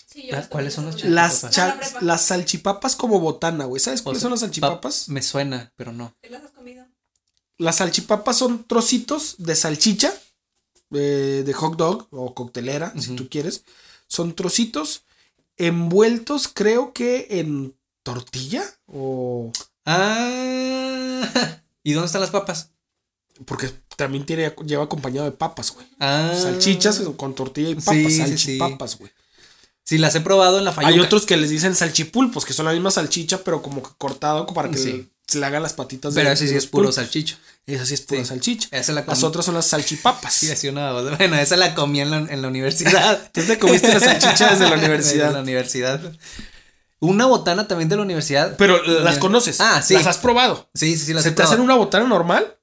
Sí, 0.06 0.28
yo 0.30 0.36
¿cuáles 0.50 0.74
son 0.74 0.86
las. 0.86 1.02
Las, 1.04 2.02
las 2.02 2.22
salchipapas 2.22 2.96
como 2.96 3.18
botana, 3.20 3.64
güey. 3.64 3.80
¿Sabes 3.80 4.00
O 4.00 4.04
cuáles 4.04 4.20
sea, 4.20 4.24
son 4.26 4.32
las 4.32 4.40
salchipapas? 4.40 5.04
pa- 5.06 5.12
me 5.12 5.22
suena, 5.22 5.72
pero 5.76 5.92
no. 5.92 6.14
¿Qué 6.20 6.28
las 6.28 6.42
has 6.44 6.50
comido? 6.50 6.84
Las 7.56 7.76
salchipapas 7.76 8.36
son 8.36 8.64
trocitos 8.64 9.36
de 9.38 9.56
salchicha, 9.56 10.12
eh, 10.94 11.42
de 11.44 11.52
hot 11.52 11.76
dog 11.76 12.08
o 12.10 12.34
coctelera, 12.34 12.92
si 12.98 13.14
tú 13.16 13.28
quieres. 13.28 13.64
Son 14.06 14.34
trocitos 14.34 15.04
envueltos, 15.56 16.48
creo 16.48 16.92
que 16.92 17.26
en 17.30 17.74
tortilla 18.02 18.64
o... 18.86 19.52
Ah, 19.84 21.60
¿y 21.82 21.92
dónde 21.92 22.06
están 22.06 22.20
las 22.20 22.30
papas? 22.30 22.70
Porque 23.46 23.70
también 23.96 24.26
tiene, 24.26 24.54
lleva 24.66 24.84
acompañado 24.84 25.24
de 25.24 25.32
papas, 25.32 25.72
güey. 25.72 25.86
Ah, 25.98 26.32
Salchichas 26.40 27.00
con 27.16 27.34
tortilla 27.34 27.70
y 27.70 27.74
papas, 27.74 27.94
Sí, 27.94 28.16
salchipapas, 28.18 28.98
güey. 28.98 29.10
Sí, 29.84 29.98
las 29.98 30.14
he 30.14 30.20
probado 30.20 30.58
en 30.58 30.64
la 30.64 30.72
fayuca. 30.72 30.94
Hay 30.94 31.00
otros 31.00 31.26
que 31.26 31.36
les 31.36 31.50
dicen 31.50 31.74
salchipulpos, 31.74 32.44
que 32.44 32.52
son 32.52 32.66
la 32.66 32.72
misma 32.72 32.90
salchicha, 32.90 33.42
pero 33.42 33.62
como 33.62 33.82
que 33.82 33.90
cortado 33.98 34.46
para 34.46 34.70
que 34.70 34.78
se 34.78 35.38
le 35.38 35.46
hagan 35.46 35.62
las 35.62 35.74
patitas 35.74 36.14
Pero 36.14 36.28
de 36.28 36.34
ese 36.34 36.46
sí 36.46 36.54
es 36.54 36.66
puro 36.66 36.92
salchicho. 36.92 37.36
Esa 37.64 37.86
sí 37.86 37.94
es 37.94 38.00
pura 38.02 38.20
Sí. 38.22 38.26
salchicha. 38.26 38.68
Esa 38.72 38.92
la 38.92 39.04
Las 39.06 39.22
otras 39.22 39.44
son 39.46 39.54
las 39.54 39.66
salchipapas. 39.66 40.32
Sí, 40.34 40.50
así 40.50 40.68
una. 40.68 40.92
Bueno, 40.92 41.36
esa 41.36 41.56
la 41.56 41.74
comí 41.74 42.00
en 42.00 42.10
la, 42.10 42.16
en 42.18 42.42
la 42.42 42.48
universidad. 42.48 43.30
Tú 43.32 43.42
te 43.42 43.58
comiste 43.58 43.92
las 43.92 44.02
salchichas 44.02 44.58
de 44.58 44.64
la 44.64 44.70
De 44.70 44.76
la 44.76 44.76
universidad. 44.76 45.40
universidad. 45.40 46.12
Una 46.98 47.26
botana 47.26 47.66
también 47.68 47.88
de 47.88 47.96
la 47.96 48.02
universidad. 48.02 48.56
Pero 48.56 48.82
las 48.82 49.18
conoces. 49.18 49.60
Ah, 49.60 49.80
sí. 49.82 49.94
Las 49.94 50.06
has 50.06 50.18
probado. 50.18 50.70
Sí, 50.74 50.96
sí, 50.96 51.06
sí, 51.06 51.12
las 51.14 51.22
¿Se 51.24 51.30
he 51.30 51.32
te 51.32 51.42
hacen 51.42 51.60
una 51.60 51.74
botana 51.74 52.06
normal? 52.06 52.58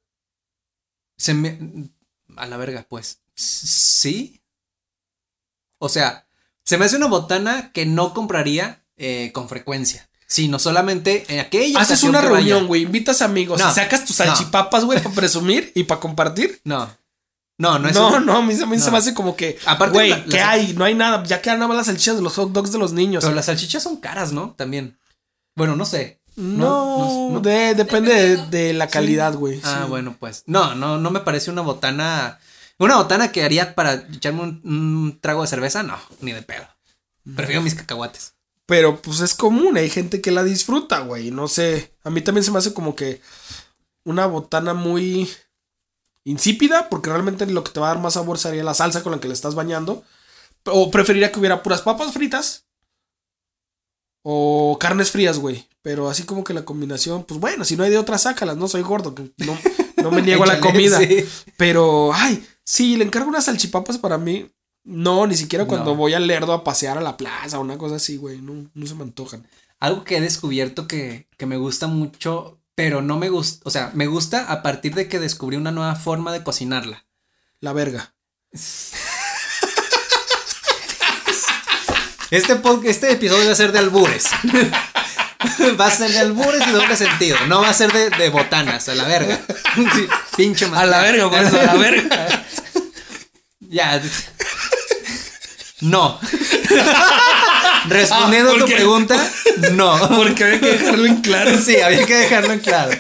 Se 1.18 1.34
me. 1.34 1.90
A 2.38 2.46
la 2.46 2.58
verga, 2.58 2.86
pues. 2.90 3.22
Sí. 3.36 4.42
O 5.78 5.88
sea, 5.90 6.28
se 6.66 6.78
me 6.78 6.86
hace 6.86 6.98
una 6.98 7.08
botana 7.08 7.72
que 7.74 7.86
no 7.86 8.14
compraría 8.14 8.86
eh, 8.98 9.32
con 9.34 9.48
frecuencia. 9.50 10.09
Sino 10.32 10.60
solamente 10.60 11.26
en 11.28 11.40
aquella. 11.40 11.82
Haces 11.82 12.04
una 12.04 12.22
reunión, 12.22 12.68
güey. 12.68 12.84
Invitas 12.84 13.22
amigos 13.24 13.60
No, 13.60 13.68
y 13.70 13.74
sacas 13.74 14.06
tus 14.06 14.16
salchipapas, 14.18 14.86
güey, 14.86 15.02
para 15.02 15.16
presumir 15.16 15.72
y 15.74 15.84
para 15.86 16.00
compartir. 16.00 16.62
No. 16.64 16.88
No, 17.58 17.80
no 17.80 17.90
es. 17.90 17.96
No, 17.96 18.16
un- 18.16 18.26
no, 18.28 18.38
a 18.38 18.42
mí, 18.44 18.56
se- 18.56 18.64
a 18.64 18.68
mí 18.68 18.80
se 18.80 18.92
me 18.92 19.00
hace 19.00 19.14
como 19.16 19.36
que. 19.36 19.58
Aparte, 19.66 19.94
güey, 19.94 20.10
la- 20.12 20.24
¿qué 20.26 20.40
hay? 20.40 20.74
No 20.74 20.86
hay 20.86 20.94
nada. 20.94 21.24
Ya 21.26 21.42
quedan 21.42 21.58
nada 21.58 21.68
más 21.68 21.78
las 21.78 21.88
salchichas 21.88 22.16
de 22.16 22.22
los 22.22 22.36
hot 22.36 22.52
dogs 22.52 22.72
de 22.72 22.78
los 22.78 22.94
niños. 22.94 23.24
Pero 23.24 23.36
las 23.36 23.46
salchichas 23.48 23.82
son 23.84 23.98
caras, 23.98 24.32
¿no? 24.32 24.52
También. 24.56 24.98
Bueno, 25.56 25.76
no 25.76 25.84
sé. 25.84 26.20
No, 26.36 27.00
no, 27.00 27.30
no. 27.32 27.40
de- 27.42 27.74
depende 27.76 28.38
de, 28.38 28.74
la 28.74 28.88
calidad, 28.88 29.34
güey. 29.34 29.60
Ah, 29.64 29.82
sí. 29.84 29.90
bueno, 29.90 30.16
pues. 30.20 30.44
No, 30.46 30.74
no, 30.76 30.98
no 31.00 31.10
me 31.12 31.20
parece 31.22 31.50
una 31.52 31.62
botana. 31.62 32.40
Una 32.78 32.96
botana 32.96 33.32
que 33.34 33.44
haría 33.44 33.76
para 33.76 33.94
echarme 33.96 34.44
un, 34.44 34.62
un 34.64 35.20
trago 35.20 35.42
de 35.42 35.48
cerveza, 35.50 35.84
no, 35.84 35.98
ni 36.22 36.32
de 36.32 36.44
pedo. 36.44 36.66
Prefiero 37.36 37.62
mis 37.62 37.76
cacahuates. 37.76 38.36
Pero 38.70 39.02
pues 39.02 39.20
es 39.22 39.34
común, 39.34 39.78
hay 39.78 39.90
gente 39.90 40.22
que 40.22 40.30
la 40.30 40.44
disfruta, 40.44 41.00
güey. 41.00 41.32
No 41.32 41.48
sé. 41.48 41.92
A 42.04 42.12
mí 42.12 42.22
también 42.22 42.44
se 42.44 42.52
me 42.52 42.60
hace 42.60 42.72
como 42.72 42.96
que 42.96 43.20
una 44.06 44.28
botana 44.28 44.76
muy 44.76 45.28
insípida, 46.24 46.88
porque 46.88 47.10
realmente 47.10 47.48
lo 47.48 47.64
que 47.64 47.72
te 47.72 47.80
va 47.80 47.90
a 47.90 47.96
dar 47.96 48.04
más 48.04 48.14
sabor 48.14 48.38
sería 48.38 48.64
la 48.64 48.76
salsa 48.76 49.02
con 49.02 49.12
la 49.12 49.20
que 49.20 49.28
le 49.28 49.34
estás 49.34 49.56
bañando. 49.56 50.04
O 50.66 50.92
preferiría 50.92 51.32
que 51.32 51.40
hubiera 51.40 51.64
puras 51.64 51.82
papas 51.82 52.14
fritas. 52.14 52.68
O 54.22 54.78
carnes 54.80 55.10
frías, 55.10 55.40
güey. 55.40 55.68
Pero 55.82 56.08
así 56.08 56.22
como 56.22 56.44
que 56.44 56.54
la 56.54 56.64
combinación, 56.64 57.24
pues 57.24 57.40
bueno, 57.40 57.66
si 57.66 57.76
no 57.76 57.84
hay 57.84 57.90
de 57.90 57.98
otra, 57.98 58.20
sácalas, 58.20 58.56
no 58.56 58.68
soy 58.68 58.84
gordo, 58.84 59.16
que 59.16 59.32
no, 59.38 59.58
no 59.98 60.12
me 60.12 60.22
niego 60.22 60.44
a 60.44 60.48
la 60.48 60.60
comida. 60.62 61.00
Pero, 61.58 62.12
ay, 62.14 62.46
sí, 62.64 62.98
le 62.98 63.06
encargo 63.06 63.30
unas 63.30 63.46
salchipapas 63.46 63.98
para 63.98 64.20
mí. 64.20 64.48
No, 64.84 65.28
ni 65.28 65.36
siquiera 65.36 65.66
cuando 65.66 65.92
No. 65.92 65.96
voy 65.96 66.14
al 66.14 66.26
Lerdo 66.28 66.54
a 66.54 66.64
pasear 66.64 66.98
a 66.98 67.02
la 67.02 67.18
plaza 67.18 67.60
o 67.60 67.62
una 67.62 67.78
cosa 67.78 67.96
así, 67.98 68.18
güey. 68.18 68.42
No, 68.42 68.70
no 68.74 68.86
se 68.88 68.96
me 68.96 69.04
antojan. 69.04 69.48
Algo 69.80 70.04
que 70.04 70.18
he 70.18 70.22
descubierto 70.22 70.88
que, 70.88 71.28
que 71.38 71.46
me 71.46 71.58
gusta 71.58 71.88
mucho, 71.88 72.60
pero 72.76 73.02
no 73.02 73.18
me 73.18 73.30
gusta, 73.30 73.62
o 73.66 73.72
sea, 73.72 73.92
me 73.94 74.08
gusta 74.08 74.52
a 74.52 74.62
partir 74.62 74.96
de 74.96 75.08
que 75.08 75.20
descubrí 75.20 75.58
una 75.58 75.72
nueva 75.72 75.96
forma 75.96 76.32
de 76.34 76.44
cocinarla. 76.44 77.06
La 77.62 77.74
verga. 77.74 78.14
Este, 82.32 82.62
este 82.84 83.12
episodio 83.12 83.48
va 83.48 83.54
a 83.54 83.56
ser 83.56 83.72
de 83.72 83.80
albures. 83.80 84.28
va 85.80 85.88
a 85.88 85.92
ser 85.92 86.12
de 86.12 86.20
albures 86.20 86.62
y 86.68 86.72
doble 86.72 86.96
sentido. 86.96 87.38
No 87.48 87.62
va 87.62 87.70
a 87.70 87.74
ser 87.74 87.92
de, 87.92 88.12
de 88.12 88.30
botanas, 88.30 88.88
a 88.90 88.96
la 88.96 89.06
verga. 89.08 89.40
Sí, 89.96 90.08
pinche 90.38 90.66
A 90.66 90.86
la 90.86 91.02
verga, 91.02 91.30
por 91.30 91.40
eso, 91.40 91.60
a 91.60 91.64
la 91.64 91.74
verga. 91.76 92.46
Ya. 93.62 94.02
No. 95.82 96.20
Respondiendo 97.88 98.52
Ah, 98.52 98.54
a 98.54 98.56
tu 98.56 98.60
¿por 98.62 98.70
qué? 98.70 98.76
pregunta, 98.76 99.32
no. 99.74 99.98
Porque 100.10 100.44
había 100.44 100.60
que 100.60 100.72
dejarlo 100.72 101.06
en 101.06 101.22
claro. 101.22 101.58
Sí, 101.60 101.78
había 101.78 102.06
que 102.06 102.16
dejarlo 102.16 102.54
en 102.54 102.60
claro. 102.60 102.92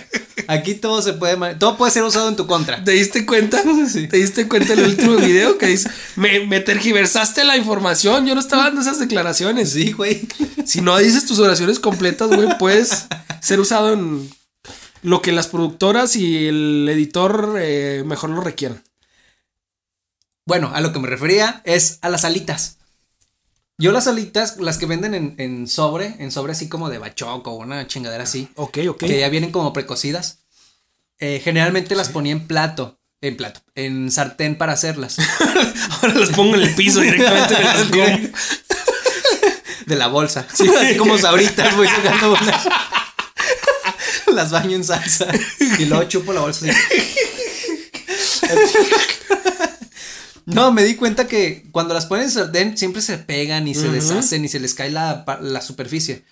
Aquí 0.47 0.73
todo 0.73 1.01
se 1.01 1.13
puede, 1.13 1.55
todo 1.55 1.77
puede 1.77 1.91
ser 1.91 2.03
usado 2.03 2.29
en 2.29 2.35
tu 2.35 2.47
contra. 2.47 2.83
¿Te 2.83 2.91
diste 2.91 3.25
cuenta? 3.25 3.61
Sí. 3.91 4.07
¿Te 4.07 4.17
diste 4.17 4.47
cuenta 4.47 4.73
en 4.73 4.79
el 4.79 4.85
último 4.87 5.15
video 5.17 5.57
que 5.57 5.67
dice, 5.67 5.89
me, 6.15 6.39
me 6.45 6.59
tergiversaste 6.59 7.43
la 7.43 7.57
información? 7.57 8.25
Yo 8.25 8.33
no 8.35 8.41
estaba 8.41 8.63
dando 8.65 8.81
esas 8.81 8.99
declaraciones. 8.99 9.71
Sí, 9.71 9.91
güey. 9.91 10.27
Si 10.65 10.81
no 10.81 10.97
dices 10.97 11.25
tus 11.25 11.39
oraciones 11.39 11.79
completas, 11.79 12.29
güey, 12.29 12.57
puedes 12.57 13.05
ser 13.41 13.59
usado 13.59 13.93
en 13.93 14.29
lo 15.01 15.21
que 15.21 15.31
las 15.31 15.47
productoras 15.47 16.15
y 16.15 16.47
el 16.47 16.87
editor 16.91 17.57
eh, 17.59 18.03
mejor 18.05 18.29
lo 18.31 18.41
requieran. 18.41 18.81
Bueno, 20.49 20.71
a 20.73 20.81
lo 20.81 20.91
que 20.91 20.97
me 20.97 21.07
refería 21.07 21.61
es 21.63 21.99
a 22.01 22.09
las 22.09 22.25
alitas. 22.25 22.77
Yo 23.77 23.91
las 23.91 24.07
alitas, 24.07 24.57
las 24.57 24.79
que 24.79 24.87
venden 24.87 25.13
en, 25.13 25.35
en 25.37 25.67
sobre, 25.67 26.15
en 26.17 26.31
sobre 26.31 26.53
así 26.53 26.67
como 26.67 26.89
de 26.89 26.97
bachoco 26.97 27.51
o 27.51 27.57
una 27.57 27.85
chingadera 27.85 28.23
así, 28.23 28.49
Ok, 28.55 28.79
ok. 28.89 28.97
que 28.97 29.19
ya 29.19 29.29
vienen 29.29 29.51
como 29.51 29.73
precocidas, 29.73 30.39
eh, 31.19 31.39
generalmente 31.43 31.95
las 31.95 32.09
ponía 32.09 32.31
en 32.31 32.47
plato, 32.47 32.99
en 33.21 33.37
plato, 33.37 33.61
en 33.75 34.09
sartén 34.09 34.57
para 34.57 34.73
hacerlas. 34.73 35.17
Ahora 36.01 36.15
las 36.15 36.29
pongo 36.29 36.55
en 36.55 36.63
el 36.63 36.73
piso 36.73 36.99
directamente. 36.99 37.55
De 39.85 39.95
la 39.95 40.07
bolsa. 40.07 40.47
Así 40.49 40.97
como 40.97 41.15
sabritas, 41.19 41.77
voy 41.77 41.87
sacando 41.87 42.31
una. 42.31 42.59
Las 44.33 44.49
baño 44.49 44.77
en 44.77 44.83
salsa. 44.83 45.27
Y 45.77 45.85
luego 45.85 46.05
chupo 46.05 46.33
la 46.33 46.41
bolsa. 46.41 46.65
así. 46.65 46.75
No, 50.53 50.71
me 50.71 50.83
di 50.83 50.95
cuenta 50.95 51.27
que 51.27 51.65
cuando 51.71 51.93
las 51.93 52.05
ponen 52.05 52.25
en 52.25 52.31
sartén 52.31 52.77
siempre 52.77 53.01
se 53.01 53.17
pegan 53.17 53.67
y 53.67 53.75
se 53.75 53.89
deshacen 53.89 54.43
y 54.45 54.49
se 54.49 54.59
les 54.59 54.73
cae 54.73 54.91
la, 54.91 55.23
la 55.41 55.61
superficie. 55.61 56.23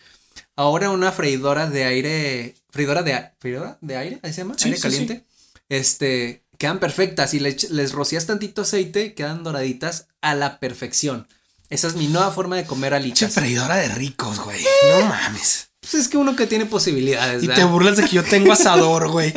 Ahora 0.55 0.89
una 0.89 1.11
freidora 1.11 1.69
de 1.69 1.83
aire, 1.85 2.55
freidora 2.71 3.03
de, 3.03 3.29
freidora 3.39 3.77
de 3.81 3.95
aire, 3.97 4.19
¿ahí 4.23 4.33
se 4.33 4.41
llama? 4.41 4.55
Sí, 4.57 4.65
aire 4.65 4.77
sí, 4.77 4.81
caliente. 4.83 5.23
Este, 5.69 6.43
quedan 6.57 6.79
perfectas 6.79 7.33
y 7.33 7.39
le 7.39 7.55
ech- 7.55 7.69
les 7.69 7.91
rocías 7.91 8.25
tantito 8.25 8.61
aceite, 8.63 9.13
quedan 9.13 9.43
doraditas 9.43 10.07
a 10.21 10.33
la 10.35 10.59
perfección. 10.59 11.27
Esa 11.69 11.87
es 11.87 11.95
mi 11.95 12.07
nueva 12.07 12.31
forma 12.31 12.55
de 12.55 12.63
comer 12.65 12.91
Che 12.93 12.97
alitas. 12.97 13.33
freidora 13.33 13.75
de 13.75 13.89
ricos, 13.89 14.39
güey. 14.39 14.63
No 14.89 15.05
mames. 15.07 15.69
Pues 15.81 15.93
es 15.95 16.07
que 16.07 16.17
uno 16.17 16.35
que 16.35 16.47
tiene 16.47 16.65
posibilidades, 16.65 17.43
Y 17.43 17.47
te 17.49 17.63
burlas 17.65 17.97
de 17.97 18.03
que 18.03 18.15
yo 18.15 18.23
tengo 18.23 18.53
asador, 18.53 19.07
güey. 19.11 19.33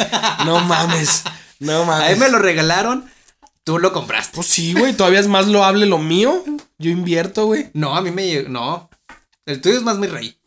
No 0.47 0.61
mames. 0.61 1.23
No 1.59 1.85
mames. 1.85 2.09
A 2.09 2.13
él 2.13 2.19
me 2.19 2.29
lo 2.29 2.39
regalaron, 2.39 3.05
tú 3.65 3.79
lo 3.79 3.93
compraste. 3.93 4.35
Pues 4.35 4.47
sí, 4.47 4.73
güey. 4.75 4.95
Todavía 4.95 5.21
es 5.21 5.29
más 5.29 5.47
loable 5.49 5.87
lo 5.87 5.99
mío. 5.99 6.43
Yo 6.79 6.91
invierto, 6.91 7.47
güey. 7.47 7.71
No, 7.75 7.97
a 7.97 8.01
mí 8.01 8.11
me 8.11 8.27
llegó, 8.27 8.49
no. 8.49 8.91
El 9.47 9.61
tuyo 9.61 9.77
es 9.77 9.83
más 9.83 9.99
mi 9.99 10.07
rey, 10.07 10.39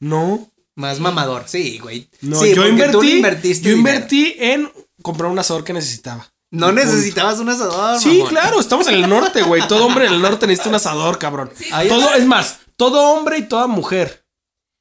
No. 0.00 0.48
más 0.74 1.00
mamador, 1.00 1.44
sí, 1.48 1.78
güey. 1.78 2.08
No, 2.20 2.40
Sí, 2.40 2.54
yo 2.54 2.66
invertí. 2.66 2.92
tú 2.92 3.02
invertiste 3.04 3.68
yo 3.70 3.76
dinero. 3.76 3.94
invertí 3.96 4.34
en 4.38 4.70
comprar 5.02 5.30
un 5.30 5.38
asador 5.38 5.64
que 5.64 5.72
necesitaba. 5.72 6.32
No 6.50 6.70
necesitabas 6.70 7.38
un 7.38 7.48
asador, 7.48 7.98
Sí, 7.98 8.08
mamón. 8.18 8.28
claro, 8.28 8.60
estamos 8.60 8.86
en 8.88 8.94
el 8.94 9.08
norte, 9.08 9.42
güey. 9.42 9.66
Todo 9.68 9.86
hombre 9.86 10.06
en 10.06 10.12
el 10.14 10.20
norte 10.22 10.46
necesita 10.46 10.68
un 10.68 10.74
asador, 10.74 11.18
cabrón. 11.18 11.50
Ahí 11.72 11.88
todo, 11.88 12.00
está. 12.04 12.16
es 12.18 12.26
más, 12.26 12.58
todo 12.76 13.10
hombre 13.12 13.38
y 13.38 13.48
toda 13.48 13.66
mujer. 13.66 14.26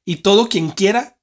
Y 0.06 0.18
todo 0.18 0.50
quien 0.50 0.70
quiera. 0.70 1.18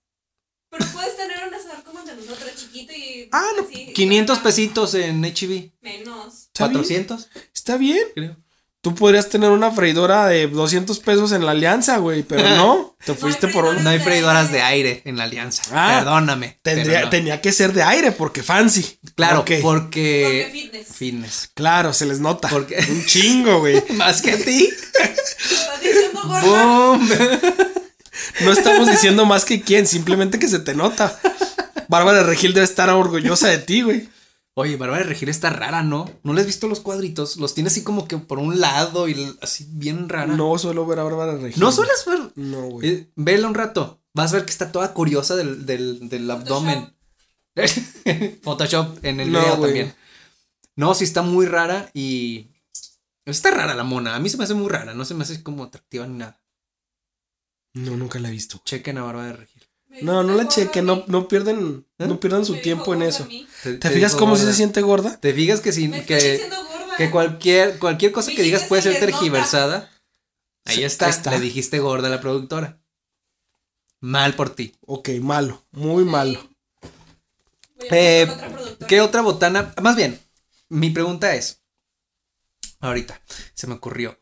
Pero 0.71 0.87
puedes 0.93 1.17
tener 1.17 1.37
un 1.47 1.55
asador 1.55 1.83
como 1.85 1.99
el 2.01 2.07
de 2.07 2.15
nosotros, 2.17 2.51
chiquito 2.57 2.93
y. 2.95 3.29
Ah, 3.33 3.45
no, 3.57 3.63
así, 3.65 3.93
500 3.93 4.35
ajá, 4.37 4.43
pesitos 4.45 4.95
en 4.95 5.23
HB. 5.25 5.73
Menos. 5.83 6.38
¿Está 6.59 6.69
bien? 6.69 7.05
400, 7.07 7.29
Está 7.55 7.77
bien. 7.77 7.99
creo. 8.15 8.37
Tú 8.81 8.95
podrías 8.95 9.29
tener 9.29 9.51
una 9.51 9.73
freidora 9.73 10.29
de 10.29 10.47
200 10.47 11.01
pesos 11.01 11.33
en 11.33 11.45
la 11.45 11.51
alianza, 11.51 11.97
güey. 11.99 12.23
Pero 12.23 12.49
no. 12.57 12.97
Te 13.05 13.13
fuiste 13.15 13.49
por 13.49 13.65
un. 13.65 13.83
No 13.83 13.91
hay 13.91 13.99
freidoras 13.99 14.53
de 14.53 14.63
aire 14.63 15.03
en 15.05 15.17
la 15.17 15.25
alianza. 15.25 15.63
Ah, 15.73 15.97
Perdóname. 15.99 16.59
Tendría, 16.63 17.03
no. 17.03 17.11
Tenía 17.11 17.41
que 17.41 17.51
ser 17.51 17.73
de 17.73 17.83
aire 17.83 18.13
porque 18.13 18.43
fancy. 18.45 18.99
Claro, 19.17 19.39
porque. 19.39 19.59
Porque 19.61 20.49
fitness. 20.53 20.87
Fitness. 20.95 21.51
Claro, 21.55 21.93
se 21.93 22.07
les 22.07 22.21
nota. 22.21 22.49
Porque- 22.49 22.77
Un 22.91 23.05
chingo, 23.05 23.59
güey. 23.59 23.83
Más 23.95 24.23
que 24.23 24.31
a 24.31 24.37
ti. 24.39 24.71
No 28.41 28.53
estamos 28.53 28.89
diciendo 28.89 29.27
más 29.27 29.45
que 29.45 29.61
quién, 29.63 29.87
simplemente 29.87 30.39
que 30.39 30.49
se 30.49 30.59
te 30.61 30.75
nota. 30.75 31.19
Bárbara 31.89 32.23
Regil 32.23 32.53
debe 32.55 32.65
estar 32.65 32.89
orgullosa 32.91 33.49
de 33.49 33.59
ti, 33.59 33.83
güey. 33.83 34.09
Oye, 34.61 34.77
Bárbara 34.77 35.05
de 35.05 35.09
Regil 35.11 35.29
está 35.29 35.51
rara, 35.51 35.85
¿no? 35.85 36.11
¿No 36.25 36.33
le 36.33 36.41
has 36.41 36.47
visto 36.49 36.67
los 36.67 36.81
cuadritos? 36.81 37.37
Los 37.37 37.55
tiene 37.55 37.69
así 37.69 37.85
como 37.85 38.09
que 38.09 38.19
por 38.19 38.41
un 38.41 38.59
lado 38.59 39.09
y 39.09 39.37
así 39.41 39.69
bien 39.71 40.09
rara. 40.09 40.35
No 40.35 40.59
suelo 40.59 40.85
ver 40.85 40.99
a 40.99 41.05
Bárbara 41.05 41.37
Regil. 41.37 41.61
¿No 41.61 41.71
sueles 41.71 42.05
ver? 42.05 42.33
No, 42.35 42.63
güey. 42.63 42.89
Eh, 42.89 43.11
vela 43.15 43.47
un 43.47 43.55
rato. 43.55 44.03
Vas 44.15 44.33
a 44.33 44.39
ver 44.39 44.47
que 44.47 44.51
está 44.51 44.73
toda 44.73 44.93
curiosa 44.95 45.37
del, 45.37 45.65
del, 45.65 46.09
del 46.09 46.29
abdomen. 46.29 46.93
Photoshop 48.43 49.05
en 49.05 49.21
el 49.21 49.31
No, 49.31 49.39
video 49.39 49.61
también. 49.61 49.95
No, 50.75 50.93
sí 50.93 51.05
está 51.05 51.23
muy 51.23 51.47
rara 51.47 51.89
y. 51.95 52.51
Está 53.27 53.53
rara 53.53 53.77
la 53.77 53.85
mona. 53.85 54.17
A 54.17 54.19
mí 54.19 54.29
se 54.29 54.39
me 54.39 54.43
hace 54.43 54.55
muy 54.55 54.69
rara. 54.69 54.93
No 54.93 55.05
se 55.05 55.15
me 55.15 55.23
hace 55.23 55.41
como 55.41 55.63
atractiva 55.63 56.05
ni 56.09 56.19
nada. 56.19 56.43
No, 57.75 57.97
nunca 57.97 58.19
la 58.19 58.27
he 58.27 58.33
visto. 58.33 58.61
Chequen 58.65 58.99
a 58.99 59.05
Bárbara 59.05 59.29
de 59.29 59.33
Regil. 59.35 59.58
No, 60.03 60.23
no 60.23 60.35
la 60.35 60.47
chequen, 60.47 60.85
no, 60.85 61.05
no 61.07 61.29
pierden, 61.29 61.87
¿Eh? 61.99 62.07
no 62.07 62.21
pierdan 62.21 62.45
su 62.45 62.55
Me 62.55 62.61
tiempo 62.61 62.95
en 62.95 63.03
eso. 63.03 63.27
¿Te 63.63 63.91
fijas 63.91 64.15
cómo 64.15 64.37
se 64.37 64.53
siente 64.55 64.83
gorda? 64.83 65.19
¿Te 65.19 65.33
fijas 65.33 65.61
que? 65.61 65.73
Me 65.89 65.99
está 65.99 66.07
Que, 66.07 66.49
que 66.97 67.11
cualquier, 67.11 67.79
cualquier 67.79 68.13
cosa 68.13 68.31
que 68.31 68.43
digas 68.43 68.65
puede 68.65 68.83
se 68.83 68.93
ser 68.93 69.01
tergiversada. 69.01 69.91
Ahí 70.65 70.85
está. 70.85 71.31
Le 71.31 71.41
dijiste 71.41 71.79
gorda 71.79 72.09
a 72.09 72.11
la 72.11 72.21
productora. 72.21 72.81
Mal 74.01 74.35
por 74.35 74.51
ti. 74.51 74.75
Ok, 74.87 75.09
malo, 75.21 75.65
muy 75.73 76.05
malo. 76.05 76.49
Eh, 77.91 78.27
otra 78.31 78.49
productora. 78.49 78.87
¿Qué 78.89 79.01
otra 79.01 79.23
botana? 79.23 79.75
Más 79.83 79.97
bien, 79.97 80.21
mi 80.69 80.91
pregunta 80.91 81.35
es. 81.35 81.63
Ahorita 82.81 83.21
se 83.55 83.67
me 83.67 83.75
ocurrió. 83.75 84.19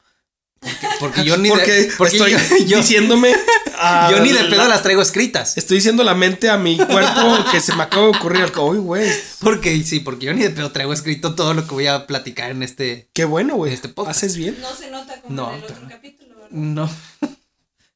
Porque, 0.61 0.87
porque 1.01 1.25
yo 1.25 1.37
ni 1.37 1.49
Porque 1.49 1.73
de. 1.73 1.93
Porque 1.97 2.17
estoy 2.17 2.33
yo, 2.33 2.39
yo- 2.67 2.79
diciéndome. 2.79 3.33
yo 4.11 4.21
ni 4.21 4.33
de 4.33 4.43
la- 4.45 4.51
pedo 4.51 4.67
las 4.69 4.83
traigo 4.83 5.03
escritas. 5.03 5.57
Estoy 5.59 5.77
diciendo 5.77 6.03
la 6.03 6.15
mente 6.15 6.49
a 6.51 6.57
mi 6.57 6.77
cuerpo 6.77 7.45
que 7.51 7.61
se 7.61 7.75
me 7.75 7.83
acaba 7.83 8.05
de 8.05 8.09
ocurrir. 8.11 8.53
Uy, 8.59 8.79
güey. 8.79 9.11
Porque 9.41 9.83
sí, 9.85 10.01
porque 10.01 10.27
yo 10.27 10.35
ni 10.35 10.43
de 10.43 10.51
pedo 10.51 10.73
traigo 10.73 10.93
escrito 10.93 11.35
todo 11.35 11.55
lo 11.55 11.67
que 11.67 11.75
voy 11.75 11.87
a 11.87 12.07
platicar 12.07 12.51
en 12.51 12.63
este. 12.63 13.09
Qué 13.13 13.25
bueno, 13.25 13.57
güey. 13.57 13.73
Este 13.75 13.89
podcast. 13.89 14.19
Haces 14.19 14.37
bien. 14.37 14.57
No 14.61 14.75
se 14.75 14.91
nota 14.91 15.21
como 15.21 15.35
No, 15.35 15.51
en 15.53 15.59
el 15.59 15.65
otro 15.65 15.77
capítulo, 15.89 16.35
¿verdad? 16.37 16.49
No. 16.51 16.91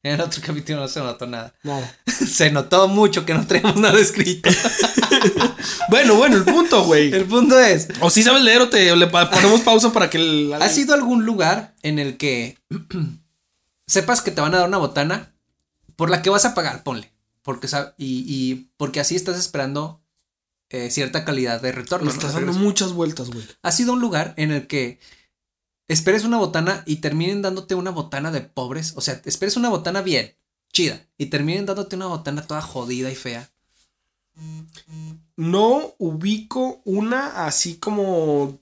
En 0.02 0.14
el 0.14 0.20
otro 0.22 0.42
capítulo 0.44 0.80
no 0.80 0.88
se 0.88 1.00
notó 1.00 1.26
nada. 1.26 1.54
Nada. 1.62 1.94
Se 2.06 2.50
notó 2.50 2.88
mucho 2.88 3.26
que 3.26 3.34
no 3.34 3.46
traemos 3.46 3.76
nada 3.76 3.98
escrito. 3.98 4.50
Bueno, 5.90 6.14
bueno, 6.14 6.36
el 6.36 6.44
punto, 6.44 6.84
güey. 6.84 7.12
El 7.12 7.26
punto 7.26 7.58
es. 7.58 7.88
O 8.00 8.08
si 8.08 8.22
sabes 8.22 8.42
leer 8.42 8.62
o 8.62 8.70
te 8.70 8.94
le 8.96 9.06
ponemos 9.08 9.60
pausa 9.60 9.92
para 9.92 10.08
que 10.08 10.18
el. 10.18 10.52
¿Has 10.54 10.78
ido 10.78 10.94
a 10.94 10.96
algún 10.96 11.26
lugar 11.26 11.74
en 11.82 11.98
el 11.98 12.16
que 12.16 12.56
sepas 13.86 14.22
que 14.22 14.30
te 14.30 14.40
van 14.40 14.54
a 14.54 14.58
dar 14.58 14.68
una 14.68 14.78
botana 14.78 15.34
por 15.96 16.08
la 16.08 16.22
que 16.22 16.30
vas 16.30 16.44
a 16.44 16.54
pagar? 16.54 16.82
Ponle. 16.82 17.12
Porque, 17.42 17.68
y, 17.98 18.24
y 18.26 18.70
porque 18.76 19.00
así 19.00 19.16
estás 19.16 19.38
esperando 19.38 20.00
eh, 20.70 20.90
cierta 20.90 21.24
calidad 21.24 21.60
de 21.60 21.72
retorno. 21.72 22.06
Le 22.06 22.12
estás 22.12 22.34
dando 22.34 22.52
muchas 22.52 22.92
vueltas, 22.92 23.30
güey. 23.30 23.46
¿Has 23.62 23.78
ido 23.80 23.90
a 23.90 23.94
un 23.94 24.00
lugar 24.00 24.32
en 24.36 24.52
el 24.52 24.66
que 24.66 25.00
esperes 25.92 26.24
una 26.24 26.38
botana 26.38 26.82
y 26.86 26.96
terminen 26.96 27.42
dándote 27.42 27.74
una 27.74 27.90
botana 27.90 28.30
de 28.30 28.40
pobres? 28.40 28.94
O 28.96 29.00
sea, 29.00 29.20
esperes 29.24 29.56
una 29.56 29.68
botana 29.68 30.02
bien, 30.02 30.36
chida, 30.72 31.04
y 31.18 31.26
terminen 31.26 31.66
dándote 31.66 31.96
una 31.96 32.06
botana 32.06 32.46
toda 32.46 32.62
jodida 32.62 33.10
y 33.10 33.16
fea. 33.16 33.50
No 35.36 35.94
ubico 35.98 36.80
una 36.84 37.44
así 37.46 37.78
como 37.78 38.60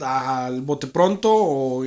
al 0.00 0.62
bote 0.62 0.88
pronto 0.88 1.30
o 1.32 1.84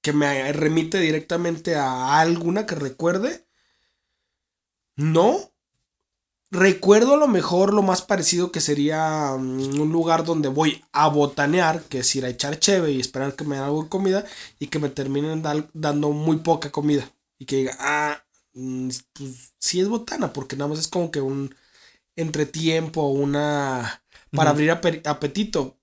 que 0.00 0.12
me 0.12 0.52
remite 0.52 0.98
directamente 1.00 1.74
a 1.74 2.20
alguna 2.20 2.64
que 2.64 2.76
recuerde. 2.76 3.46
No. 4.94 5.52
Recuerdo 6.50 7.14
a 7.14 7.16
lo 7.16 7.26
mejor 7.26 7.74
lo 7.74 7.82
más 7.82 8.02
parecido 8.02 8.52
que 8.52 8.60
sería 8.60 9.34
mm, 9.36 9.80
un 9.80 9.90
lugar 9.92 10.24
donde 10.24 10.48
voy 10.48 10.84
a 10.92 11.08
botanear, 11.08 11.82
que 11.84 11.98
es 12.00 12.16
ir 12.16 12.24
a 12.24 12.28
echar 12.28 12.58
cheve 12.60 12.92
y 12.92 13.00
esperar 13.00 13.34
que 13.34 13.44
me 13.44 13.56
den 13.56 13.64
algo 13.64 13.82
de 13.82 13.88
comida 13.88 14.24
y 14.60 14.68
que 14.68 14.78
me 14.78 14.88
terminen 14.88 15.42
dando 15.74 16.10
muy 16.12 16.38
poca 16.38 16.70
comida. 16.70 17.10
Y 17.38 17.46
que 17.46 17.56
diga, 17.56 17.76
ah, 17.80 18.24
mm, 18.54 18.88
pues 19.14 19.54
sí 19.58 19.80
es 19.80 19.88
botana, 19.88 20.32
porque 20.32 20.56
nada 20.56 20.68
más 20.70 20.78
es 20.78 20.88
como 20.88 21.10
que 21.10 21.20
un 21.20 21.54
entretiempo, 22.16 23.08
una... 23.10 24.02
para 24.34 24.50
abrir 24.50 24.70
ape- 24.70 25.02
apetito. 25.06 25.78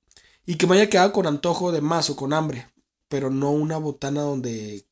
Y 0.45 0.55
que 0.55 0.68
me 0.68 0.76
haya 0.78 0.89
quedado 0.89 1.14
con 1.14 1.28
antojo 1.28 1.72
de 1.72 1.82
más 1.82 2.09
o 2.09 2.16
con 2.18 2.34
hambre, 2.34 2.68
pero 3.09 3.30
no 3.32 3.51
una 3.51 3.78
botana 3.78 4.22
donde 4.24 4.86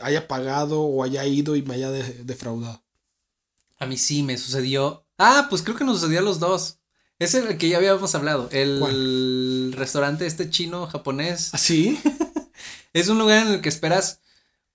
haya 0.00 0.28
pagado 0.28 0.82
o 0.82 1.04
haya 1.04 1.26
ido 1.26 1.56
y 1.56 1.62
me 1.62 1.74
haya 1.76 1.90
de- 1.90 2.24
defraudado. 2.24 2.82
A 3.78 3.86
mí 3.86 3.96
sí 3.98 4.22
me 4.22 4.38
sucedió. 4.38 5.07
Ah, 5.18 5.46
pues 5.50 5.62
creo 5.62 5.76
que 5.76 5.84
nos 5.84 6.00
sucedió 6.00 6.20
a 6.20 6.22
los 6.22 6.38
dos. 6.38 6.78
Es 7.18 7.34
el 7.34 7.58
que 7.58 7.68
ya 7.68 7.78
habíamos 7.78 8.14
hablado. 8.14 8.48
El 8.52 9.74
restaurante 9.76 10.26
este 10.26 10.48
chino 10.50 10.86
japonés. 10.86 11.52
¿Así? 11.54 12.00
Es 12.94 13.08
un 13.08 13.18
lugar 13.18 13.46
en 13.46 13.52
el 13.54 13.60
que 13.60 13.68
esperas. 13.68 14.20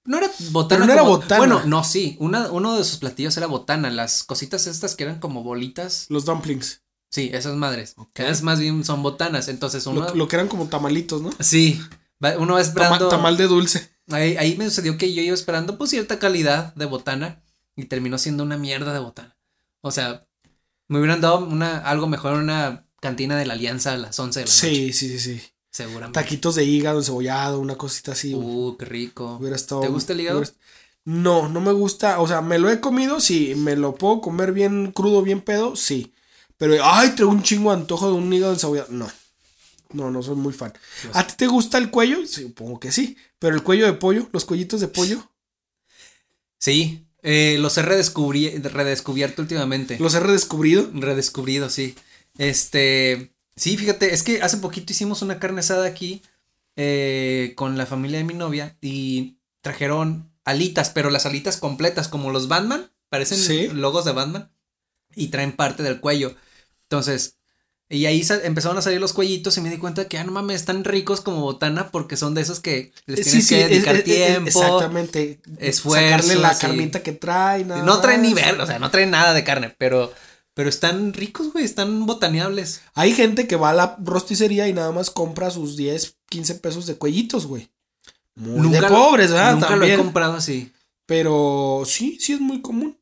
No 0.06 0.18
era 0.18 0.30
botana. 0.52 0.80
Pero 0.82 0.86
no 0.86 0.94
era 0.94 1.02
botana. 1.02 1.38
Bueno, 1.40 1.64
no, 1.66 1.84
sí. 1.84 2.16
Una, 2.20 2.52
uno 2.52 2.78
de 2.78 2.84
sus 2.84 2.98
platillos 3.00 3.36
era 3.38 3.48
botana. 3.48 3.90
Las 3.90 4.24
cositas 4.24 4.68
estas 4.68 4.96
que 4.96 5.04
eran 5.04 5.20
como 5.20 5.44
bolitas. 5.44 6.06
Los 6.10 6.24
dumplings. 6.26 6.82
Sí, 7.10 7.32
esas 7.34 7.56
madres. 7.56 7.96
Que 8.14 8.30
es 8.30 8.42
más 8.44 8.60
bien 8.60 8.86
son 8.86 9.02
botanas. 9.02 9.48
Entonces 9.48 9.86
uno. 9.88 10.02
Lo, 10.10 10.16
lo 10.16 10.28
que 10.28 10.36
eran 10.36 10.48
como 10.48 10.68
tamalitos, 10.68 11.22
¿no? 11.22 11.32
Sí. 11.40 11.82
Uno 12.22 12.32
va 12.32 12.38
Tama- 12.38 12.62
esperando. 12.62 13.10
tamal 13.10 13.36
de 13.36 13.48
dulce. 13.48 13.90
Ahí, 14.12 14.38
ahí 14.38 14.56
me 14.58 14.66
sucedió 14.66 14.98
que 14.98 15.14
yo 15.14 15.22
iba 15.22 15.34
esperando 15.34 15.78
pues 15.78 15.90
cierta 15.90 16.20
calidad 16.20 16.74
de 16.76 16.86
botana 16.86 17.42
y 17.76 17.86
terminó 17.86 18.18
siendo 18.18 18.44
una 18.44 18.58
mierda 18.58 18.94
de 18.94 19.00
botana. 19.00 19.36
O 19.82 19.92
sea, 19.92 20.26
me 20.94 21.00
hubieran 21.00 21.22
dado 21.22 21.46
una, 21.46 21.80
algo 21.80 22.08
mejor 22.08 22.34
en 22.36 22.42
una 22.42 22.86
cantina 23.02 23.36
de 23.36 23.46
la 23.48 23.54
Alianza 23.56 23.94
a 23.94 23.98
las 23.98 24.18
11 24.20 24.42
de 24.42 24.46
la 24.46 24.52
noche. 24.52 24.70
Sí, 24.70 24.94
sí, 24.94 25.10
sí, 25.10 25.20
sí. 25.40 25.42
Seguramente. 25.72 26.20
Taquitos 26.20 26.54
de 26.56 26.64
hígado, 26.66 27.00
encebollado, 27.00 27.60
una 27.60 27.76
cosita 27.76 28.12
así. 28.12 28.34
Uh, 28.36 28.78
qué 28.78 28.86
rico. 28.86 29.38
Hubiera 29.40 29.56
estado- 29.56 29.82
¿Te 29.82 29.88
gusta 29.88 30.14
el 30.14 30.22
hígado? 30.22 30.40
hubiera- 30.40 30.54
No, 31.06 31.50
no 31.50 31.60
me 31.62 31.72
gusta. 31.74 32.20
O 32.22 32.28
sea, 32.28 32.42
me 32.42 32.60
lo 32.60 32.70
he 32.70 32.80
comido, 32.80 33.20
sí. 33.20 33.56
Me 33.56 33.76
lo 33.76 33.96
puedo 33.96 34.22
comer 34.22 34.54
bien 34.54 34.92
crudo, 34.92 35.24
bien 35.24 35.42
pedo, 35.42 35.76
sí. 35.76 36.14
Pero, 36.58 36.76
ay, 36.86 37.10
traigo 37.16 37.32
un 37.32 37.42
chingo 37.42 37.72
de 37.72 37.78
antojo 37.82 38.08
de 38.08 38.14
un 38.14 38.32
hígado 38.32 38.54
encebollado. 38.54 38.90
No. 38.92 39.12
No, 39.94 40.12
no 40.12 40.22
soy 40.24 40.36
muy 40.36 40.54
fan. 40.54 40.74
¿A 41.14 41.26
ti 41.26 41.34
te 41.38 41.48
gusta 41.48 41.78
el 41.80 41.90
cuello? 41.90 42.26
Sí, 42.28 42.44
Supongo 42.44 42.80
que 42.80 42.92
sí. 42.92 43.18
Pero 43.40 43.56
el 43.56 43.64
cuello 43.64 43.86
de 43.88 43.94
pollo, 43.94 44.30
los 44.32 44.46
cuellitos 44.46 44.80
de 44.80 44.88
pollo, 44.88 45.28
Sí, 46.60 47.06
eh, 47.24 47.58
los 47.60 47.78
he 47.78 47.82
redescubierto 47.82 49.42
últimamente. 49.42 49.98
los 50.00 50.14
he 50.14 50.20
redescubrido. 50.20 50.90
Redescubrido, 50.94 51.70
sí. 51.70 51.96
Este, 52.38 53.34
sí, 53.56 53.78
fíjate, 53.78 54.14
es 54.14 54.24
que 54.24 54.42
hace 54.42 54.58
poquito 54.58 54.94
hicimos 54.94 55.22
una 55.22 55.40
carne 55.40 55.62
asada 55.62 55.86
aquí 55.88 56.22
eh, 56.76 57.54
con 57.56 57.78
la 57.78 57.86
familia 57.86 58.18
de 58.18 58.24
mi 58.24 58.34
novia 58.34 58.78
y 58.82 59.38
trajeron 59.62 60.32
alitas, 60.46 60.90
pero 60.90 61.10
las 61.10 61.26
alitas 61.26 61.58
completas, 61.58 62.08
como 62.08 62.32
los 62.32 62.48
Batman, 62.48 62.92
parecen 63.10 63.38
Sí. 63.38 63.68
logos 63.70 64.06
de 64.06 64.12
Batman 64.12 64.52
y 65.16 65.28
traen 65.28 65.52
parte 65.54 65.84
del 65.84 66.00
cuello. 66.00 66.36
Entonces, 66.84 67.38
y 67.94 68.06
ahí 68.06 68.26
empezaron 68.44 68.78
a 68.78 68.82
salir 68.82 69.00
los 69.00 69.14
cuellitos 69.14 69.58
y 69.58 69.62
me 69.62 69.70
di 69.70 69.78
cuenta 69.78 70.08
que, 70.08 70.18
ah, 70.18 70.24
no 70.24 70.32
mames, 70.32 70.58
están 70.62 70.84
ricos 70.84 71.22
como 71.22 71.42
botana 71.42 71.90
porque 71.92 72.18
son 72.18 72.34
de 72.34 72.42
esos 72.42 72.60
que 72.60 72.92
les 73.06 73.22
tienes 73.24 73.48
que 73.48 73.68
dedicar 73.68 73.96
es- 73.96 74.00
es- 74.00 74.06
tiempo. 74.06 74.48
Exactamente. 74.48 75.40
esfuerzo, 75.60 76.06
Sacarle 76.28 76.36
la 76.42 76.54
sí. 76.54 76.62
carnita 76.62 77.04
que 77.04 77.12
trae. 77.14 77.66
Nada 77.66 77.84
No 77.84 78.00
traen 78.02 78.22
ni 78.22 78.34
ver, 78.34 78.60
o 78.60 78.66
sea, 78.66 78.80
no 78.80 78.90
traen 78.92 79.12
nada 79.12 79.34
de 79.34 79.44
carne, 79.44 79.74
pero, 79.78 80.12
pero 80.54 80.70
están 80.70 81.14
ricos, 81.14 81.52
güey, 81.54 81.64
están 81.66 82.06
botaneables. 82.06 82.82
Hay 82.96 83.14
gente 83.14 83.48
que 83.48 83.56
va 83.56 83.70
a 83.70 83.74
la 83.74 83.98
rosticería 84.04 84.68
y 84.68 84.74
nada 84.74 84.92
más 84.92 85.10
compra 85.10 85.52
sus 85.52 85.76
10, 85.78 86.16
15 86.30 86.56
pesos 86.56 86.86
de 86.86 86.96
cuellitos, 86.96 87.46
güey. 87.46 87.70
Muy 88.36 88.70
de 88.70 88.82
lo- 88.82 88.88
pobres, 88.88 89.32
¿verdad? 89.32 89.54
Nunca 89.54 89.76
lo 89.76 89.86
he 89.86 89.96
comprado 89.96 90.34
así. 90.34 90.72
Pero 91.06 91.84
sí, 91.86 92.18
sí 92.20 92.34
es 92.34 92.40
muy 92.40 92.62
común. 92.62 92.98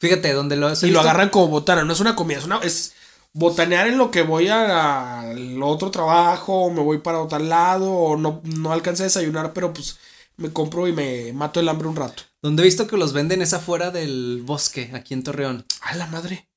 Fíjate, 0.00 0.32
donde 0.32 0.56
lo 0.56 0.68
Y 0.68 0.70
visto- 0.70 0.86
lo 0.88 1.00
agarran 1.00 1.28
como 1.30 1.48
botana, 1.48 1.84
no 1.84 1.92
es 1.92 2.00
una 2.00 2.14
comida, 2.16 2.38
es 2.38 2.44
una 2.44 2.58
es 2.58 2.92
botanear 3.34 3.88
en 3.88 3.98
lo 3.98 4.10
que 4.10 4.22
voy 4.22 4.48
a- 4.48 5.20
al 5.20 5.62
otro 5.62 5.90
trabajo, 5.90 6.54
o 6.64 6.70
me 6.70 6.80
voy 6.80 6.98
para 6.98 7.20
otro 7.20 7.38
lado, 7.40 7.90
o 7.92 8.16
no, 8.16 8.40
no 8.44 8.72
alcancé 8.72 9.02
a 9.02 9.06
desayunar, 9.06 9.52
pero 9.52 9.72
pues 9.74 9.98
me 10.36 10.52
compro 10.52 10.88
y 10.88 10.92
me 10.92 11.32
mato 11.32 11.60
el 11.60 11.68
hambre 11.68 11.88
un 11.88 11.96
rato. 11.96 12.22
Donde 12.42 12.62
he 12.62 12.66
visto 12.66 12.86
que 12.86 12.96
los 12.96 13.12
venden 13.12 13.42
es 13.42 13.52
afuera 13.52 13.90
del 13.90 14.42
bosque, 14.44 14.90
aquí 14.94 15.14
en 15.14 15.22
Torreón. 15.24 15.66
A 15.82 15.94
la 15.96 16.06
madre. 16.06 16.48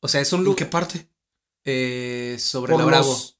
O 0.00 0.08
sea, 0.08 0.20
es 0.20 0.32
un 0.32 0.40
¿En 0.40 0.44
lugar 0.46 0.58
qué 0.58 0.66
parte? 0.66 1.08
eh, 1.64 2.36
sobre 2.40 2.72
Por 2.72 2.80
la 2.80 2.86
Bravo. 2.86 3.08
los- 3.08 3.38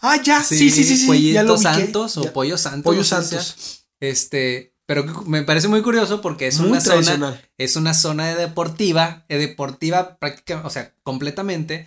Ah, 0.00 0.16
ya, 0.22 0.42
sí, 0.42 0.70
sí, 0.70 0.84
sí, 0.84 0.96
sí. 0.96 1.02
lo 1.06 1.08
Pollitos 1.12 1.62
santos 1.62 2.16
o 2.16 2.32
pollos 2.32 2.60
santos. 2.60 2.84
Pollos 2.90 3.06
santos. 3.08 3.84
Este, 4.00 4.71
pero 4.94 5.24
me 5.24 5.42
parece 5.42 5.68
muy 5.68 5.80
curioso 5.80 6.20
porque 6.20 6.46
es 6.48 6.58
Muy 6.60 6.72
una 6.72 6.80
zona, 6.82 7.40
es 7.56 7.76
una 7.76 7.94
zona 7.94 8.28
de 8.28 8.34
deportiva, 8.34 9.24
eh, 9.30 9.38
deportiva 9.38 10.16
prácticamente, 10.18 10.66
o 10.66 10.70
sea, 10.70 10.92
completamente. 11.02 11.86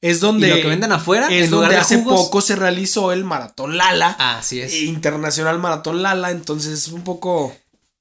Es 0.00 0.18
Y 0.18 0.20
donde 0.20 0.48
lo 0.48 0.56
que 0.56 0.68
venden 0.68 0.90
afuera 0.92 1.28
es 1.30 1.50
donde 1.50 1.68
de 1.74 1.76
hace 1.76 1.98
jugos- 1.98 2.22
poco 2.24 2.40
se 2.40 2.56
realizó 2.56 3.12
el 3.12 3.24
maratón 3.24 3.76
Lala. 3.76 4.16
Así 4.18 4.60
es. 4.60 4.74
Internacional 4.74 5.58
Maratón 5.58 6.02
Lala, 6.02 6.30
entonces 6.30 6.72
es 6.72 6.88
un 6.88 7.02
poco 7.04 7.54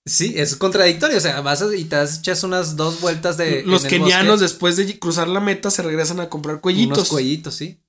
Sí, 0.08 0.36
es 0.38 0.56
contradictorio. 0.56 1.18
O 1.18 1.20
sea, 1.22 1.41
vas 1.41 1.64
a- 1.64 1.76
y 1.76 1.84
te 1.86 2.01
echas 2.01 2.43
unas 2.43 2.76
dos 2.76 3.01
vueltas 3.01 3.38
de. 3.38 3.64
Los 3.66 3.86
kenianos, 3.86 4.39
después 4.39 4.78
de 4.78 4.99
cruzar 4.99 5.28
la 5.28 5.39
meta, 5.39 5.72
se 5.72 5.82
regresan 5.82 6.20
a 6.20 6.30
comprar 6.30 6.62
cuellitos. 6.62 6.97
Unos 6.99 7.10
cuellitos, 7.10 7.56
sí. 7.56 7.80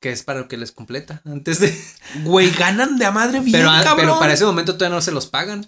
Que 0.00 0.10
es 0.10 0.22
para 0.22 0.40
lo 0.40 0.48
que 0.48 0.56
les 0.56 0.72
completa. 0.72 1.20
Antes 1.24 1.60
de. 1.60 1.78
Güey, 2.24 2.50
ganan 2.52 2.98
de 2.98 3.04
a 3.04 3.10
madre 3.10 3.40
bien, 3.40 3.52
Pero, 3.52 3.70
ah, 3.70 3.82
cabrón. 3.84 4.06
pero 4.06 4.18
para 4.18 4.32
ese 4.32 4.44
momento 4.46 4.74
todavía 4.76 4.96
no 4.96 5.02
se 5.02 5.12
los 5.12 5.26
pagan. 5.26 5.66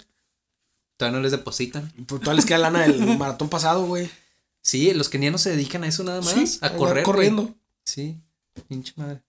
Todavía 0.97 1.19
no 1.19 1.23
les 1.23 1.33
depositan. 1.33 1.93
Pues 2.07 2.21
todavía 2.21 2.35
les 2.37 2.47
queda 2.47 2.59
lana 2.59 2.81
del 2.83 2.99
maratón 3.19 3.49
pasado, 3.49 3.85
güey. 3.87 4.11
Sí, 4.63 4.93
los 4.95 5.09
kenianos 5.09 5.43
se 5.43 5.51
dedican 5.51 5.85
a 5.85 5.89
eso 5.89 6.05
nada 6.05 6.21
más. 6.21 6.33
Sí, 6.33 6.59
a 6.63 6.71
correr. 6.71 6.95
güey. 6.95 7.05
corriendo. 7.05 7.55
Sí, 7.85 8.17
pinche 8.69 8.93
madre. 8.97 9.23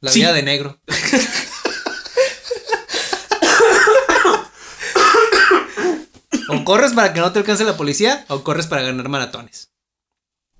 La 0.00 0.10
Sí. 0.10 0.20
vida 0.20 0.32
de 0.32 0.42
negro. 0.42 0.80
o 6.48 6.64
corres 6.64 6.92
para 6.92 7.12
que 7.12 7.20
no 7.20 7.32
te 7.32 7.38
alcance 7.38 7.64
la 7.64 7.76
policía 7.76 8.24
o 8.28 8.42
corres 8.44 8.66
para 8.66 8.82
ganar 8.82 9.08
maratones. 9.08 9.70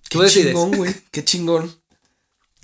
Tú 0.08 0.18
Qué 0.18 0.24
decides. 0.26 0.46
chingón, 0.54 0.72
güey. 0.76 0.94
Qué 1.10 1.24
chingón. 1.24 1.74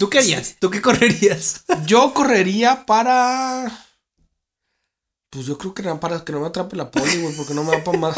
¿Tú 0.00 0.08
qué 0.08 0.20
harías? 0.20 0.56
¿Tú 0.58 0.70
qué 0.70 0.80
correrías? 0.80 1.64
Yo 1.86 2.14
correría 2.14 2.86
para. 2.86 3.86
Pues 5.28 5.44
yo 5.44 5.58
creo 5.58 5.74
que 5.74 5.82
era 5.82 6.00
para 6.00 6.24
que 6.24 6.32
no 6.32 6.40
me 6.40 6.46
atrape 6.46 6.74
la 6.74 6.90
poli, 6.90 7.20
güey, 7.20 7.36
porque 7.36 7.52
no 7.52 7.62
me 7.62 7.76
da 7.76 7.84
para 7.84 7.98
más. 7.98 8.16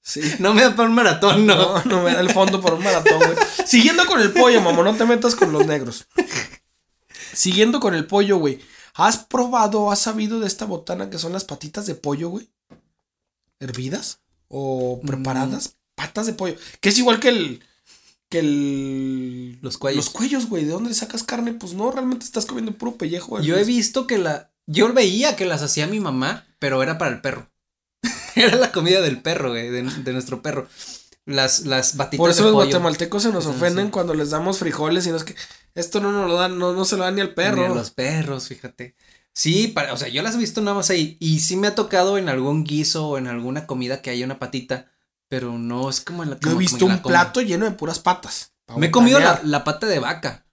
Sí. 0.00 0.20
No 0.38 0.54
me 0.54 0.62
da 0.62 0.74
para 0.74 0.88
un 0.88 0.94
maratón, 0.94 1.46
no. 1.46 1.56
No, 1.56 1.84
no 1.84 2.02
me 2.02 2.14
da 2.14 2.20
el 2.20 2.30
fondo 2.30 2.60
para 2.60 2.76
un 2.76 2.84
maratón, 2.84 3.18
güey. 3.18 3.36
Siguiendo 3.66 4.06
con 4.06 4.20
el 4.20 4.32
pollo, 4.32 4.60
mamá, 4.60 4.84
no 4.84 4.96
te 4.96 5.04
metas 5.04 5.34
con 5.34 5.52
los 5.52 5.66
negros. 5.66 6.06
Siguiendo 7.32 7.80
con 7.80 7.94
el 7.94 8.06
pollo, 8.06 8.38
güey. 8.38 8.60
¿Has 8.94 9.18
probado, 9.18 9.90
has 9.90 9.98
sabido 9.98 10.38
de 10.38 10.46
esta 10.46 10.64
botana 10.64 11.10
que 11.10 11.18
son 11.18 11.32
las 11.32 11.44
patitas 11.44 11.86
de 11.86 11.96
pollo, 11.96 12.28
güey? 12.28 12.48
¿Hervidas? 13.58 14.20
¿O 14.46 15.00
preparadas? 15.04 15.76
Patas 15.96 16.26
de 16.26 16.34
pollo. 16.34 16.54
Que 16.80 16.90
es 16.90 16.98
igual 16.98 17.18
que 17.18 17.30
el. 17.30 17.64
Que 18.32 18.38
el. 18.38 19.58
Los 19.60 19.76
cuellos. 19.76 20.06
Los 20.06 20.10
cuellos, 20.10 20.48
güey. 20.48 20.64
¿De 20.64 20.72
dónde 20.72 20.94
sacas 20.94 21.22
carne? 21.22 21.52
Pues 21.52 21.74
no, 21.74 21.90
realmente 21.90 22.24
estás 22.24 22.46
comiendo 22.46 22.72
puro 22.72 22.96
pellejo. 22.96 23.38
Yo 23.42 23.58
he 23.58 23.64
visto 23.64 24.06
que 24.06 24.16
la. 24.16 24.50
Yo 24.66 24.90
veía 24.94 25.36
que 25.36 25.44
las 25.44 25.62
hacía 25.62 25.86
mi 25.86 26.00
mamá, 26.00 26.46
pero 26.58 26.82
era 26.82 26.96
para 26.96 27.10
el 27.10 27.20
perro. 27.20 27.50
era 28.34 28.56
la 28.56 28.72
comida 28.72 29.02
del 29.02 29.20
perro, 29.20 29.50
güey, 29.50 29.68
de, 29.68 29.82
de 29.82 30.12
nuestro 30.14 30.40
perro. 30.40 30.66
Las, 31.26 31.66
las 31.66 31.98
batitas 31.98 32.18
Por 32.18 32.30
eso 32.30 32.44
de 32.44 32.50
los 32.50 32.54
pollo. 32.54 32.64
guatemaltecos 32.70 33.22
se 33.22 33.32
nos 33.32 33.44
ofenden 33.44 33.86
sí. 33.86 33.90
cuando 33.92 34.14
les 34.14 34.30
damos 34.30 34.58
frijoles 34.58 35.06
y 35.06 35.10
no 35.10 35.16
es 35.18 35.24
que. 35.24 35.36
Esto 35.74 36.00
no 36.00 36.10
nos 36.10 36.26
lo 36.26 36.36
dan, 36.36 36.58
no, 36.58 36.72
no 36.72 36.86
se 36.86 36.96
lo 36.96 37.04
dan 37.04 37.16
ni 37.16 37.20
al 37.20 37.34
perro. 37.34 37.58
Ni 37.58 37.64
a 37.64 37.68
los 37.74 37.90
perros, 37.90 38.48
fíjate. 38.48 38.96
Sí, 39.34 39.68
para, 39.68 39.92
o 39.92 39.96
sea, 39.98 40.08
yo 40.08 40.22
las 40.22 40.36
he 40.36 40.38
visto 40.38 40.62
nada 40.62 40.76
más 40.76 40.88
ahí. 40.88 41.18
Y 41.20 41.40
sí 41.40 41.56
me 41.56 41.66
ha 41.66 41.74
tocado 41.74 42.16
en 42.16 42.30
algún 42.30 42.64
guiso 42.64 43.08
o 43.08 43.18
en 43.18 43.26
alguna 43.26 43.66
comida 43.66 44.00
que 44.00 44.08
haya 44.08 44.24
una 44.24 44.38
patita. 44.38 44.90
Pero 45.32 45.56
no 45.58 45.88
es 45.88 46.02
como 46.02 46.22
en 46.22 46.28
la 46.28 46.34
Yo 46.40 46.40
he 46.40 46.52
como- 46.52 46.58
visto 46.58 46.78
como 46.80 46.92
un 46.96 47.00
plato 47.02 47.40
lleno 47.40 47.64
de 47.64 47.70
puras 47.70 47.98
patas. 48.00 48.52
pa' 48.66 48.76
Me 48.76 48.88
he 48.88 48.90
comido 48.90 49.18
la, 49.18 49.40
la 49.44 49.64
pata 49.64 49.86
de 49.86 49.98
vaca. 49.98 50.44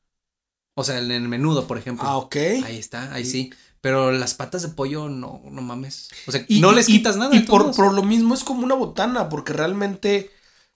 O 0.73 0.85
sea, 0.85 0.99
en 0.99 1.11
el 1.11 1.27
menudo, 1.27 1.67
por 1.67 1.77
ejemplo. 1.77 2.07
Ah, 2.07 2.15
ok. 2.15 2.35
Ahí 2.63 2.77
está, 2.77 3.13
ahí 3.13 3.25
sí. 3.25 3.51
Pero 3.81 4.13
las 4.13 4.35
patas 4.35 4.61
de 4.61 4.69
pollo, 4.69 5.09
no, 5.09 5.41
no 5.51 5.61
mames. 5.61 6.07
O 6.27 6.31
sea, 6.31 6.45
Y- 6.47 6.61
no 6.61 6.71
les 6.71 6.87
y- 6.87 6.93
quitas 6.93 7.17
nada. 7.17 7.35
Y 7.35 7.41
por, 7.41 7.75
por 7.75 7.93
lo 7.93 8.03
mismo 8.03 8.33
es 8.33 8.45
como 8.45 8.63
una 8.63 8.75
botana, 8.75 9.27
porque 9.27 9.51
realmente 9.51 10.31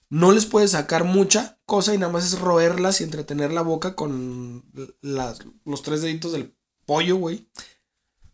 no 0.09 0.33
les 0.33 0.45
puedes 0.45 0.71
sacar 0.71 1.05
mucha 1.05 1.57
cosa 1.65 1.93
y 1.93 1.97
nada 1.97 2.11
más 2.11 2.25
es 2.25 2.37
roerlas 2.39 2.99
y 2.99 3.05
entretener 3.05 3.53
la 3.53 3.61
boca 3.61 3.95
con 3.95 4.65
las, 4.99 5.39
los 5.63 5.81
tres 5.81 6.01
deditos 6.01 6.33
del 6.33 6.53
pollo, 6.85 7.15
güey. 7.15 7.47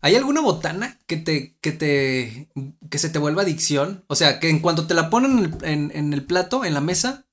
¿Hay 0.02 0.16
alguna 0.16 0.41
botana 0.41 0.97
que 1.08 1.18
te, 1.18 1.58
que 1.62 1.72
te, 1.72 2.50
que 2.89 2.97
se 3.00 3.10
te 3.10 3.20
vuelva 3.20 3.41
adicción? 3.41 4.06
O 4.08 4.16
sea, 4.16 4.39
que 4.39 4.50
en 4.50 4.60
cuanto 4.60 4.88
te 4.88 4.93
la 4.93 5.10
ponen 5.10 5.39
en 5.39 5.45
el, 5.45 5.66
en- 5.66 5.91
en 5.93 6.14
el 6.14 6.24
plato, 6.26 6.64
en 6.64 6.74
la 6.74 6.82
mesa, 6.82 7.28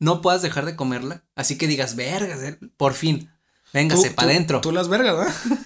no 0.00 0.20
puedas 0.20 0.42
dejar 0.42 0.64
de 0.66 0.76
comerla. 0.76 1.24
Así 1.36 1.56
que 1.58 1.66
digas, 1.68 1.94
verga, 1.96 2.36
por 2.76 2.94
fin, 2.94 3.30
véngase 3.72 4.10
para 4.10 4.30
adentro. 4.30 4.60
Tú 4.60 4.72
las 4.72 4.88
vergas, 4.88 5.16
¿verdad? 5.16 5.34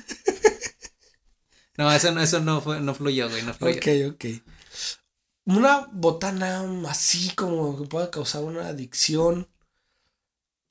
No, 1.78 1.90
eso 1.90 2.12
no, 2.12 2.20
eso 2.22 2.40
no 2.40 2.60
fue, 2.60 2.80
no 2.80 2.94
fluyó, 2.94 3.30
güey, 3.30 3.42
no 3.42 3.54
fluyó. 3.54 3.78
Ok, 3.78 4.12
ok. 4.14 4.24
Una 5.46 5.88
botana 5.90 6.62
así 6.88 7.30
como 7.34 7.80
que 7.80 7.88
pueda 7.88 8.10
causar 8.10 8.42
una 8.44 8.68
adicción. 8.68 9.48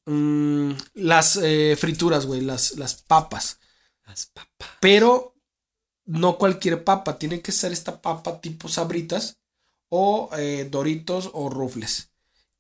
Mm, 0.06 0.74
las 0.94 1.38
eh, 1.42 1.76
frituras, 1.80 2.26
güey, 2.26 2.42
las, 2.42 2.78
las 2.78 3.02
papas. 3.02 3.60
Las 4.06 4.28
papas. 4.28 4.70
Pero 4.80 5.31
no 6.06 6.38
cualquier 6.38 6.84
papa, 6.84 7.18
tiene 7.18 7.42
que 7.42 7.52
ser 7.52 7.72
esta 7.72 8.02
papa 8.02 8.42
tipo 8.42 8.68
sabritas 8.68 9.38
o 9.90 10.30
eh, 10.38 10.68
doritos 10.70 11.30
o 11.34 11.50
rufles. 11.50 12.12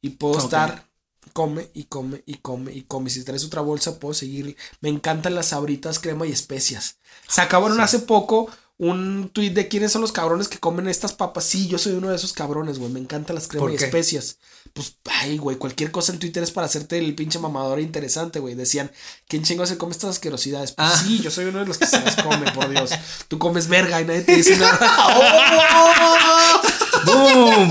Y 0.01 0.11
puedo 0.11 0.39
estar, 0.39 0.89
come 1.33 1.69
y 1.73 1.85
come 1.85 2.23
y 2.25 2.35
come 2.35 2.73
y 2.73 2.83
come. 2.83 3.09
Si 3.09 3.23
traes 3.23 3.45
otra 3.45 3.61
bolsa, 3.61 3.99
puedo 3.99 4.13
seguir. 4.13 4.57
Me 4.79 4.89
encantan 4.89 5.35
las 5.35 5.47
sabritas, 5.47 5.99
crema 5.99 6.25
y 6.25 6.31
especias. 6.31 6.97
Se 7.27 7.41
acabaron 7.41 7.79
hace 7.79 7.99
poco 7.99 8.49
un 8.83 9.29
tweet 9.31 9.51
de 9.51 9.67
quiénes 9.67 9.91
son 9.91 10.01
los 10.01 10.11
cabrones 10.11 10.47
que 10.47 10.57
comen 10.57 10.87
estas 10.87 11.13
papas. 11.13 11.43
Sí, 11.43 11.67
yo 11.67 11.77
soy 11.77 11.93
uno 11.93 12.09
de 12.09 12.15
esos 12.15 12.33
cabrones, 12.33 12.79
güey. 12.79 12.91
Me 12.91 12.99
encantan 12.99 13.35
las 13.35 13.47
crema 13.47 13.61
¿Por 13.65 13.71
y 13.73 13.77
qué? 13.77 13.85
especias. 13.85 14.37
Pues, 14.73 14.95
ay, 15.05 15.37
güey, 15.37 15.57
cualquier 15.57 15.91
cosa 15.91 16.11
en 16.13 16.17
Twitter 16.19 16.41
es 16.41 16.49
para 16.49 16.65
hacerte 16.65 16.97
el 16.97 17.13
pinche 17.13 17.37
mamador 17.37 17.79
interesante, 17.79 18.39
güey. 18.39 18.55
Decían, 18.55 18.91
¿quién 19.27 19.43
chingo 19.43 19.67
se 19.67 19.77
come 19.77 19.91
estas 19.91 20.09
asquerosidades? 20.09 20.71
Pues 20.71 20.87
Ah. 20.91 21.03
sí, 21.05 21.19
yo 21.21 21.29
soy 21.29 21.45
uno 21.45 21.59
de 21.59 21.67
los 21.67 21.77
que 21.77 21.85
se 21.85 21.99
las 22.01 22.15
come, 22.15 22.51
por 22.53 22.69
Dios. 22.69 22.89
Tú 23.27 23.37
comes 23.37 23.67
verga 23.67 24.01
y 24.01 24.05
nadie 24.05 24.21
te 24.21 24.35
dice 24.35 24.57
nada. 24.59 24.79
¡Boom! 27.05 27.69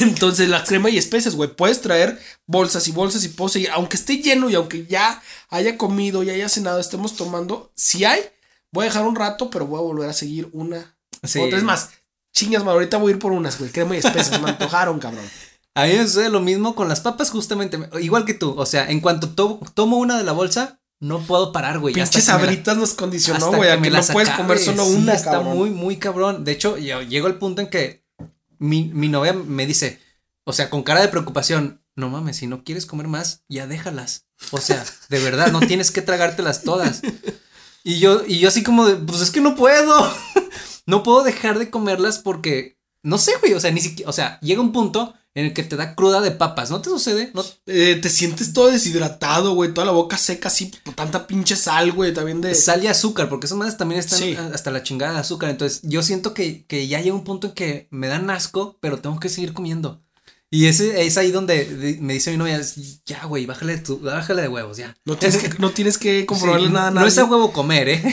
Entonces, 0.00 0.48
la 0.48 0.64
crema 0.64 0.90
y 0.90 0.98
especias, 0.98 1.34
güey. 1.34 1.54
Puedes 1.54 1.80
traer 1.80 2.18
bolsas 2.46 2.86
y 2.88 2.92
bolsas 2.92 3.24
y 3.24 3.28
puedo 3.28 3.48
seguir. 3.48 3.70
Aunque 3.72 3.96
esté 3.96 4.16
lleno 4.18 4.48
y 4.50 4.54
aunque 4.54 4.86
ya 4.86 5.22
haya 5.50 5.76
comido 5.76 6.22
y 6.22 6.30
haya 6.30 6.48
cenado, 6.48 6.80
estemos 6.80 7.16
tomando. 7.16 7.72
Si 7.74 8.04
hay, 8.04 8.20
voy 8.72 8.84
a 8.84 8.88
dejar 8.88 9.04
un 9.06 9.16
rato, 9.16 9.50
pero 9.50 9.66
voy 9.66 9.78
a 9.78 9.82
volver 9.82 10.08
a 10.08 10.12
seguir 10.12 10.48
una. 10.52 10.96
Sí. 11.22 11.38
Otra 11.40 11.58
es 11.58 11.64
más. 11.64 11.90
Chingas, 12.34 12.62
madre, 12.64 12.74
ahorita 12.78 12.96
voy 12.96 13.12
a 13.12 13.14
ir 13.16 13.20
por 13.20 13.32
unas, 13.32 13.58
güey. 13.58 13.70
Crema 13.70 13.94
y 13.94 13.98
especias. 13.98 14.40
Me 14.40 14.50
antojaron, 14.50 14.98
cabrón. 14.98 15.24
A 15.74 15.84
mí 15.86 15.92
me 15.94 16.04
sucede 16.06 16.28
lo 16.30 16.40
mismo 16.40 16.74
con 16.74 16.88
las 16.88 17.00
papas, 17.00 17.30
justamente. 17.30 17.78
Igual 18.00 18.24
que 18.24 18.34
tú. 18.34 18.54
O 18.58 18.66
sea, 18.66 18.90
en 18.90 19.00
cuanto 19.00 19.28
to- 19.30 19.60
tomo 19.74 19.98
una 19.98 20.16
de 20.18 20.24
la 20.24 20.32
bolsa, 20.32 20.80
no 21.00 21.20
puedo 21.20 21.50
parar, 21.52 21.78
güey. 21.78 21.94
Pinches 21.94 22.14
que 22.14 22.20
sabritas 22.22 22.76
nos 22.76 22.94
condicionó, 22.94 23.48
güey. 23.48 23.62
que 23.62 23.70
A 23.72 23.76
me 23.76 23.82
que 23.84 23.90
no 23.90 23.96
las 23.96 24.10
puedes 24.10 24.30
comer 24.30 24.58
solo 24.58 24.84
Sí, 24.86 24.94
una, 24.94 25.14
está 25.14 25.32
cabrón. 25.32 25.56
muy, 25.58 25.70
muy 25.70 25.96
cabrón. 25.96 26.44
De 26.44 26.52
hecho, 26.52 26.76
yo 26.78 27.02
llego 27.02 27.26
al 27.26 27.38
punto 27.38 27.60
en 27.62 27.68
que 27.68 28.01
mi, 28.62 28.84
mi 28.94 29.08
novia 29.08 29.32
me 29.32 29.66
dice, 29.66 30.00
o 30.44 30.52
sea, 30.52 30.70
con 30.70 30.82
cara 30.82 31.00
de 31.00 31.08
preocupación, 31.08 31.82
no 31.96 32.08
mames, 32.08 32.36
si 32.36 32.46
no 32.46 32.64
quieres 32.64 32.86
comer 32.86 33.08
más, 33.08 33.44
ya 33.48 33.66
déjalas. 33.66 34.26
O 34.52 34.58
sea, 34.58 34.84
de 35.08 35.18
verdad, 35.18 35.50
no 35.50 35.60
tienes 35.60 35.90
que 35.90 36.00
tragártelas 36.00 36.62
todas. 36.62 37.02
Y 37.84 37.98
yo, 37.98 38.22
y 38.26 38.38
yo 38.38 38.48
así 38.48 38.62
como 38.62 38.86
de, 38.86 38.94
pues 38.94 39.20
es 39.20 39.30
que 39.32 39.40
no 39.40 39.56
puedo. 39.56 39.94
no 40.86 41.02
puedo 41.02 41.24
dejar 41.24 41.58
de 41.58 41.70
comerlas 41.70 42.20
porque, 42.20 42.78
no 43.02 43.18
sé, 43.18 43.32
güey, 43.40 43.54
o 43.54 43.60
sea, 43.60 43.72
ni 43.72 43.80
siquiera, 43.80 44.08
o 44.08 44.12
sea, 44.12 44.38
llega 44.40 44.60
un 44.60 44.72
punto 44.72 45.14
en 45.34 45.46
el 45.46 45.54
que 45.54 45.62
te 45.62 45.76
da 45.76 45.94
cruda 45.94 46.20
de 46.20 46.30
papas, 46.30 46.70
¿no 46.70 46.82
te 46.82 46.90
sucede? 46.90 47.30
¿No? 47.34 47.42
Eh, 47.66 47.98
te 48.02 48.10
sientes 48.10 48.52
todo 48.52 48.68
deshidratado, 48.70 49.54
güey. 49.54 49.72
Toda 49.72 49.86
la 49.86 49.92
boca 49.92 50.18
seca 50.18 50.48
así, 50.48 50.72
por 50.84 50.94
tanta 50.94 51.26
pinche 51.26 51.56
sal, 51.56 51.92
güey. 51.92 52.12
También 52.12 52.40
de. 52.40 52.54
Sal 52.54 52.84
y 52.84 52.88
azúcar, 52.88 53.28
porque 53.28 53.46
esas 53.46 53.58
madres 53.58 53.76
también 53.78 54.00
están 54.00 54.18
Sí. 54.18 54.36
hasta 54.52 54.70
la 54.70 54.82
chingada 54.82 55.14
de 55.14 55.20
azúcar. 55.20 55.48
Entonces, 55.50 55.80
yo 55.84 56.02
siento 56.02 56.34
que, 56.34 56.66
que 56.66 56.86
ya 56.86 57.00
llega 57.00 57.14
un 57.14 57.24
punto 57.24 57.48
en 57.48 57.54
que 57.54 57.88
me 57.90 58.08
dan 58.08 58.28
asco, 58.30 58.76
pero 58.80 58.98
tengo 58.98 59.18
que 59.20 59.28
seguir 59.30 59.52
comiendo. 59.54 60.02
Y 60.54 60.66
ese 60.66 61.06
es 61.06 61.16
ahí 61.16 61.30
donde 61.30 61.64
de- 61.64 61.96
me 62.02 62.12
dice 62.12 62.30
mi 62.30 62.36
novia, 62.36 62.60
ya, 63.06 63.24
güey, 63.24 63.46
bájale, 63.46 63.78
tu- 63.78 64.00
bájale 64.00 64.42
de 64.42 64.48
huevos, 64.48 64.76
ya. 64.76 64.94
No 65.06 65.16
tienes 65.16 65.38
que, 65.38 65.48
no 65.58 65.70
tienes 65.70 65.96
que 65.96 66.26
comprobarle 66.26 66.66
Sí, 66.66 66.72
nada 66.74 66.88
a 66.88 66.90
No 66.90 67.06
es 67.06 67.16
a 67.16 67.24
huevo 67.24 67.54
comer, 67.54 67.88
¿eh? 67.88 68.02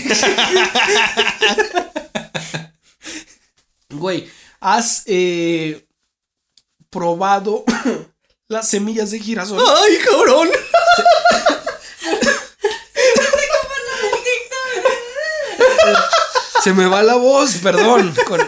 Güey, 3.91 4.29
has 4.61 5.03
eh, 5.07 5.85
probado 6.89 7.63
las 8.47 8.67
semillas 8.69 9.11
de 9.11 9.19
girasol. 9.19 9.59
¡Ay, 9.83 9.97
cabrón! 10.03 10.49
Se 16.63 16.73
me 16.73 16.87
va 16.87 17.03
la 17.03 17.15
voz, 17.15 17.55
perdón. 17.57 18.13
Con- 18.27 18.41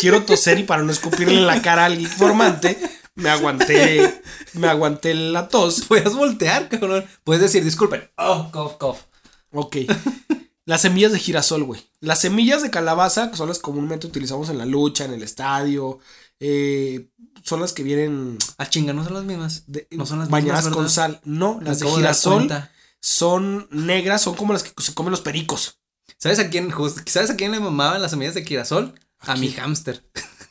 Quiero 0.00 0.24
toser 0.24 0.58
y 0.58 0.64
para 0.64 0.82
no 0.82 0.92
escupirle 0.92 1.38
en 1.38 1.46
la 1.46 1.62
cara 1.62 1.84
al 1.86 2.00
informante, 2.00 2.78
me 3.14 3.30
aguanté, 3.30 4.20
me 4.54 4.68
aguanté 4.68 5.14
la 5.14 5.48
tos. 5.48 5.82
Puedes 5.88 6.12
voltear, 6.14 6.68
cabrón. 6.68 7.06
Puedes 7.24 7.42
decir, 7.42 7.64
disculpen. 7.64 8.10
Oh, 8.18 8.50
cough, 8.52 8.76
cough. 8.78 8.98
Ok. 9.52 9.76
Las 10.64 10.82
semillas 10.82 11.12
de 11.12 11.18
girasol, 11.20 11.62
güey. 11.62 11.88
Las 12.00 12.20
semillas 12.20 12.60
de 12.62 12.70
calabaza, 12.70 13.30
que 13.30 13.36
son 13.36 13.48
las 13.48 13.60
comúnmente 13.60 14.06
utilizamos 14.08 14.50
en 14.50 14.58
la 14.58 14.66
lucha, 14.66 15.04
en 15.04 15.12
el 15.12 15.22
estadio, 15.22 16.00
eh, 16.40 17.08
son 17.42 17.60
las 17.60 17.72
que 17.72 17.82
vienen 17.82 18.38
Ah, 18.58 18.68
chinga, 18.68 18.92
no 18.92 19.04
son 19.04 19.14
las 19.14 19.24
mismas. 19.24 19.64
de- 19.66 19.86
no 19.92 20.06
son 20.06 20.18
las 20.20 20.28
bañadas 20.30 20.64
mismas, 20.64 20.74
con 20.76 20.90
sal. 20.90 21.20
No, 21.24 21.58
las 21.62 21.78
de 21.80 21.88
girasol 21.88 22.48
son 23.00 23.68
negras, 23.70 24.22
son 24.22 24.34
como 24.34 24.52
las 24.52 24.62
que 24.64 24.82
se 24.82 24.94
comen 24.94 25.10
los 25.12 25.20
pericos. 25.20 25.78
¿Sabes 26.18 26.38
a 26.38 26.48
quién, 26.50 26.72
¿sabes 27.06 27.30
a 27.30 27.36
quién 27.36 27.52
le 27.52 27.60
mamaban 27.60 28.00
las 28.02 28.10
semillas 28.12 28.34
de 28.34 28.44
girasol? 28.44 28.94
A, 29.20 29.36
mi 29.36 29.50
hámster. 29.52 30.04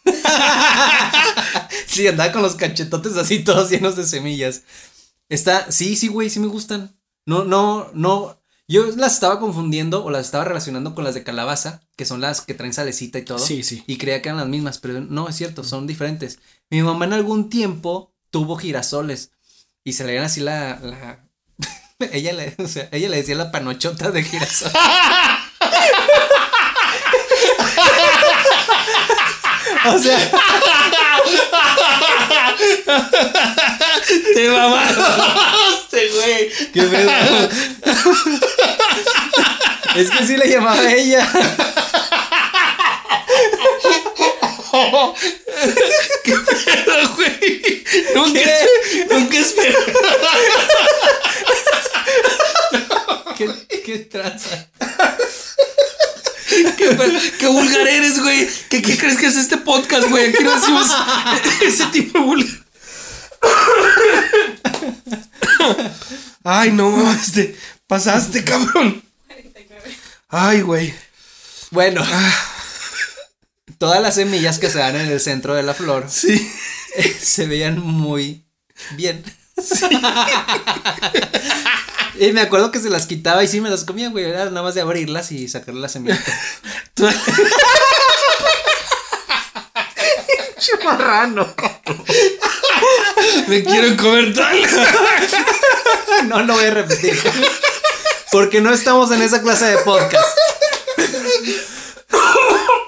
sí, 1.87 2.07
andaba 2.07 2.31
con 2.31 2.41
los 2.41 2.55
cachetotes 2.55 3.15
así 3.17 3.43
todos 3.43 3.69
llenos 3.69 3.95
de 3.95 4.05
semillas. 4.05 4.63
Está, 5.29 5.71
sí, 5.71 5.95
sí, 5.95 6.07
güey, 6.07 6.29
sí 6.29 6.39
me 6.39 6.47
gustan. 6.47 6.95
No, 7.25 7.43
no, 7.43 7.89
no. 7.93 8.39
Yo 8.67 8.87
las 8.95 9.13
estaba 9.13 9.39
confundiendo 9.39 10.03
o 10.03 10.09
las 10.09 10.25
estaba 10.25 10.43
relacionando 10.43 10.95
con 10.95 11.03
las 11.03 11.13
de 11.13 11.23
calabaza, 11.23 11.81
que 11.95 12.05
son 12.05 12.19
las 12.19 12.41
que 12.41 12.55
traen 12.55 12.73
salecita 12.73 13.19
y 13.19 13.21
todo. 13.23 13.37
Sí, 13.37 13.61
sí. 13.61 13.83
Y 13.85 13.97
creía 13.97 14.21
que 14.21 14.29
eran 14.29 14.39
las 14.39 14.47
mismas, 14.47 14.79
pero 14.79 15.01
no, 15.01 15.29
es 15.29 15.35
cierto, 15.35 15.63
son 15.63 15.85
diferentes. 15.85 16.39
Mi 16.71 16.81
mamá 16.81 17.05
en 17.05 17.13
algún 17.13 17.49
tiempo 17.49 18.11
tuvo 18.31 18.57
girasoles 18.57 19.31
y 19.83 19.93
se 19.93 20.03
le 20.03 20.13
veían 20.13 20.25
así 20.25 20.41
la, 20.41 20.79
la... 20.81 21.29
ella 22.11 22.33
le, 22.33 22.55
o 22.57 22.67
sea, 22.67 22.89
ella 22.91 23.09
le 23.09 23.17
decía 23.17 23.35
la 23.35 23.51
panochota 23.51 24.09
de 24.09 24.23
girasol. 24.23 24.71
o 29.95 29.99
sea, 29.99 30.31
Te 34.33 34.49
mamaste, 34.49 36.09
güey. 36.09 36.49
qué 36.73 36.81
pedo. 36.83 37.49
es 39.95 40.09
que 40.09 40.25
sí 40.25 40.37
le 40.37 40.49
llamaba 40.49 40.81
a 40.81 40.93
ella. 40.93 41.29
Pero, 46.85 47.09
güey. 47.15 47.83
Nunca, 48.13 48.39
¿Qué? 48.39 49.07
nunca 49.09 49.37
esperé. 49.37 49.75
¿Qué, 53.37 53.49
qué 53.85 53.97
tranza? 53.99 54.67
Qué, 56.77 56.97
qué 57.39 57.47
vulgar 57.47 57.87
eres, 57.87 58.21
güey. 58.21 58.47
¿Qué, 58.69 58.81
¿Qué 58.81 58.97
crees 58.97 59.17
que 59.17 59.27
es 59.27 59.35
este 59.35 59.57
podcast, 59.57 60.09
güey? 60.09 60.29
Aquí 60.29 60.43
no 60.43 60.55
decimos 60.55 60.87
ese 61.61 61.85
tipo 61.87 62.19
de 62.19 62.25
vulgar. 62.25 62.55
Ay, 66.43 66.71
no 66.71 66.89
mames, 66.91 67.31
te 67.33 67.55
pasaste, 67.87 68.43
cabrón. 68.45 69.03
49. 69.27 69.95
Ay, 70.29 70.61
güey. 70.61 70.93
Bueno, 71.71 72.05
todas 73.77 74.01
las 74.01 74.15
semillas 74.15 74.59
que 74.59 74.69
se 74.69 74.79
dan 74.79 74.95
en 74.95 75.07
el 75.09 75.19
centro 75.19 75.53
de 75.55 75.63
la 75.63 75.73
flor 75.73 76.05
Sí. 76.09 76.37
se 77.21 77.47
veían 77.47 77.79
muy 77.79 78.45
bien. 78.91 79.23
y 82.19 82.31
me 82.33 82.41
acuerdo 82.41 82.71
que 82.71 82.79
se 82.79 82.89
las 82.89 83.05
quitaba 83.07 83.43
y 83.43 83.47
sí 83.47 83.61
me 83.61 83.69
las 83.69 83.83
comía, 83.85 84.09
güey. 84.09 84.25
Era 84.25 84.45
nada 84.45 84.63
más 84.63 84.75
de 84.75 84.81
abrirlas 84.81 85.31
y 85.31 85.47
sacarle 85.47 85.81
la 85.81 85.89
semilla. 85.89 86.21
Tú- 86.93 87.07
Marrano. 90.83 91.53
Me 93.47 93.63
quiero 93.63 93.95
comer 93.97 94.33
tal. 94.35 94.59
No 96.27 96.43
lo 96.43 96.53
voy 96.53 96.65
a 96.65 96.71
repetir. 96.71 97.19
Porque 98.35 98.59
no 98.59 98.73
estamos 98.73 99.11
en 99.11 99.21
esa 99.21 99.41
clase 99.41 99.63
de 99.65 99.77
podcast. 99.77 100.37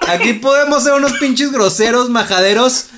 Aquí 0.06 0.34
podemos 0.34 0.84
ser 0.84 0.92
unos 0.92 1.12
pinches 1.16 1.50
groseros, 1.50 2.10
majaderos, 2.10 2.88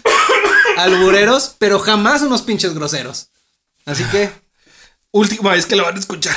albureros, 0.77 1.55
pero 1.59 1.79
jamás 1.79 2.23
unos 2.23 2.43
pinches 2.43 2.75
groseros. 2.75 3.29
Así 3.87 4.03
que, 4.07 4.33
Última 5.13 5.53
vez 5.53 5.65
que 5.65 5.77
lo 5.77 5.85
van 5.85 5.95
a 5.95 6.01
escuchar. 6.01 6.37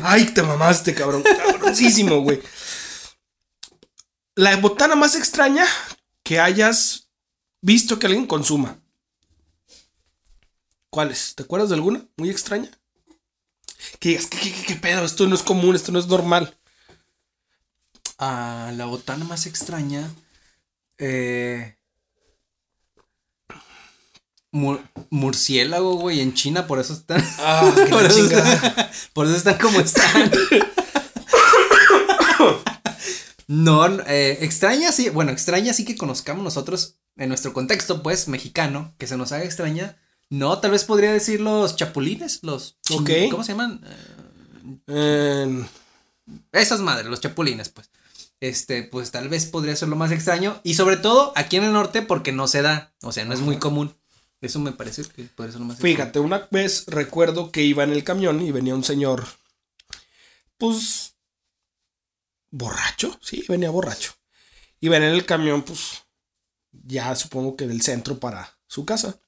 Ay, 0.00 0.26
te 0.26 0.44
mamaste, 0.44 0.94
cabrón. 0.94 1.24
Cabroncísimo, 1.24 2.20
güey. 2.20 2.40
La 4.36 4.54
botana 4.58 4.94
más 4.94 5.16
extraña 5.16 5.66
que 6.22 6.38
hayas 6.38 7.08
visto 7.60 7.98
que 7.98 8.06
alguien 8.06 8.26
consuma. 8.26 8.78
¿Cuál 10.88 11.10
es? 11.10 11.34
¿Te 11.34 11.42
acuerdas 11.42 11.70
de 11.70 11.74
alguna? 11.74 12.06
Muy 12.16 12.30
extraña. 12.30 12.70
Que 13.98 14.10
digas, 14.10 14.26
¿qué, 14.26 14.38
qué, 14.38 14.52
qué- 14.52 14.62
qué 14.66 14.74
pedo? 14.76 15.04
Esto 15.04 15.26
no 15.26 15.34
es 15.34 15.42
común, 15.42 15.74
esto 15.76 15.92
no 15.92 15.98
es 15.98 16.06
normal. 16.06 16.56
ah, 18.18 18.70
la 18.76 18.86
botana 18.86 19.24
más 19.24 19.46
extraña. 19.46 20.10
Eh. 20.98 21.76
mur- 24.52 24.82
murciélago, 25.10 25.96
güey, 25.96 26.20
en 26.20 26.34
China, 26.34 26.66
por 26.66 26.78
eso 26.78 26.92
están. 26.92 27.24
Ah, 27.38 27.72
eso 28.06 28.24
están 28.26 28.90
por 29.12 29.26
eso 29.26 29.36
están 29.36 29.58
como 29.58 29.80
están. 29.80 30.30
No, 33.48 33.84
eh, 34.06 34.38
extraña 34.40 34.92
sí, 34.92 35.10
bueno, 35.10 35.30
extraña 35.32 35.74
sí 35.74 35.84
que 35.84 35.96
conozcamos 35.96 36.42
nosotros 36.44 36.96
en 37.16 37.28
nuestro 37.28 37.52
contexto, 37.52 38.02
pues, 38.02 38.28
mexicano, 38.28 38.94
que 38.98 39.06
se 39.06 39.16
nos 39.16 39.32
haga 39.32 39.44
extraña. 39.44 39.98
No, 40.32 40.58
tal 40.60 40.70
vez 40.70 40.84
podría 40.84 41.12
decir 41.12 41.40
los 41.42 41.76
chapulines, 41.76 42.40
los... 42.42 42.78
chin- 42.80 43.00
Ok. 43.02 43.10
¿Cómo 43.30 43.44
se 43.44 43.52
llaman? 43.52 43.80
Eh, 43.84 44.86
Eh, 44.86 45.66
esas 46.52 46.80
madres, 46.80 47.06
los 47.06 47.20
chapulines, 47.20 47.68
pues. 47.68 47.90
Este, 48.40 48.82
pues 48.82 49.10
tal 49.10 49.28
vez 49.28 49.44
podría 49.46 49.76
ser 49.76 49.88
lo 49.88 49.96
más 49.96 50.10
extraño. 50.10 50.58
Y 50.64 50.74
sobre 50.74 50.96
todo 50.96 51.32
aquí 51.36 51.56
en 51.56 51.64
el 51.64 51.72
norte, 51.72 52.00
porque 52.02 52.32
no 52.32 52.48
se 52.48 52.62
da. 52.62 52.94
O 53.02 53.12
sea, 53.12 53.24
no 53.24 53.34
es 53.34 53.40
muy 53.40 53.58
común. 53.58 53.94
Eso 54.40 54.58
me 54.58 54.72
parece 54.72 55.04
que 55.04 55.24
podría 55.24 55.52
ser 55.52 55.60
lo 55.60 55.66
más 55.66 55.78
Fíjate, 55.78 56.18
una 56.18 56.48
vez 56.50 56.84
recuerdo 56.86 57.52
que 57.52 57.62
iba 57.62 57.84
en 57.84 57.92
el 57.92 58.02
camión 58.02 58.40
y 58.40 58.50
venía 58.50 58.74
un 58.74 58.82
señor, 58.84 59.26
pues, 60.58 61.14
borracho, 62.50 63.18
sí, 63.22 63.44
venía 63.48 63.70
borracho. 63.70 64.12
Y 64.80 64.88
venía 64.88 65.08
en 65.08 65.14
el 65.14 65.26
camión, 65.26 65.62
pues, 65.62 66.02
ya 66.72 67.14
supongo 67.14 67.56
que 67.56 67.66
del 67.68 67.82
centro 67.82 68.18
para 68.18 68.58
su 68.66 68.84
casa. 68.84 69.20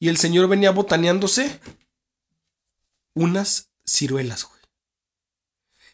Y 0.00 0.08
el 0.08 0.16
señor 0.16 0.48
venía 0.48 0.70
botaneándose 0.72 1.60
unas 3.14 3.68
ciruelas, 3.84 4.44
güey. 4.44 4.60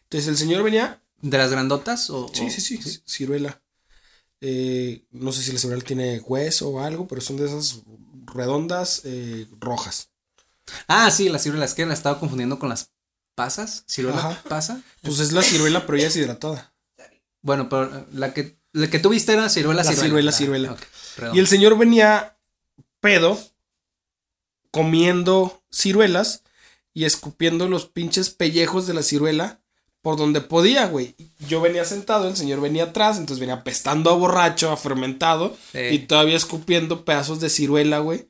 Entonces 0.04 0.28
el 0.28 0.36
señor 0.36 0.62
venía, 0.62 1.02
¿De 1.22 1.38
las 1.38 1.50
grandotas? 1.50 2.10
O, 2.10 2.30
sí, 2.32 2.46
o- 2.46 2.50
sí, 2.50 2.60
sí, 2.60 3.02
ciruela. 3.06 3.60
Eh, 4.42 5.06
no 5.10 5.32
sé 5.32 5.42
si 5.42 5.50
la 5.50 5.58
ciruela 5.58 5.82
tiene 5.82 6.20
hueso 6.20 6.68
o 6.68 6.80
algo, 6.80 7.08
pero 7.08 7.20
son 7.22 7.36
de 7.38 7.46
esas 7.46 7.80
redondas 8.26 9.00
eh, 9.04 9.48
rojas. 9.58 10.10
Ah, 10.86 11.10
sí, 11.10 11.28
las 11.30 11.42
ciruelas, 11.42 11.74
que 11.74 11.86
la 11.86 11.94
estaba 11.94 12.20
confundiendo 12.20 12.58
con 12.58 12.68
las 12.68 12.90
pasas. 13.34 13.84
¿Ciruela 13.88 14.18
Ajá. 14.18 14.42
pasa? 14.48 14.82
Pues 15.02 15.18
es 15.20 15.32
la 15.32 15.42
ciruela, 15.42 15.86
pero 15.86 15.96
ya 15.98 16.06
es 16.08 16.16
hidratada. 16.16 16.74
Bueno, 17.40 17.68
pero 17.68 18.06
la 18.12 18.34
que, 18.34 18.58
la 18.72 18.88
que 18.90 18.98
tú 18.98 19.08
viste 19.08 19.32
era 19.32 19.48
ciruela, 19.48 19.82
La 19.82 19.90
ciruela. 19.90 20.04
ciruela, 20.06 20.30
Ah, 20.30 20.34
ciruela. 20.34 20.72
ok, 20.72 21.34
Y 21.34 21.38
el 21.38 21.46
señor 21.48 21.78
venía 21.78 22.36
pedo, 23.00 23.40
comiendo 24.76 25.62
ciruelas 25.70 26.42
y 26.92 27.04
escupiendo 27.06 27.66
los 27.66 27.86
pinches 27.86 28.28
pellejos 28.28 28.86
de 28.86 28.92
la 28.92 29.02
ciruela 29.02 29.60
por 30.02 30.18
donde 30.18 30.42
podía, 30.42 30.86
güey. 30.86 31.14
Yo 31.48 31.62
venía 31.62 31.86
sentado, 31.86 32.28
el 32.28 32.36
señor 32.36 32.60
venía 32.60 32.84
atrás, 32.84 33.16
entonces 33.16 33.40
venía 33.40 33.54
apestando 33.56 34.10
a 34.10 34.14
borracho, 34.14 34.70
a 34.70 34.76
fermentado 34.76 35.56
Sí. 35.72 35.78
y 35.92 35.98
todavía 36.00 36.36
escupiendo 36.36 37.06
pedazos 37.06 37.40
de 37.40 37.48
ciruela, 37.48 38.00
güey. 38.00 38.28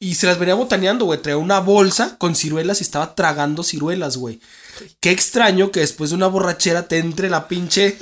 Y 0.00 0.14
se 0.14 0.26
las 0.26 0.38
venía 0.38 0.54
botaneando, 0.54 1.04
güey. 1.04 1.20
Traía 1.20 1.36
una 1.36 1.60
bolsa 1.60 2.16
con 2.16 2.34
ciruelas 2.34 2.80
y 2.80 2.84
estaba 2.84 3.14
tragando 3.14 3.62
ciruelas, 3.62 4.16
güey. 4.16 4.40
Qué 5.00 5.10
extraño 5.10 5.70
que 5.70 5.80
después 5.80 6.08
de 6.10 6.16
una 6.16 6.26
borrachera 6.28 6.88
te 6.88 6.96
entre 6.96 7.28
la 7.28 7.46
pinche 7.48 7.98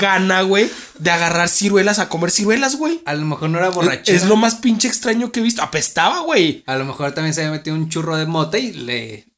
gana, 0.00 0.42
güey, 0.42 0.70
de 0.98 1.10
agarrar 1.10 1.48
ciruelas 1.48 1.98
a 1.98 2.08
comer 2.08 2.30
ciruelas, 2.30 2.76
güey. 2.76 3.00
A 3.04 3.14
lo 3.14 3.24
mejor 3.24 3.50
no 3.50 3.58
era 3.58 3.70
borrachera. 3.70 4.16
Es 4.16 4.26
lo 4.26 4.36
más 4.36 4.56
pinche 4.56 4.88
extraño 4.88 5.32
que 5.32 5.40
he 5.40 5.42
visto. 5.42 5.62
Apestaba, 5.62 6.20
güey. 6.20 6.62
A 6.66 6.76
lo 6.76 6.84
mejor 6.84 7.12
también 7.12 7.34
se 7.34 7.40
había 7.40 7.52
metido 7.52 7.76
un 7.76 7.88
churro 7.88 8.16
de 8.16 8.26
mota 8.26 8.58
y 8.58 8.72
le, 8.72 9.30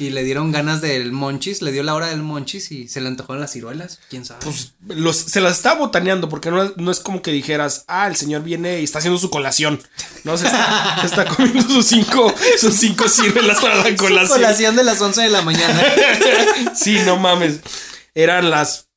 y 0.00 0.10
le 0.10 0.24
dieron 0.24 0.50
ganas 0.50 0.80
del 0.80 1.12
monchis, 1.12 1.60
le 1.62 1.72
dio 1.72 1.82
la 1.82 1.94
hora 1.94 2.06
del 2.08 2.22
monchis 2.22 2.72
y 2.72 2.88
se 2.88 3.00
le 3.00 3.08
antojaron 3.08 3.40
las 3.40 3.52
ciruelas. 3.52 4.00
¿Quién 4.08 4.24
sabe? 4.24 4.40
Pues 4.42 4.72
los, 4.88 5.16
se 5.16 5.40
las 5.40 5.56
estaba 5.56 5.78
botaneando 5.78 6.28
porque 6.28 6.50
no, 6.50 6.72
no 6.76 6.90
es 6.90 7.00
como 7.00 7.20
que 7.22 7.32
dijeras, 7.32 7.84
ah, 7.86 8.06
el 8.08 8.16
señor 8.16 8.42
viene 8.42 8.80
y 8.80 8.84
está 8.84 8.98
haciendo 8.98 9.18
su 9.18 9.30
colación. 9.30 9.80
No, 10.24 10.36
se 10.38 10.46
está, 10.46 10.98
se 11.00 11.06
está 11.06 11.24
comiendo 11.26 11.62
sus 11.62 11.86
cinco, 11.86 12.34
sus 12.58 12.74
cinco 12.74 13.08
ciruelas 13.08 13.60
para 13.60 13.76
la 13.76 13.96
colación. 13.96 14.38
Colación 14.38 14.76
de 14.76 14.84
las 14.84 15.00
11 15.00 15.22
de 15.22 15.28
la 15.28 15.42
mañana. 15.42 15.82
Sí, 16.74 16.98
no 17.04 17.16
mames. 17.16 17.60
Eran 18.14 18.50
las 18.50 18.89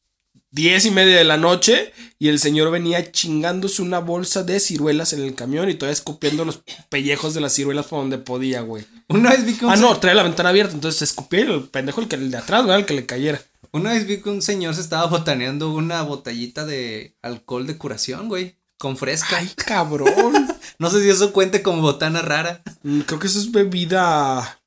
diez 0.53 0.85
y 0.85 0.91
media 0.91 1.17
de 1.17 1.23
la 1.23 1.35
noche 1.37 1.91
y 2.19 2.29
el 2.29 2.39
señor 2.39 2.71
venía 2.71 3.11
chingándose 3.11 3.81
una 3.81 3.99
bolsa 3.99 4.43
de 4.43 4.59
ciruelas 4.59 5.11
en 5.11 5.21
el 5.23 5.33
camión 5.35 5.69
y 5.69 5.73
todavía 5.73 5.93
escupiendo 5.93 6.45
los 6.45 6.61
pellejos 6.89 7.33
de 7.33 7.41
las 7.41 7.53
ciruelas 7.53 7.87
por 7.87 7.99
donde 7.99 8.19
podía, 8.19 8.61
güey. 8.61 8.85
Una 9.09 9.31
vez 9.31 9.45
vi 9.45 9.55
que 9.55 9.65
un, 9.65 9.71
Ah, 9.71 9.75
no, 9.75 9.97
trae 9.99 10.15
la 10.15 10.23
ventana 10.23 10.49
abierta, 10.49 10.73
entonces 10.75 10.99
se 10.99 11.05
escupía 11.05 11.41
el 11.41 11.63
pendejo, 11.63 12.01
el, 12.01 12.07
que, 12.07 12.15
el 12.15 12.31
de 12.31 12.37
atrás, 12.37 12.61
¿verdad? 12.63 12.79
El 12.79 12.85
que 12.85 12.93
le 12.93 13.05
cayera. 13.05 13.41
una 13.71 13.91
vez 13.93 14.05
vi 14.05 14.17
que 14.21 14.29
un 14.29 14.41
señor 14.43 14.75
se 14.75 14.81
estaba 14.81 15.07
botaneando 15.07 15.73
una 15.73 16.03
botellita 16.03 16.65
de 16.65 17.15
alcohol 17.23 17.65
de 17.67 17.77
curación, 17.77 18.29
güey. 18.29 18.55
Con 18.77 18.95
fresca. 18.95 19.37
Ay, 19.37 19.51
cabrón. 19.55 20.07
No 20.79 20.89
sé 20.89 21.01
si 21.01 21.09
eso 21.09 21.31
cuente 21.33 21.61
como 21.61 21.81
botana 21.81 22.21
rara. 22.21 22.61
Mm, 22.81 23.01
Creo 23.01 23.19
que 23.19 23.27
eso 23.27 23.39
es 23.39 23.51
bebida. 23.51 24.59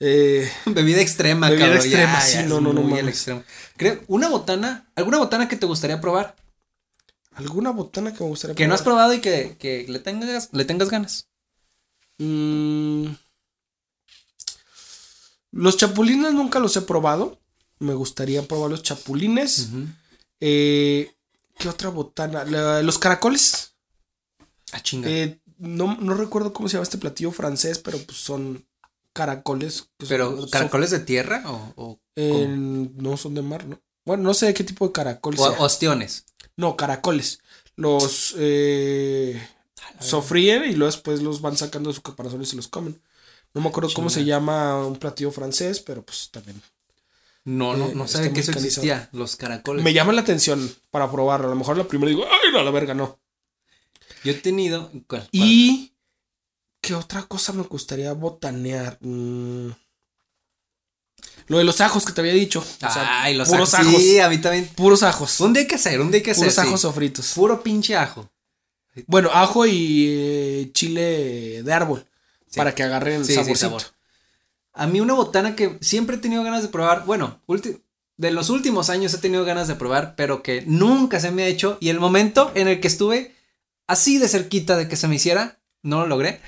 Eh, 0.00 0.50
Bebida 0.66 1.00
extrema, 1.00 1.48
Bebida 1.48 1.66
cabrón. 1.66 1.84
extrema, 1.86 2.14
ya, 2.14 2.20
sí, 2.20 2.34
ya, 2.34 2.42
no, 2.44 2.60
no, 2.60 2.72
no 2.72 2.82
muy 2.82 2.92
mames. 3.00 3.14
extremo. 3.16 3.42
Creo, 3.76 4.00
una 4.08 4.28
botana, 4.28 4.90
alguna 4.96 5.18
botana 5.18 5.48
que 5.48 5.56
te 5.56 5.66
gustaría 5.66 6.00
probar, 6.00 6.36
¿Alguna 7.36 7.70
botana 7.70 8.12
que 8.14 8.22
me 8.22 8.28
gustaría 8.30 8.54
que 8.54 8.68
no 8.68 8.74
has 8.74 8.82
probar? 8.82 9.08
probado 9.08 9.14
y 9.14 9.20
que, 9.20 9.56
que 9.58 9.86
le 9.88 9.98
tengas, 9.98 10.50
le 10.52 10.64
tengas 10.64 10.88
ganas. 10.88 11.28
Mm, 12.18 13.06
los 15.50 15.76
chapulines 15.76 16.32
nunca 16.32 16.60
los 16.60 16.76
he 16.76 16.82
probado. 16.82 17.40
Me 17.80 17.94
gustaría 17.94 18.46
probar 18.46 18.70
los 18.70 18.82
chapulines. 18.84 19.68
Eh, 20.40 21.12
¿Qué 21.58 21.68
otra 21.68 21.88
botana? 21.90 22.44
La- 22.44 22.82
los 22.82 22.98
caracoles. 22.98 23.72
Ah, 24.72 24.80
chinga. 24.80 25.08
Eh, 25.10 25.40
no, 25.58 25.96
no 26.00 26.14
recuerdo 26.14 26.52
cómo 26.52 26.68
se 26.68 26.74
llama 26.74 26.84
este 26.84 26.98
platillo 26.98 27.32
francés, 27.32 27.78
pero 27.80 27.98
pues 27.98 28.16
son 28.18 28.64
caracoles. 29.14 29.88
que 29.98 30.04
son- 30.04 30.08
Pero, 30.08 30.36
son- 30.42 30.50
¿caracoles 30.50 30.90
de 30.90 31.00
tierra 31.00 31.42
o, 31.46 31.72
o, 31.76 32.00
eh, 32.16 32.46
no 32.48 33.16
son 33.16 33.34
de 33.34 33.40
mar, 33.42 33.66
¿no? 33.66 33.80
Bueno, 34.04 34.22
no 34.24 34.34
sé 34.34 34.46
de 34.46 34.54
qué 34.54 34.64
tipo 34.64 34.86
de 34.86 34.92
caracol 34.92 35.34
o 35.38 35.50
sea. 35.50 35.58
ostiones? 35.62 36.26
No, 36.58 36.76
caracoles. 36.76 37.38
Los 37.76 38.34
eh, 38.38 39.40
sofríen 39.98 40.64
y 40.64 40.74
luego 40.74 40.92
después 40.92 41.22
los 41.22 41.40
van 41.40 41.56
sacando 41.56 41.88
de 41.90 41.94
su 41.94 42.02
caparazón 42.02 42.42
y 42.42 42.46
se 42.46 42.56
los 42.56 42.68
comen. 42.68 43.00
No 43.54 43.60
me 43.60 43.68
acuerdo 43.68 43.88
cómo 43.94 44.10
se 44.10 44.24
llama 44.24 44.84
un 44.86 44.96
platillo 44.96 45.30
francés, 45.30 45.80
pero 45.80 46.02
pues 46.04 46.28
también. 46.30 46.60
No, 47.44 47.76
no, 47.76 47.86
Eh, 47.88 47.92
no 47.94 48.04
está 48.04 48.18
sabía 48.18 48.32
que 48.32 48.40
eso 48.40 48.52
existía, 48.52 49.08
los 49.12 49.36
caracoles. 49.36 49.84
Me 49.84 49.92
llama 49.92 50.12
la 50.12 50.22
atención 50.22 50.74
para 50.90 51.10
probarlo. 51.10 51.46
A 51.46 51.50
lo 51.50 51.56
mejor 51.56 51.76
la 51.78 51.84
primera 51.84 52.08
digo, 52.10 52.24
ay, 52.24 52.52
no, 52.52 52.62
la 52.62 52.70
verga, 52.70 52.94
no. 52.94 53.18
Yo 54.24 54.32
he 54.32 54.34
tenido. 54.34 54.90
¿cuál? 55.06 55.28
Y. 55.32 55.93
¿Qué 56.86 56.94
otra 56.94 57.22
cosa 57.22 57.52
me 57.52 57.62
gustaría 57.62 58.12
botanear? 58.12 58.98
Mm, 59.00 59.70
Lo 61.46 61.58
de 61.58 61.64
los 61.64 61.80
ajos 61.80 62.04
que 62.04 62.12
te 62.12 62.20
había 62.20 62.32
dicho. 62.32 62.60
O 62.60 62.90
sea, 62.90 63.22
Ay, 63.22 63.34
los 63.36 63.48
puros 63.48 63.74
ajos. 63.74 63.86
ajos. 63.88 64.02
Sí, 64.02 64.18
a 64.18 64.28
mí 64.28 64.38
también. 64.38 64.66
Puros 64.74 65.02
ajos. 65.02 65.40
Un 65.40 65.52
día 65.52 65.62
hay 65.62 65.66
que 65.68 65.74
hacer, 65.74 66.00
un 66.00 66.10
día 66.10 66.18
hay 66.18 66.22
que 66.22 66.30
hacer. 66.30 66.42
Puros 66.44 66.54
sí. 66.54 66.60
ajos 66.60 66.80
sofritos. 66.80 67.32
Puro 67.34 67.62
pinche 67.62 67.96
ajo. 67.96 68.30
Bueno, 69.06 69.30
ajo 69.32 69.66
y 69.66 70.06
eh, 70.08 70.70
chile 70.72 71.62
de 71.62 71.72
árbol. 71.72 72.06
Sí. 72.48 72.56
Para 72.56 72.74
que 72.74 72.82
agarren 72.82 73.24
Sí, 73.24 73.32
sí, 73.32 73.34
saborcito. 73.34 73.58
sabor. 73.58 73.82
A 74.72 74.86
mí 74.86 75.00
una 75.00 75.14
botana 75.14 75.54
que 75.56 75.78
siempre 75.80 76.16
he 76.16 76.18
tenido 76.18 76.42
ganas 76.44 76.62
de 76.62 76.68
probar, 76.68 77.04
bueno, 77.04 77.40
de 78.16 78.30
los 78.30 78.50
últimos 78.50 78.90
años 78.90 79.12
he 79.14 79.18
tenido 79.18 79.44
ganas 79.44 79.68
de 79.68 79.74
probar, 79.76 80.14
pero 80.16 80.42
que 80.42 80.62
nunca 80.66 81.20
se 81.20 81.30
me 81.30 81.44
ha 81.44 81.46
hecho 81.46 81.78
y 81.80 81.90
el 81.90 82.00
momento 82.00 82.50
en 82.54 82.68
el 82.68 82.80
que 82.80 82.88
estuve 82.88 83.34
así 83.86 84.18
de 84.18 84.28
cerquita 84.28 84.76
de 84.76 84.88
que 84.88 84.96
se 84.96 85.06
me 85.08 85.14
hiciera, 85.16 85.60
no 85.84 86.00
lo 86.00 86.06
logré, 86.08 86.40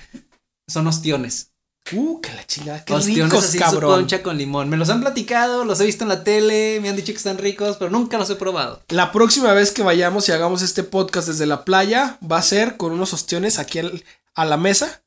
son 0.67 0.87
ostiones. 0.89 1.53
Uh, 1.93 2.21
que 2.21 2.33
la 2.35 2.45
chingada. 2.45 2.85
Qué 2.85 2.93
ostiones 2.95 3.31
ricos, 3.31 3.45
así 3.45 3.59
su 3.59 3.65
cabrón. 3.65 3.91
concha 4.01 4.21
con 4.21 4.37
limón. 4.37 4.69
Me 4.69 4.77
los 4.77 4.89
han 4.91 5.01
platicado, 5.03 5.65
los 5.65 5.81
he 5.81 5.85
visto 5.87 6.03
en 6.03 6.09
la 6.09 6.25
tele, 6.25 6.81
me 6.83 6.89
han 6.89 6.97
dicho 6.97 7.13
que 7.13 7.17
están 7.19 7.39
ricos, 7.39 7.77
pero 7.77 7.93
nunca 7.93 8.19
los 8.19 8.29
he 8.29 8.35
probado. 8.35 8.83
La 8.89 9.13
próxima 9.13 9.53
vez 9.53 9.71
que 9.71 9.85
vayamos 9.85 10.29
y 10.29 10.33
hagamos 10.33 10.63
este 10.63 10.83
podcast 10.83 11.29
desde 11.29 11.47
la 11.47 11.65
playa 11.65 12.19
va 12.29 12.39
a 12.39 12.43
ser 12.43 12.77
con 12.77 12.91
unos 12.91 13.13
ostiones 13.13 13.61
aquí 13.61 13.79
al- 13.79 14.03
a 14.35 14.45
la 14.45 14.57
mesa 14.57 15.05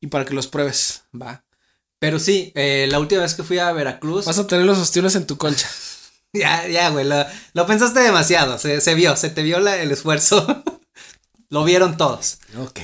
y 0.00 0.08
para 0.08 0.24
que 0.24 0.34
los 0.34 0.48
pruebes. 0.48 1.04
Va. 1.14 1.44
Pero 2.00 2.18
sí, 2.18 2.50
eh, 2.56 2.88
la 2.90 2.98
última 2.98 3.20
vez 3.22 3.34
que 3.34 3.44
fui 3.44 3.58
a 3.60 3.70
Veracruz. 3.72 4.24
Vas 4.24 4.38
a 4.38 4.46
tener 4.48 4.64
los 4.66 4.78
ostiones 4.78 5.14
en 5.14 5.26
tu 5.26 5.36
concha. 5.38 5.68
Ya, 6.32 6.68
ya, 6.68 6.90
güey, 6.90 7.04
lo, 7.08 7.26
lo 7.54 7.66
pensaste 7.66 7.98
demasiado, 7.98 8.56
se, 8.56 8.80
se 8.80 8.94
vio, 8.94 9.16
se 9.16 9.30
te 9.30 9.42
vio 9.42 9.58
la- 9.58 9.78
el 9.82 9.90
esfuerzo. 9.90 10.62
lo 11.48 11.64
vieron 11.64 11.96
todos. 11.96 12.38
Ok. 12.56 12.78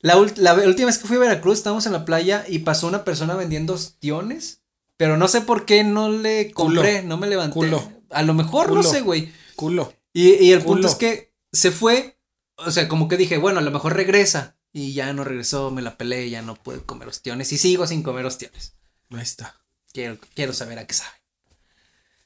La, 0.00 0.16
ult- 0.16 0.36
la 0.36 0.54
última 0.54 0.86
vez 0.86 0.98
que 0.98 1.06
fui 1.08 1.16
a 1.16 1.20
Veracruz, 1.20 1.58
estábamos 1.58 1.86
en 1.86 1.92
la 1.92 2.04
playa 2.04 2.44
y 2.48 2.60
pasó 2.60 2.86
una 2.86 3.04
persona 3.04 3.34
vendiendo 3.34 3.74
ostiones, 3.74 4.60
pero 4.96 5.16
no 5.16 5.26
sé 5.28 5.40
por 5.40 5.64
qué 5.66 5.82
no 5.84 6.08
le 6.10 6.52
compré, 6.52 7.02
no 7.02 7.16
me 7.16 7.26
levanté. 7.26 7.54
Culo. 7.54 7.92
A 8.10 8.22
lo 8.22 8.34
mejor, 8.34 8.68
Culo. 8.68 8.82
no 8.82 8.88
sé, 8.88 9.00
güey. 9.00 9.32
Culo. 9.56 9.92
Y, 10.12 10.34
y 10.34 10.52
el 10.52 10.62
punto 10.62 10.86
es 10.88 10.94
que 10.94 11.34
se 11.52 11.70
fue, 11.72 12.18
o 12.56 12.70
sea, 12.70 12.88
como 12.88 13.08
que 13.08 13.16
dije, 13.16 13.38
bueno, 13.38 13.58
a 13.58 13.62
lo 13.62 13.70
mejor 13.70 13.94
regresa. 13.94 14.54
Y 14.72 14.92
ya 14.92 15.12
no 15.14 15.24
regresó, 15.24 15.70
me 15.70 15.82
la 15.82 15.96
peleé, 15.96 16.28
ya 16.30 16.42
no 16.42 16.54
pude 16.54 16.80
comer 16.82 17.08
ostiones. 17.08 17.50
Y 17.52 17.58
sigo 17.58 17.86
sin 17.86 18.02
comer 18.02 18.26
ostiones. 18.26 18.74
Ahí 19.10 19.22
está. 19.22 19.56
Quiero, 19.92 20.18
quiero 20.34 20.52
saber 20.52 20.78
a 20.78 20.86
qué 20.86 20.94
sabe. 20.94 21.10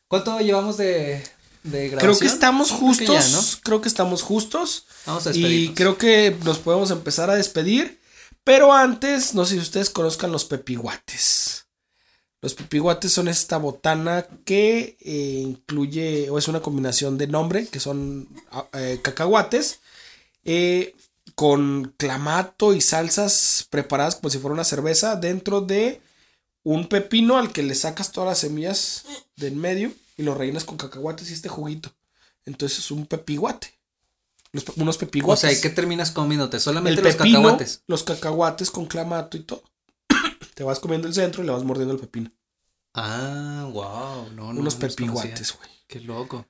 ¿Cuánto 0.09 0.39
llevamos 0.41 0.77
de, 0.77 1.23
de 1.63 1.89
grabación? 1.89 1.99
Creo 1.99 2.19
que 2.19 2.27
estamos 2.27 2.69
Creo 2.69 2.81
justos. 2.81 3.07
que 3.07 3.13
ya, 3.15 3.29
¿no? 3.29 3.41
Creo 3.63 3.81
que 3.81 3.89
estamos 3.89 4.23
justos. 4.23 4.87
Vamos 5.07 5.27
a 5.27 5.31
Y 5.33 5.73
creo 5.75 5.99
que 5.99 6.37
nos 6.45 6.59
podemos 6.59 6.91
empezar 6.91 7.31
a 7.31 7.37
despedir. 7.37 8.01
Pero 8.45 8.73
antes, 8.73 9.35
no 9.35 9.45
sé 9.45 9.55
si 9.55 9.61
ustedes 9.61 9.91
conozcan 9.91 10.33
los 10.33 10.45
pepiguates. 10.45 11.67
Los 12.41 12.55
pepiguates 12.55 13.13
son 13.13 13.29
esta 13.29 13.57
botana 13.57 14.27
que 14.45 14.97
eh, 15.01 15.43
incluye, 15.45 16.29
o 16.29 16.39
es 16.39 16.49
una 16.49 16.61
combinación 16.61 17.17
de 17.17 17.29
nombre, 17.29 17.69
que 17.69 17.79
son 17.79 18.29
ah, 18.51 18.67
eh, 18.73 18.99
cacahuates, 19.01 19.79
eh, 20.45 20.97
con 21.37 21.95
clamato 21.97 22.75
y 22.75 22.81
salsas 22.81 23.67
preparadas 23.71 24.17
como 24.17 24.31
si 24.31 24.39
fuera 24.39 24.55
una 24.55 24.65
cerveza 24.65 25.15
dentro 25.15 25.61
de 25.61 26.03
un 26.65 26.89
pepino 26.89 27.39
al 27.39 27.53
que 27.53 27.63
le 27.63 27.77
sacas 27.77 28.11
todas 28.11 28.31
las 28.31 28.39
semillas 28.39 29.05
de 29.37 29.47
en 29.47 29.59
medio 29.59 29.93
y 30.17 30.25
lo 30.25 30.35
rellenas 30.35 30.65
con 30.65 30.77
cacahuates 30.77 31.31
y 31.31 31.35
este 31.35 31.49
juguito. 31.49 31.93
Entonces 32.45 32.81
es 32.81 32.91
un 32.91 33.07
pepiguate. 33.07 33.73
Los 34.53 34.65
unos 34.77 34.97
O 34.97 34.99
pepiguates. 35.01 35.41
sea, 35.41 35.53
¿y 35.53 35.61
qué 35.61 35.71
terminas 35.71 36.11
comiéndote? 36.11 36.59
el 36.59 36.63
Solamente 36.63 37.01
los 37.03 37.17
pepino, 37.17 37.39
cacahuates. 37.41 37.83
los 37.87 38.03
cacahuates 38.05 38.71
con 38.71 38.87
clamato 38.87 39.37
y 39.37 39.41
todo. 39.41 39.63
Te 40.55 40.63
vas 40.65 40.79
comiendo 40.79 41.09
el 41.09 41.15
centro 41.15 41.43
y 41.43 41.47
le 41.47 41.53
vas 41.53 41.65
mordiendo 41.65 41.95
el 41.95 42.01
pepino. 42.01 42.31
Ah, 42.95 43.67
wow. 43.73 44.31
No, 44.35 44.53
no, 44.53 44.61
Unos 44.61 44.75
pepiguates, 44.75 45.55
güey. 45.57 45.71
Qué 45.87 46.01
loco. 46.01 46.47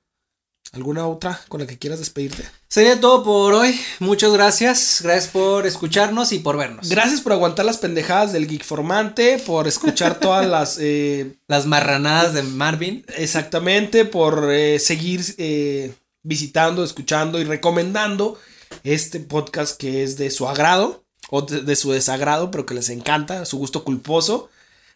¿Alguna 0.73 1.05
otra 1.05 1.39
con 1.49 1.59
la 1.61 1.67
que 1.67 1.77
quieras 1.77 1.99
despedirte? 1.99 2.43
Sería 2.67 2.99
todo 2.99 3.23
por 3.23 3.53
hoy. 3.53 3.79
Muchas 3.99 4.33
gracias. 4.33 5.01
Gracias 5.03 5.31
por 5.31 5.67
escucharnos 5.67 6.31
y 6.31 6.39
por 6.39 6.57
vernos. 6.57 6.89
Gracias 6.89 7.21
por 7.21 7.31
aguantar 7.31 7.65
las 7.65 7.77
pendejadas 7.77 8.33
del 8.33 8.47
Geek 8.47 8.63
Formante, 8.63 9.37
por 9.45 9.67
escuchar 9.67 10.19
todas 10.19 10.47
las... 10.47 10.77
eh, 10.81 11.35
Las 11.47 11.67
marranadas 11.67 12.33
de 12.33 12.41
Marvin. 12.43 13.05
exactamente, 13.17 14.03
por 14.05 14.51
eh, 14.51 14.79
seguir 14.79 15.23
eh, 15.37 15.93
visitando, 16.23 16.83
escuchando 16.83 17.39
y 17.39 17.43
recomendando 17.43 18.39
este 18.83 19.19
podcast 19.19 19.77
que 19.77 20.03
es 20.03 20.17
de 20.17 20.31
su 20.31 20.47
agrado 20.47 21.05
o 21.29 21.41
de, 21.41 21.75
su 21.75 21.91
desagrado, 21.91 22.51
pero 22.51 22.65
que 22.65 22.73
les 22.73 22.89
encanta, 22.89 23.45
su 23.45 23.57
gusto 23.57 23.83
culposo. 23.83 24.49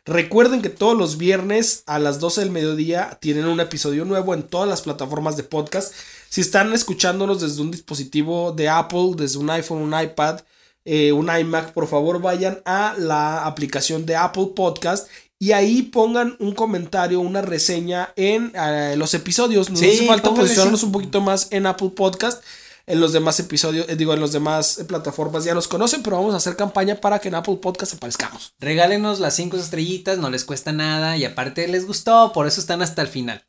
Recuerden 0.05 0.61
que 0.61 0.69
todos 0.69 0.97
los 0.97 1.17
viernes 1.17 1.84
a 1.86 1.99
las 1.99 2.19
12 2.19 2.41
del 2.41 2.51
mediodía 2.51 3.17
tienen 3.21 3.45
un 3.45 3.59
episodio 3.59 4.05
nuevo 4.05 4.34
en 4.34 4.43
todas 4.43 4.69
las 4.69 4.82
plataformas 4.82 5.36
de 5.36 5.43
podcast. 5.43 5.93
Si 6.30 6.41
están 6.41 6.71
escuchándonos 6.73 7.41
desde 7.41 7.61
un 7.61 7.71
dispositivo 7.71 8.53
de 8.53 8.69
Apple, 8.69 9.11
desde 9.17 9.38
un 9.38 9.49
iPhone, 9.49 9.82
un 9.82 9.99
iPad, 9.99 10.41
eh, 10.86 11.11
un 11.11 11.30
iMac, 11.30 11.73
por 11.73 11.88
favor 11.88 12.21
vayan 12.21 12.61
a 12.63 12.95
la 12.97 13.45
aplicación 13.45 14.05
de 14.05 14.15
Apple 14.15 14.51
Podcast 14.55 15.09
y 15.39 15.51
ahí 15.51 15.83
pongan 15.83 16.35
un 16.39 16.53
comentario, 16.53 17.19
una 17.19 17.41
reseña 17.41 18.13
en 18.15 18.51
eh, 18.55 18.95
los 18.97 19.13
episodios. 19.13 19.69
Nos 19.69 19.79
Sí, 19.79 19.89
hace 19.89 20.07
falta 20.07 20.33
posicionarnos 20.33 20.83
un 20.83 20.91
poquito 20.91 21.21
más 21.21 21.47
en 21.51 21.65
Apple 21.67 21.91
Podcast. 21.95 22.43
En 22.88 23.01
los 23.01 23.11
demás 23.11 23.38
episodios, 23.41 23.88
eh, 23.89 23.97
digo, 23.97 24.13
en 24.13 24.21
los 24.21 24.31
demás 24.31 24.79
eh, 24.79 24.85
plataformas 24.85 25.43
ya 25.43 25.53
nos 25.53 25.67
conocen, 25.67 26.01
pero 26.03 26.15
vamos 26.15 26.33
a 26.33 26.38
hacer 26.38 26.55
campaña 26.55 26.95
para 26.95 27.19
que 27.19 27.27
en 27.27 27.35
Apple 27.35 27.57
Podcast 27.61 27.93
aparezcamos. 27.93 28.53
Regálenos 28.59 29.19
las 29.19 29.35
cinco 29.35 29.57
estrellitas, 29.57 30.17
no 30.19 30.29
les 30.29 30.45
cuesta 30.45 30.71
nada 30.71 31.17
y 31.17 31.25
aparte 31.25 31.67
les 31.67 31.85
gustó, 31.85 32.31
por 32.31 32.47
eso 32.47 32.61
están 32.61 32.81
hasta 32.81 33.01
el 33.01 33.09
final. 33.09 33.43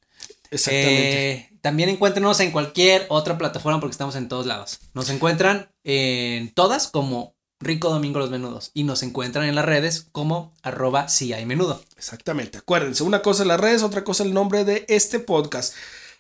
Exactamente. 0.51 1.31
Eh, 1.31 1.51
también 1.61 1.89
encuéntrenos 1.89 2.41
en 2.41 2.51
cualquier 2.51 3.07
otra 3.11 3.39
plataforma 3.39 3.79
porque 3.79 3.93
estamos 3.93 4.17
en 4.17 4.29
todos 4.29 4.45
lados. 4.47 4.81
Nos 4.93 5.09
encuentran 5.09 5.71
en 5.85 6.53
todas 6.53 6.89
como 6.89 7.37
Rico 7.61 7.91
Domingo 7.91 8.19
Los 8.21 8.31
Menudos 8.31 8.71
y 8.75 8.85
nos 8.85 9.03
encuentran 9.03 9.47
en 9.49 9.55
las 9.55 9.65
redes 9.65 10.07
como 10.13 10.53
arroba 10.63 11.09
si 11.09 11.33
hay 11.33 11.45
menudo. 11.45 11.83
Exactamente. 11.97 12.59
Acuérdense, 12.59 13.03
una 13.03 13.21
cosa 13.23 13.43
en 13.43 13.49
las 13.49 13.61
redes, 13.61 13.83
otra 13.83 14.05
cosa 14.05 14.23
el 14.23 14.33
nombre 14.33 14.65
de 14.65 14.85
este 14.89 15.19
podcast. 15.19 15.75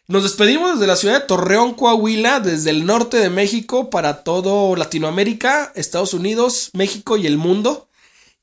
Nos 0.08 0.22
despedimos 0.22 0.72
desde 0.74 0.86
la 0.86 0.96
ciudad 0.96 1.20
de 1.20 1.26
Torreón, 1.26 1.74
Coahuila, 1.74 2.40
desde 2.40 2.70
el 2.70 2.86
norte 2.86 3.18
de 3.18 3.28
México 3.30 3.90
para 3.90 4.24
todo 4.24 4.74
Latinoamérica, 4.74 5.70
Estados 5.74 6.14
Unidos, 6.14 6.70
México 6.72 7.16
y 7.18 7.26
el 7.26 7.36
mundo. 7.36 7.88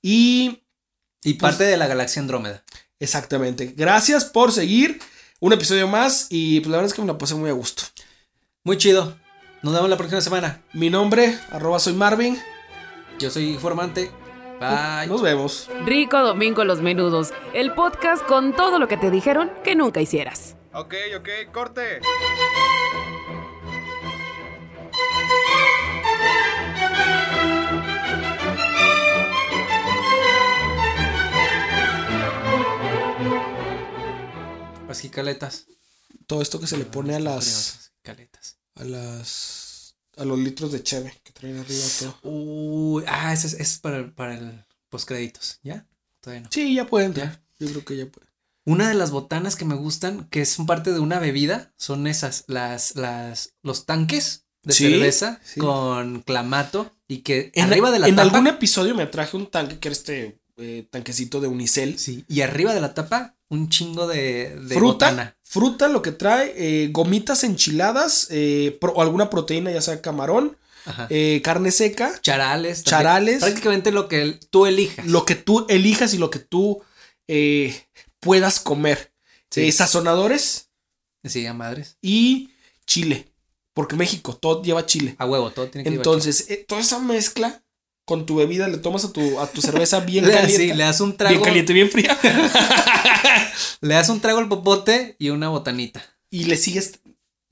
Y 0.01 0.61
Y 1.23 1.33
parte 1.33 1.63
de 1.63 1.75
la 1.77 1.87
galaxia 1.87 2.21
Andrómeda. 2.21 2.63
exactamente. 2.99 3.73
Gracias 3.75 4.25
por 4.25 4.51
seguir 4.51 4.99
un 5.39 5.53
episodio 5.53 5.87
más 5.87 6.27
y 6.29 6.59
pues 6.59 6.69
la 6.69 6.77
verdad 6.77 6.91
es 6.91 6.93
que 6.93 7.01
me 7.01 7.07
la 7.07 7.17
pasé 7.17 7.33
muy 7.35 7.49
a 7.49 7.53
gusto. 7.53 7.83
Muy 8.63 8.77
chido. 8.77 9.17
Nos 9.63 9.73
vemos 9.73 9.89
la 9.89 9.97
próxima 9.97 10.21
semana. 10.21 10.61
Mi 10.73 10.91
nombre, 10.91 11.37
arroba 11.49 11.79
soy 11.79 11.93
Marvin. 11.93 12.39
Yo 13.19 13.29
soy 13.29 13.49
informante. 13.49 14.11
Bye. 14.59 15.07
Nos 15.07 15.21
vemos. 15.21 15.69
Rico 15.85 16.19
Domingo 16.19 16.63
Los 16.63 16.81
Menudos, 16.81 17.33
el 17.53 17.73
podcast 17.73 18.25
con 18.25 18.55
todo 18.55 18.79
lo 18.79 18.87
que 18.87 18.97
te 18.97 19.09
dijeron 19.09 19.51
que 19.63 19.75
nunca 19.75 20.01
hicieras. 20.01 20.55
Ok, 20.73 20.93
ok, 21.17 21.29
corte. 21.51 22.01
Así 34.89 35.09
caletas. 35.09 35.67
Todo 36.27 36.41
esto 36.41 36.59
que 36.59 36.67
se 36.67 36.77
le 36.77 36.85
pone 36.85 37.15
a 37.15 37.19
las... 37.19 37.91
Caletas. 38.01 38.57
A 38.75 38.83
las 38.83 39.64
a 40.17 40.25
los 40.25 40.39
litros 40.39 40.71
de 40.71 40.81
cheve 40.83 41.13
que 41.23 41.31
traen 41.31 41.57
arriba 41.59 41.83
todo. 41.99 42.19
Uy, 42.23 43.03
ah, 43.07 43.33
ese 43.33 43.47
es, 43.47 43.53
es 43.53 43.77
para, 43.79 43.97
el- 43.97 44.11
para 44.13 44.35
el 44.35 44.63
postcréditos, 44.89 45.59
¿ya? 45.63 45.85
Todavía 46.21 46.43
no. 46.43 46.49
Sí, 46.51 46.73
ya 46.73 46.85
pueden 46.87 47.07
entrar. 47.09 47.41
Yo 47.59 47.67
creo 47.67 47.85
que 47.85 47.97
ya 47.97 48.05
pueden. 48.07 48.29
Una 48.65 48.87
de 48.89 48.95
las 48.95 49.11
botanas 49.11 49.55
que 49.55 49.65
me 49.65 49.75
gustan, 49.75 50.27
que 50.29 50.41
es 50.41 50.57
parte 50.65 50.91
de 50.91 50.99
una 50.99 51.19
bebida, 51.19 51.73
son 51.77 52.07
esas, 52.07 52.45
las, 52.47 52.95
las, 52.95 53.53
los 53.61 53.85
tanques 53.85 54.45
de 54.63 54.73
Sí, 54.73 54.89
cerveza 54.89 55.39
sí. 55.43 55.59
con 55.59 56.21
clamato 56.23 56.97
y 57.07 57.19
que 57.19 57.51
En, 57.53 57.65
arriba 57.65 57.91
de 57.91 57.99
la 57.99 58.07
en 58.07 58.15
tapa. 58.15 58.27
algún 58.29 58.47
episodio 58.47 58.95
me 58.95 59.05
traje 59.05 59.37
un 59.37 59.45
tanque 59.51 59.77
que 59.77 59.89
era 59.89 59.93
este 59.93 60.39
eh, 60.57 60.87
tanquecito 60.89 61.39
de 61.41 61.47
unicel. 61.47 61.99
Sí, 61.99 62.25
y 62.27 62.41
arriba 62.41 62.73
de 62.73 62.81
la 62.81 62.95
tapa, 62.95 63.34
un 63.49 63.69
chingo 63.69 64.07
de, 64.07 64.55
de 64.59 64.75
fruta, 64.75 65.09
botana. 65.11 65.37
fruta 65.43 65.87
lo 65.87 66.01
que 66.01 66.11
trae, 66.11 66.53
eh, 66.55 66.89
gomitas 66.91 67.43
enchiladas, 67.43 68.27
eh, 68.31 68.77
pro- 68.81 68.93
o 68.93 69.01
alguna 69.01 69.29
proteína, 69.29 69.71
ya 69.71 69.81
sea 69.81 70.01
camarón, 70.01 70.57
eh, 71.09 71.41
carne 71.43 71.71
seca, 71.71 72.19
Charales. 72.21 72.83
charales. 72.83 73.39
Prácticamente 73.41 73.91
lo 73.91 74.07
que 74.07 74.21
el- 74.21 74.39
tú 74.49 74.65
elijas. 74.65 75.05
lo 75.07 75.25
que 75.25 75.35
tú 75.35 75.65
elijas 75.69 76.13
y 76.13 76.17
lo 76.17 76.29
que 76.29 76.39
tú 76.39 76.81
eh, 77.27 77.75
puedas 78.19 78.59
comer. 78.59 79.11
Sí. 79.49 79.61
Eh, 79.61 79.71
sazonadores 79.71 80.69
Sí, 81.23 81.45
a 81.47 81.53
madres. 81.53 81.97
y 82.01 82.51
chile. 82.85 83.31
Porque 83.73 83.95
México, 83.95 84.35
todo 84.37 84.61
lleva 84.63 84.85
chile. 84.85 85.15
A 85.17 85.25
huevo, 85.25 85.49
todo 85.51 85.67
tiene 85.67 85.83
que 85.83 85.89
llevar 85.89 86.05
Entonces, 86.05 86.49
eh, 86.49 86.63
toda 86.67 86.79
esa 86.81 86.99
mezcla 86.99 87.61
con 88.05 88.25
tu 88.25 88.35
bebida 88.35 88.67
le 88.67 88.77
tomas 88.77 89.03
a 89.05 89.11
tu, 89.11 89.39
a 89.39 89.47
tu 89.47 89.61
cerveza 89.61 89.99
bien 90.01 90.23
caliente. 90.31 90.55
sí, 90.57 90.73
le 90.73 90.83
das 90.83 91.01
un 91.01 91.17
trago. 91.17 91.33
bien 91.33 91.43
caliente, 91.43 91.73
bien 91.73 91.89
fría. 91.89 92.17
Le 93.81 93.93
das 93.93 94.09
un 94.09 94.19
trago 94.21 94.39
al 94.39 94.47
popote 94.47 95.15
y 95.19 95.29
una 95.29 95.49
botanita. 95.49 96.01
y 96.29 96.45
le 96.45 96.57
sigues 96.57 96.99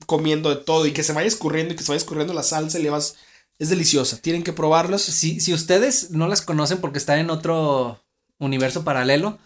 comiendo 0.06 0.50
de 0.50 0.56
todo 0.56 0.86
y 0.86 0.92
que 0.92 1.02
se 1.02 1.12
vaya 1.12 1.28
escurriendo 1.28 1.72
y 1.74 1.76
que 1.76 1.82
se 1.82 1.90
vaya 1.90 1.98
escurriendo 1.98 2.34
la 2.34 2.42
salsa 2.42 2.78
y 2.78 2.82
le 2.82 2.90
vas. 2.90 3.16
Es 3.58 3.68
deliciosa. 3.70 4.20
Tienen 4.20 4.42
que 4.42 4.52
probarlas. 4.52 5.02
Si, 5.02 5.40
si 5.40 5.54
ustedes 5.54 6.10
no 6.10 6.26
las 6.26 6.42
conocen 6.42 6.78
porque 6.78 6.98
están 6.98 7.18
en 7.20 7.30
otro 7.30 8.00
universo 8.38 8.82
paralelo, 8.84 9.38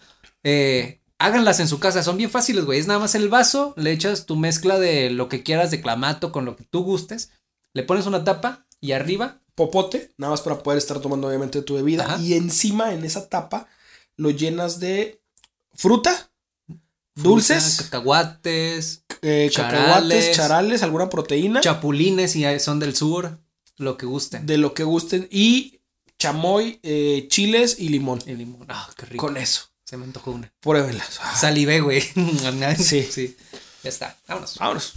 eh, 0.43 0.99
háganlas 1.19 1.59
en 1.59 1.67
su 1.67 1.79
casa. 1.79 2.01
Son 2.01 2.17
bien 2.17 2.31
fáciles, 2.31 2.65
güey. 2.65 2.79
Es 2.79 2.87
nada 2.87 2.99
más 2.99 3.13
el 3.13 3.29
vaso, 3.29 3.73
le 3.77 3.91
echas 3.91 4.25
tu 4.25 4.35
mezcla 4.35 4.79
de 4.79 5.11
lo 5.11 5.29
que 5.29 5.43
quieras 5.43 5.69
de 5.69 5.81
clamato 5.81 6.31
con 6.31 6.45
lo 6.45 6.55
que 6.55 6.63
tú 6.63 6.83
gustes, 6.83 7.31
le 7.73 7.83
pones 7.83 8.07
una 8.07 8.23
tapa 8.23 8.65
y 8.81 8.93
arriba, 8.93 9.41
Popote, 9.59 10.13
nada 10.15 10.31
más 10.31 10.39
para 10.39 10.63
poder 10.63 10.77
estar 10.77 11.01
tomando 11.01 11.27
obviamente 11.27 11.61
tu 11.61 11.75
bebida. 11.75 12.05
Ajá. 12.05 12.21
Y 12.21 12.33
encima, 12.33 12.93
en 12.93 13.03
esa 13.03 13.27
tapa, 13.27 13.67
lo 14.15 14.29
llenas 14.29 14.79
de 14.79 15.19
fruta, 15.75 16.31
dulces, 17.13 17.81
cacahuates, 17.81 19.03
eh, 19.21 19.49
charales. 19.51 19.81
cacahuates, 19.81 20.31
charales, 20.31 20.81
alguna 20.83 21.09
proteína, 21.09 21.59
chapulines 21.59 22.31
si 22.31 22.45
son 22.59 22.79
del 22.79 22.95
sur, 22.95 23.37
lo 23.75 23.97
que 23.97 24.05
gusten. 24.05 24.45
de 24.45 24.57
lo 24.57 24.73
que 24.73 24.85
gusten. 24.85 25.27
Y 25.29 25.81
chamoy, 26.17 26.79
eh, 26.81 27.27
chiles 27.27 27.75
y 27.79 27.89
limón. 27.89 28.21
Y 28.25 28.35
limón. 28.35 28.65
Ah, 28.69 28.89
qué 28.95 29.07
rico. 29.07 29.25
Con 29.25 29.35
eso. 29.35 29.63
Se 29.83 29.97
me 29.97 30.05
antojó 30.05 30.31
una. 30.31 30.53
Pruébenlas. 30.61 31.19
Ah, 31.21 31.35
Salivé, 31.35 31.81
güey. 31.81 32.01
Sí. 32.77 33.03
sí. 33.03 33.35
Ya 33.83 33.89
está. 33.89 34.15
Vámonos. 34.25 34.55
Vámonos. 34.57 34.93